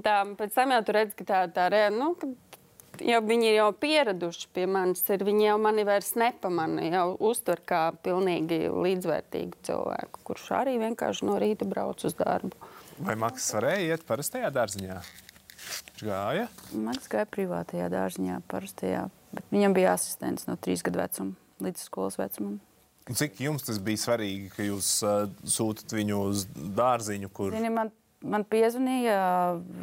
tā, 0.05 0.21
pēc 0.37 0.53
tam 0.53 0.77
jau 0.77 0.83
tu 0.85 0.97
redzi, 0.99 1.17
ka 1.17 1.29
tā, 1.31 1.41
tā 1.55 1.71
reakcija. 1.73 1.97
Nu, 1.97 2.13
jau 3.01 3.19
viņi 3.23 3.47
ir 3.49 3.55
jau 3.57 3.69
pieraduši 3.81 4.49
pie 4.53 4.65
manis, 4.69 5.03
ir, 5.09 5.23
viņi 5.25 5.47
jau 5.47 5.57
mani 5.61 5.85
vairs 5.87 6.13
nepamana, 6.19 6.85
jau 6.89 7.05
uztver 7.31 7.61
kā 7.65 7.81
pilnīgi 8.05 8.67
līdzvērtīgu 8.69 9.63
cilvēku, 9.67 10.23
kurš 10.27 10.49
arī 10.59 10.77
vienkārši 10.81 11.29
no 11.29 11.39
rīta 11.41 11.67
brauc 11.69 12.03
uz 12.05 12.17
darbu. 12.19 12.69
Vai 12.99 13.15
Maks 13.19 13.47
varēja 13.55 13.95
iet 13.95 14.07
parastajā 14.07 14.49
dārziņā? 14.53 15.01
Viņš 15.59 16.07
gāja? 16.07 16.47
Maks 16.75 17.11
gāja 17.11 17.27
privātajā 17.31 17.87
dārziņā, 17.91 18.41
parastajā. 18.51 19.05
Bet 19.35 19.53
viņam 19.53 19.75
bija 19.77 19.93
asistents 19.95 20.47
no 20.49 20.57
trīs 20.59 20.83
gadu 20.85 21.01
vecuma 21.01 21.37
līdz 21.63 21.85
skolas 21.85 22.19
vecumam. 22.19 22.59
Cik 23.09 23.39
jums 23.41 23.65
tas 23.65 23.79
bija 23.81 23.97
svarīgi, 23.97 24.51
ka 24.53 24.65
jūs 24.67 24.89
uh, 25.05 25.23
sūtat 25.47 25.95
viņu 25.97 26.19
uz 26.29 26.45
dārziņu, 26.77 27.31
kur? 27.33 27.55
Zini, 27.55 27.71
man, 27.73 27.89
man 28.21 28.45
piezvanīja, 28.45 29.17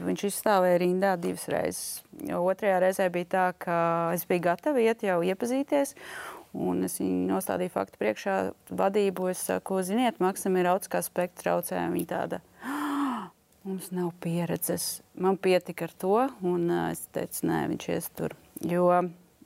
viņš 0.06 0.24
izstāvēja 0.28 0.78
rindā 0.84 1.16
divas 1.18 1.48
reizes. 1.50 2.04
Otrajā 2.38 2.78
reizē 2.84 3.08
bija 3.12 3.30
tā, 3.32 3.46
ka 3.66 3.78
es 4.14 4.26
biju 4.30 4.46
gatava 4.46 4.82
iet 4.84 5.02
jau 5.06 5.18
iepazīties. 5.26 5.96
Un 6.56 6.86
es 6.86 7.00
viņu 7.02 7.26
nostādīju 7.28 7.74
faktu 7.74 7.98
priekšā, 8.00 8.36
vadību. 8.78 9.26
Es 9.32 9.42
saku, 9.50 9.82
ziniet, 9.84 10.22
Maksam 10.22 10.56
ir 10.56 10.70
autiskā 10.70 11.02
spektra 11.04 11.42
traucējumi. 11.50 11.98
Viņa 11.98 12.08
tāda, 12.14 12.40
Mums 13.66 13.88
nav 13.90 14.12
pieredzes. 14.22 15.00
Man 15.18 15.34
pietika 15.42 15.88
ar 15.88 15.92
to, 15.98 16.18
un 16.46 16.68
uh, 16.70 16.84
es 16.92 17.00
teicu, 17.10 17.48
nē, 17.48 17.64
viņš 17.72 17.86
ies 17.90 18.04
tur. 18.14 18.36
Jo 18.62 18.84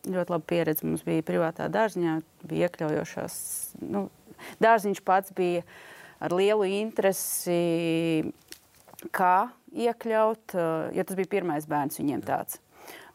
ļoti 0.04 0.34
laba 0.34 0.44
pieredze 0.44 0.84
mums 0.84 1.04
bija 1.06 1.24
privātā 1.24 1.70
dārziņā, 1.72 2.18
bija 2.50 2.68
iekļaujošās. 2.68 3.36
Nu, 3.80 4.02
dārziņš 4.60 5.00
pats 5.08 5.32
bija 5.36 5.62
ar 6.20 6.34
lielu 6.36 6.68
interesi, 6.68 8.28
kā 9.16 9.48
iekļaut, 9.72 10.52
uh, 10.52 10.90
jo 10.92 11.06
tas 11.08 11.16
bija 11.16 11.32
pirmais 11.38 11.68
bērns 11.70 11.96
viņiem 12.02 12.24
tāds. 12.28 12.60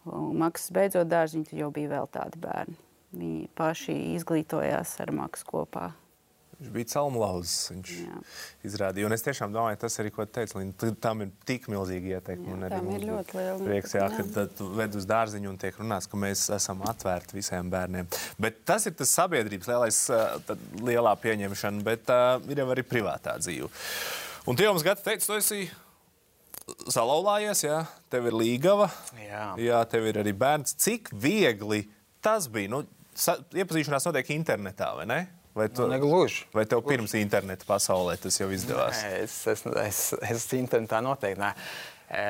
Maksas 0.09 0.73
beidzot 0.73 1.11
dārziņu, 1.13 1.53
jau 1.61 1.69
bija 1.73 1.93
vēl 1.99 2.09
tādi 2.17 2.41
bērni. 2.41 2.79
Viņi 3.13 3.45
paši 3.53 3.93
izglītojās 4.17 4.97
ar 5.05 5.13
maksu 5.13 5.53
kopā. 5.53 5.91
Viņš 6.55 6.71
bija 6.71 6.87
celmlauzis. 6.93 7.55
Viņš 7.73 7.93
Jā. 7.99 8.19
izrādīja. 8.69 9.07
Un 9.09 9.15
es 9.15 9.25
tiešām 9.25 9.51
domāju, 9.51 9.79
tas 9.81 9.99
arī, 9.99 10.11
ko 10.15 10.23
teica 10.23 10.59
Līna, 10.59 10.91
tam 11.03 11.25
ir 11.25 11.31
tik 11.47 11.67
milzīgi 11.71 12.13
ieteikumi. 12.15 12.55
Jā, 12.63 12.69
tam 12.71 12.89
ir 12.93 13.07
ļoti 13.09 13.37
liela. 13.39 13.57
Prieks, 13.59 13.95
jā, 13.97 14.05
jā. 14.07 14.23
kad 14.33 14.55
tu 14.55 14.69
ved 14.77 14.95
uz 14.95 15.07
dārziņu 15.09 15.51
un 15.51 15.59
tiek 15.61 15.79
runāts, 15.81 16.07
ka 16.11 16.19
mēs 16.19 16.47
esam 16.55 16.83
atvērti 16.87 17.35
visiem 17.37 17.71
bērniem. 17.73 18.07
Bet 18.41 18.63
tas 18.67 18.87
ir 18.87 18.95
tas 18.95 19.11
sabiedrības 19.19 19.71
lielais, 19.71 20.01
lielā 20.79 21.15
pieņemšana, 21.25 21.83
bet 21.85 22.13
uh, 22.13 22.37
ir 22.47 22.63
jau 22.63 22.69
arī 22.71 22.87
privātā 22.87 23.35
dzīve. 23.41 23.71
Un 24.47 24.55
tie 24.55 24.69
mums 24.69 24.85
gata 24.85 25.03
teica, 25.03 25.25
tu 25.27 25.35
esi 25.35 25.65
salauzājies, 26.89 27.67
jā, 27.67 27.83
tev 28.09 28.29
ir 28.29 28.37
līgava, 28.37 28.87
jā. 29.19 29.47
jā, 29.61 29.79
tev 29.89 30.07
ir 30.09 30.23
arī 30.23 30.33
bērns. 30.37 30.77
Cik 30.81 31.11
viegli 31.13 31.83
tas 32.25 32.47
bija? 32.51 32.71
Nu, 32.73 32.85
iepazīšanās 33.55 34.07
notiek 34.07 34.31
internetā, 34.35 34.91
vai 34.97 35.09
ne? 35.09 35.19
Vai, 35.55 35.69
tu, 35.69 35.81
nu, 35.81 35.87
negluži. 35.87 36.43
vai 36.51 36.65
tev 36.67 36.81
pirms 36.83 37.13
interneta 37.15 37.63
pasaulē 37.63 38.17
tas 38.19 38.35
jau 38.41 38.49
izdevās? 38.51 38.99
Nē, 39.05 39.21
es, 39.23 39.35
es, 39.47 39.61
es, 39.85 40.01
es 40.27 40.43
internetā 40.57 40.99
noteikti 40.99 41.39
nē. 41.39 41.51
E, 42.11 42.25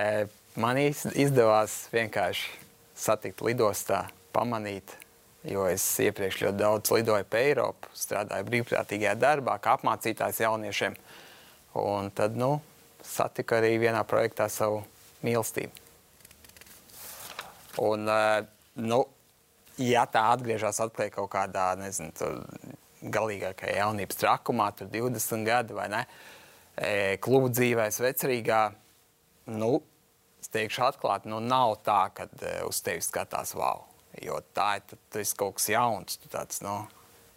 man 0.62 0.78
izdevās 0.78 1.80
vienkārši 1.90 2.52
satikt 2.94 3.42
lidostā, 3.48 4.04
pamanīt, 4.36 4.94
jo 5.50 5.66
es 5.66 5.88
iepriekš 6.06 6.44
ļoti 6.44 6.62
daudz 6.62 6.94
lidoju 6.94 7.26
pa 7.32 7.42
Eiropu, 7.42 7.90
strādāju 7.98 8.46
brīvprātīgajā 8.52 9.18
darbā, 9.18 9.58
kā 9.58 9.74
apmācītājs 9.80 10.46
jauniešiem. 10.46 11.02
Un 11.82 12.14
tad, 12.14 12.38
nu, 12.38 12.60
satiku 13.02 13.58
arī 13.58 13.74
vienā 13.82 14.06
projektā 14.06 14.52
savu 14.54 14.84
mīlestību. 15.26 15.84
Un, 17.90 18.06
e, 18.06 18.48
nu, 18.86 19.04
ja 19.82 20.06
tā 20.06 20.30
atgriežas 20.38 20.86
atpakaļ 20.86 21.16
kaut 21.18 21.34
kādā, 21.34 21.72
nezinu, 21.82 22.14
galīgākajā 23.14 23.80
jaunības 23.80 24.20
trakumā, 24.22 24.70
tur 24.78 24.90
20 24.92 25.46
gadi 25.48 25.76
vai 25.78 25.88
ne, 25.92 26.02
e, 26.76 26.92
klubu 27.24 27.50
dzīvēs 27.54 28.00
vecerīgā, 28.04 28.62
nu, 29.56 29.72
es 30.42 30.52
teikšu 30.54 30.86
atklāti, 30.90 31.32
nu, 31.32 31.42
nav 31.44 31.78
tā, 31.86 32.02
ka 32.16 32.28
e, 32.42 32.58
uz 32.68 32.82
tevi 32.86 33.04
skatās 33.06 33.56
wow. 33.58 33.86
Jo 34.24 34.40
tā 34.56 34.78
ir, 34.80 34.96
esi 35.20 35.36
kaut 35.36 35.58
kas 35.58 35.68
jauns, 35.74 36.20
tāds, 36.32 36.62
nu, 36.64 36.78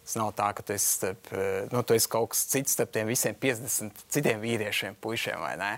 tas 0.05 0.15
nav 0.19 0.31
tā, 0.37 0.53
ka 0.55 0.63
tu 0.63 0.75
esi, 0.75 0.93
starp, 0.95 1.33
e, 1.35 1.49
nu, 1.73 1.83
tu 1.83 1.97
esi 1.97 2.11
kaut 2.11 2.31
kas 2.33 2.45
cits 2.53 2.77
starp 2.77 2.93
tiem 2.95 3.09
visiem 3.11 3.35
50 3.35 4.05
citiem 4.07 4.39
vīriešiem, 4.43 4.95
puišiem 5.03 5.43
vai 5.43 5.55
ne. 5.59 5.73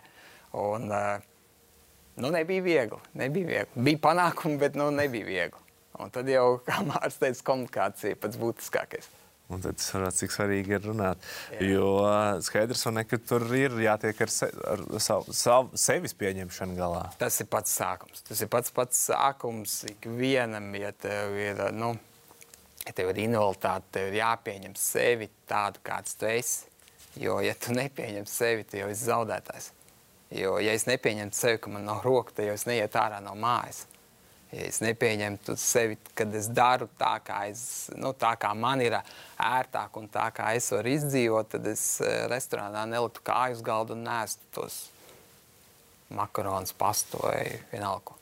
Un, 0.61 0.91
nu, 2.19 2.29
nebija 2.29 2.61
viegli, 2.61 2.99
nebija 3.17 3.47
viegli. 3.47 3.83
Bija 3.87 4.01
panākumi, 4.03 4.59
bet, 4.61 4.77
nu, 4.77 4.91
nebija 4.93 5.25
viegli. 5.25 5.61
Un 6.01 6.11
tad 6.13 6.29
jau, 6.29 6.61
kā 6.65 6.79
Mārcis 6.85 7.19
teica, 7.21 7.43
komunikācija 7.51 8.19
pats 8.19 8.39
būtiskākais. 8.41 9.09
Un 9.51 9.63
tad 9.63 9.79
es 9.79 9.87
saprotu, 9.89 10.15
cik 10.21 10.33
svarīgi 10.33 10.75
ir 10.77 10.85
runāt. 10.85 11.25
Jā. 11.57 11.65
Jo 11.73 11.89
skaidrs, 12.45 12.85
ne, 12.95 13.03
ka 13.07 13.19
tur 13.19 13.43
ir 13.57 13.75
jātiek 13.83 14.21
ar, 14.23 14.31
se, 14.31 14.47
ar 14.73 14.83
savu, 15.03 15.35
savu 15.35 15.79
sevis 15.79 16.15
pieņemšanu 16.17 16.77
galā. 16.77 17.03
Tas 17.19 17.41
ir 17.43 17.49
pats 17.51 17.75
sākums. 17.81 18.23
Tas 18.27 18.43
ir 18.43 18.51
pats 18.51 18.73
pats 18.75 19.03
sākums 19.09 19.75
ikvienam, 19.91 20.71
ja 20.79 20.93
tev 20.95 21.35
ir, 21.39 21.61
nu, 21.75 21.93
ja 22.85 22.95
tev 22.95 23.11
ir 23.11 23.23
invaliditāte, 23.27 23.91
tev 23.97 24.09
ir 24.11 24.21
jāpieņem 24.21 24.79
sevi 24.79 25.29
tādu, 25.51 25.83
kāds 25.85 26.15
tu 26.19 26.29
esi. 26.31 26.67
Jo, 27.19 27.41
ja 27.43 27.51
tu 27.59 27.75
nepieņem 27.75 28.27
sevi, 28.29 28.63
tad 28.63 28.85
jau 28.85 28.91
esi 28.93 29.09
zaudētājs. 29.09 29.71
Jo, 30.31 30.55
ja 30.63 30.71
es 30.71 30.87
nepieņemtu 30.87 31.35
sevi, 31.35 31.59
ka 31.59 31.73
man 31.73 31.83
nav 31.89 32.05
roka, 32.07 32.37
tad 32.37 32.47
jau 32.47 32.55
es 32.55 32.63
neietu 32.69 33.01
ārā 33.01 33.19
no 33.19 33.35
mājas 33.35 33.83
ja 34.51 34.67
es 34.67 34.81
nepieņemtu 34.83 35.55
sevi, 35.59 35.97
kad 36.17 36.33
es 36.35 36.49
daru 36.51 36.89
tā, 36.99 37.13
kā, 37.25 37.43
es, 37.51 37.89
nu, 37.95 38.13
tā, 38.17 38.33
kā 38.39 38.51
man 38.57 38.83
ir 38.83 38.97
ērtāk 38.99 39.99
un 39.99 40.09
tā, 40.11 40.27
kā 40.35 40.51
es 40.57 40.71
varu 40.73 40.91
izdzīvot, 40.95 41.51
tad 41.55 41.67
es 41.71 41.85
eh, 42.03 42.25
restorānā 42.31 42.83
neliktu 42.89 43.23
kāju 43.27 43.59
uz 43.59 43.63
galda 43.65 43.95
un 43.95 44.03
nēstu 44.07 44.51
tos 44.57 44.81
makaronus, 46.11 46.73
pastu 46.75 47.21
vai 47.23 47.45
vienalga. 47.71 48.17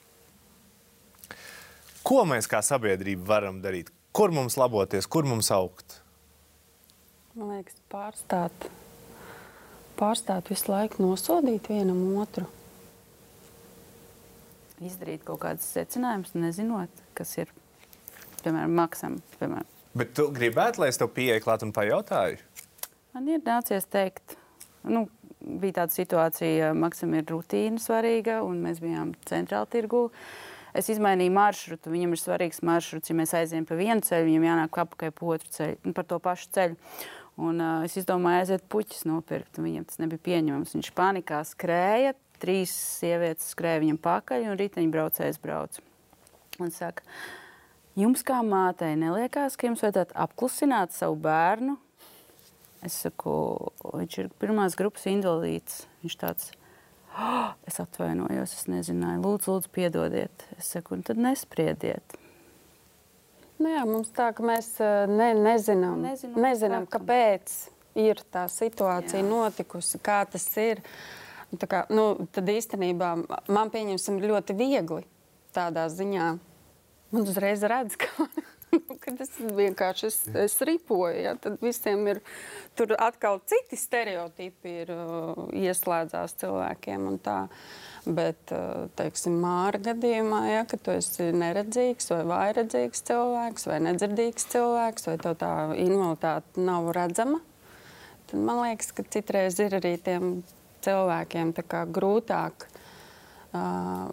Ko 2.06 2.22
mēs 2.26 2.48
kā 2.50 2.62
sabiedrība 2.64 3.26
varam 3.28 3.60
darīt? 3.64 3.90
Kur 4.16 4.32
mums 4.34 4.56
laboties, 4.58 5.08
kur 5.10 5.28
mums 5.30 5.52
augt? 5.54 6.00
Man 7.38 7.52
liekas, 7.54 7.76
pārstāt, 7.92 8.70
pārstāt 10.00 10.50
visu 10.50 10.72
laiku 10.72 11.04
nosodīt 11.04 11.70
vienam 11.70 12.02
otru. 12.22 12.48
Izdarīt 14.80 15.26
kaut 15.28 15.42
kādus 15.44 15.68
secinājumus, 15.76 16.36
nezinot, 16.40 17.02
kas 17.18 17.34
ir, 17.42 17.52
piemēram, 18.44 18.76
maksam. 18.80 19.20
Piemēram. 19.40 19.68
Bet 20.00 20.14
tu 20.16 20.30
gribētu, 20.32 20.84
lai 20.84 20.92
es 20.94 21.00
tev 21.02 21.10
pieeju 21.16 21.44
klāt 21.44 21.66
un 21.66 21.74
pajautāju? 21.76 22.40
Man 23.16 23.28
ir 23.28 23.42
nācies 23.44 23.88
teikt, 23.90 24.38
nu, 24.88 25.08
bija 25.40 25.82
tāda 25.82 25.96
situācija, 25.96 26.70
ka 26.70 26.78
Maksam 26.78 27.16
ir 27.18 27.28
rutīna 27.30 27.82
svarīga, 27.82 28.40
un 28.46 28.62
mēs 28.66 28.82
bijām 28.84 29.16
centrāla 29.30 29.68
tirgū. 29.72 30.08
Es 30.78 30.92
izmainīju 30.94 31.34
maršrutu. 31.34 31.90
Viņam 31.90 32.14
ir 32.14 32.22
svarīgs 32.22 32.62
maršruts. 32.66 33.10
Ja 33.10 33.16
mēs 33.18 33.34
aizējām 33.34 33.66
pa 33.66 33.78
vienu 33.80 34.06
ceļu, 34.06 34.28
viņam 34.28 34.46
jānāk 34.46 34.82
apakaļ 34.84 35.14
pa 35.18 35.32
otru 35.34 35.54
ceļu, 35.56 35.80
nu, 35.88 35.94
par 35.98 36.06
to 36.12 36.20
pašu 36.22 36.52
ceļu. 36.56 36.78
Un, 37.40 37.64
uh, 37.64 37.88
es 37.88 37.96
izdomāju 37.98 38.44
aiziet 38.44 38.66
puķis 38.70 39.08
nopirkt. 39.10 39.58
Viņam 39.64 39.88
tas 39.90 40.02
nebija 40.04 40.22
pieņemams. 40.28 40.76
Viņš 40.78 40.92
panikā 40.98 41.42
skrēja, 41.48 42.14
trīs 42.42 42.74
sievietes 43.00 43.52
skrēja 43.54 43.84
viņam 43.84 44.00
pakaļ, 44.04 44.48
un 44.52 44.60
riteņbraucējs 44.60 45.40
brauc. 45.44 45.80
Un 46.60 46.74
saka, 46.76 47.06
jums 48.00 48.24
kā 48.28 48.42
mātei 48.46 48.96
neliekās, 49.00 49.56
ka 49.56 49.70
jums 49.70 49.84
vajadzētu 49.86 50.18
apklusināt 50.20 50.96
savu 50.96 51.20
bērnu? 51.24 51.78
Es 52.86 52.96
saku, 53.04 53.34
viņš 53.84 54.18
ir 54.24 54.32
pirmās 54.40 54.78
grupas 54.80 55.08
invalīds. 55.12 55.84
Viņš 56.04 56.16
tāds, 56.20 56.52
oh, 57.16 57.52
es 57.68 57.80
atvainojos, 57.84 58.56
es 58.56 58.70
nezināju, 58.72 59.24
lūdzu, 59.26 59.52
lūdzu 59.52 59.72
piedodiet. 59.76 60.48
Es 60.56 60.72
saku, 60.76 60.96
un 60.96 61.04
tad 61.08 61.20
nespriediet. 61.20 62.16
Nu 63.60 63.74
jā, 63.74 63.84
mums 63.84 64.14
tā, 64.16 64.30
ka 64.32 64.44
mēs 64.48 64.72
eh, 64.80 65.04
ne, 65.12 65.34
nezinām, 65.36 66.00
Nezinām, 66.08 66.40
nezinām, 66.46 66.86
kāpēc 66.88 67.56
ir 68.00 68.22
tā 68.32 68.46
situācija 68.52 69.20
Jā. 69.20 69.28
notikusi, 69.28 70.00
kā 70.00 70.22
tas 70.32 70.48
ir. 70.64 70.80
Tā 70.80 71.29
kā, 71.58 71.86
nu, 71.90 72.28
tad 72.36 72.50
īstenībā 72.52 73.16
man 73.50 73.74
pieņemsim 73.74 74.22
ļoti 74.22 74.56
viegli 74.60 75.04
tādā 75.56 75.88
ziņā. 75.90 76.30
Man 77.10 77.26
uzreiz 77.26 77.64
redz, 77.66 77.96
ka, 77.98 78.28
nu, 78.74 78.98
es 79.10 79.32
vienkārši 79.58 80.06
es, 80.10 80.18
es 80.46 80.58
ripoju. 80.66 81.16
Ja, 81.24 81.34
tad 81.42 81.58
visiem 81.64 82.06
ir 82.12 82.22
tur 82.78 82.94
atkal 83.02 83.42
citi 83.50 83.80
stereotipi 83.80 84.76
ir, 84.84 84.94
uh, 84.94 85.48
ieslēdzās 85.58 86.38
cilvēkiem. 86.44 87.10
Bet, 88.06 88.54
uh, 88.54 88.86
teiksim, 89.00 89.40
māra 89.42 89.82
gadījumā, 89.90 90.44
ja, 90.52 90.62
ka 90.70 90.78
tu 90.78 90.94
esi 90.94 91.32
neredzīgs 91.36 92.14
vai 92.14 92.22
vājredzīgs 92.30 93.04
cilvēks 93.10 93.68
vai 93.70 93.82
nedzirdīgs 93.90 94.48
cilvēks, 94.54 95.10
vai 95.10 95.18
tev 95.26 95.36
tā 95.42 95.52
invaliditāte 95.74 96.62
nav 96.70 96.94
redzama, 96.96 97.42
tad 98.30 98.46
man 98.46 98.64
liekas, 98.68 98.94
ka 98.94 99.04
citreiz 99.18 99.60
ir 99.66 99.76
arī 99.82 99.98
tiem 100.06 100.40
cilvēkiem 100.86 101.56
grūtāk. 101.96 102.68
Uh, 103.50 104.06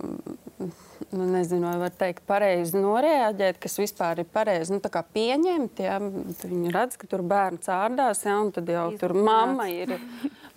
nu, 1.11 1.25
nezinu, 1.25 1.67
vai 1.69 1.77
var 1.83 1.93
teikt, 1.93 2.23
pareizi 2.29 2.79
noreaģēt, 2.81 3.59
kas 3.61 3.77
vispār 3.81 4.23
ir 4.23 4.29
pareizi. 4.33 4.73
Nu, 4.73 4.81
pieņemt, 5.13 5.83
ja 5.85 5.99
viņi 6.01 6.73
redz, 6.73 6.97
ka 6.97 7.09
tur 7.11 7.25
bērns 7.27 7.69
ārdās, 7.73 8.25
ja, 8.25 8.39
un 8.41 8.53
tad 8.57 8.73
jau 8.73 8.87
tur 9.01 9.13
mamma 9.13 9.69
ir, 9.73 9.93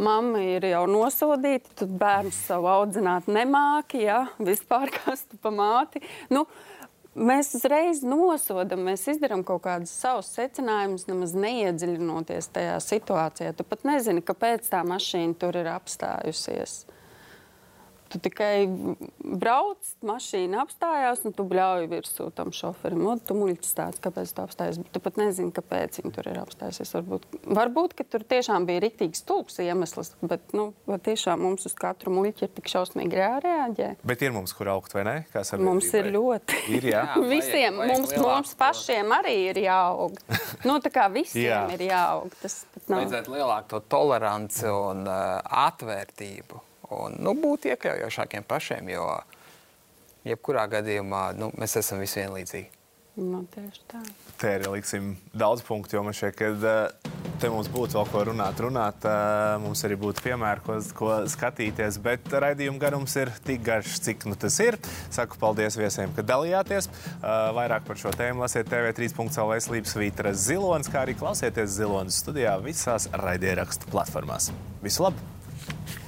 mamma 0.08 0.46
ir 0.46 0.70
jau 0.72 0.86
nosodīta, 0.88 1.76
tad 1.84 1.92
bērns 2.00 2.40
savu 2.48 2.72
audzināt 2.72 3.28
nemāki, 3.28 4.06
ja, 4.08 4.24
vispār 4.40 4.94
kas 5.02 5.28
tu 5.28 5.40
pa 5.44 5.52
māti. 5.52 6.00
Nu, 6.32 6.46
Mēs 7.20 7.50
uzreiz 7.58 8.00
nosodām, 8.06 8.86
mēs 8.88 9.02
izdarām 9.12 9.42
kaut 9.44 9.66
kādus 9.66 9.92
savus 9.92 10.30
secinājumus, 10.38 11.04
nemaz 11.10 11.34
neiedziļinoties 11.36 12.48
tajā 12.56 12.78
situācijā. 12.86 13.52
Tu 13.58 13.66
pat 13.68 13.84
nezini, 13.90 14.24
kāpēc 14.24 14.70
tā 14.72 14.86
mašīna 14.88 15.36
tur 15.42 15.58
ir 15.60 15.68
apstājusies. 15.74 16.86
Tu 18.10 18.18
tikai 18.26 18.66
brauc, 19.40 19.90
mašīna 20.06 20.64
apstājās, 20.64 21.22
un 21.28 21.34
tu 21.38 21.44
bļauj 21.50 21.88
virsū 21.92 22.30
tam 22.36 22.50
šoferim. 22.56 23.02
Nu, 23.06 23.16
tu 23.22 23.36
muļķis 23.38 23.76
tāds, 23.78 24.02
kāpēc 24.04 24.32
tu 24.34 24.44
apstājies. 24.46 24.80
Bet 24.82 24.92
tu 24.96 25.02
pat 25.06 25.20
nezini, 25.22 25.52
kāpēc 25.56 26.00
viņi 26.02 26.14
tur 26.16 26.30
ir 26.32 26.40
apstājusies. 26.42 26.94
Varbūt, 26.98 27.28
varbūt 27.60 27.96
ka 28.00 28.06
tur 28.10 28.26
tiešām 28.34 28.66
bija 28.70 28.82
rīktīgs 28.88 29.22
tūks 29.30 29.60
iemesls, 29.66 30.14
bet 30.26 30.54
nu, 30.58 30.72
tiešām 30.90 31.44
mums 31.46 31.68
uz 31.70 31.76
katru 31.78 32.14
muļķi 32.18 32.48
ir 32.48 32.54
tik 32.58 32.72
šausmīgi 32.74 33.20
jāreaģē. 33.22 33.90
Bet 34.10 34.26
ir 34.26 34.34
mums, 34.36 34.54
kur 34.58 34.72
augt, 34.74 34.96
vai 34.98 35.06
ne? 35.08 35.16
Mums 35.62 35.92
ir 36.00 36.10
ļoti. 36.16 36.60
Ir, 36.80 36.90
jā. 36.94 37.04
Jā, 37.10 37.16
vajag- 37.16 37.30
Visiem 37.30 37.78
vajag 37.80 37.92
mums, 37.94 38.10
lielāku 38.12 38.26
mums 38.30 38.50
to- 38.54 38.60
pašiem 38.60 39.14
arī 39.20 39.36
ir 39.52 39.62
jāaug. 39.68 40.18
Nu, 40.68 40.80
tā 40.84 40.90
kā 40.92 41.06
visiem 41.14 41.46
Jā. 41.46 41.60
ir 41.72 41.86
jāaug. 41.88 42.34
Tas. 42.42 42.66
Vajadzētu 42.90 43.32
lielāku 43.32 43.70
to 43.72 43.80
toleranci 43.94 44.66
un 44.68 45.06
uh, 45.08 45.40
atvērtību. 45.68 46.60
Un 46.96 47.20
nu, 47.22 47.36
būt 47.38 47.70
iekļaujošākiem 47.74 48.48
pašiem, 48.50 48.90
jo 48.96 49.06
jebkurā 50.28 50.66
gadījumā 50.72 51.30
nu, 51.38 51.54
mēs 51.60 51.78
esam 51.84 52.02
visi 52.02 52.24
vienlīdzīgi. 52.24 52.80
Nu, 53.20 53.42
tieši 53.52 53.82
tā. 53.90 54.00
Te 54.40 54.54
arī 54.56 54.70
liksim 54.78 55.12
daudz 55.36 55.64
punktu, 55.68 55.98
jo 55.98 56.04
man 56.06 56.16
šķiet, 56.16 56.36
ka 56.40 56.50
eh, 56.56 57.16
te 57.42 57.50
mums 57.52 57.68
būtu 57.72 57.98
vēl 57.98 58.08
ko 58.08 58.22
runāt. 58.30 58.62
runāt 58.64 59.08
eh, 59.10 59.56
mums 59.60 59.82
arī 59.84 59.98
būtu 60.00 60.24
piemēri, 60.24 60.64
ko, 60.64 60.78
ko 60.96 61.10
skatīties. 61.28 61.98
Bet 62.06 62.30
raidījuma 62.32 62.80
garums 62.80 63.18
ir 63.20 63.34
tik 63.44 63.66
garš, 63.66 63.98
cik 64.06 64.24
nu 64.30 64.38
tas 64.40 64.56
ir. 64.64 64.78
Saku 65.12 65.40
paldies 65.42 65.76
viesiem, 65.80 66.14
ka 66.16 66.24
dalījāties. 66.24 66.88
Eh, 66.88 67.34
Vairāk 67.58 67.88
par 67.90 68.00
šo 68.00 68.14
tēmu 68.16 68.46
lasiet 68.46 68.72
TV3.CLV 68.72 69.60
slīpas 69.68 69.98
Vītra 70.00 70.32
Zilonis, 70.32 70.92
kā 70.92 71.04
arī 71.04 71.18
klausieties 71.20 71.76
Zilonis 71.76 72.22
studijā 72.24 72.56
visās 72.64 73.10
raidierakstu 73.12 73.92
platformās. 73.92 74.54
Visu 74.86 75.10
labu! 75.10 76.08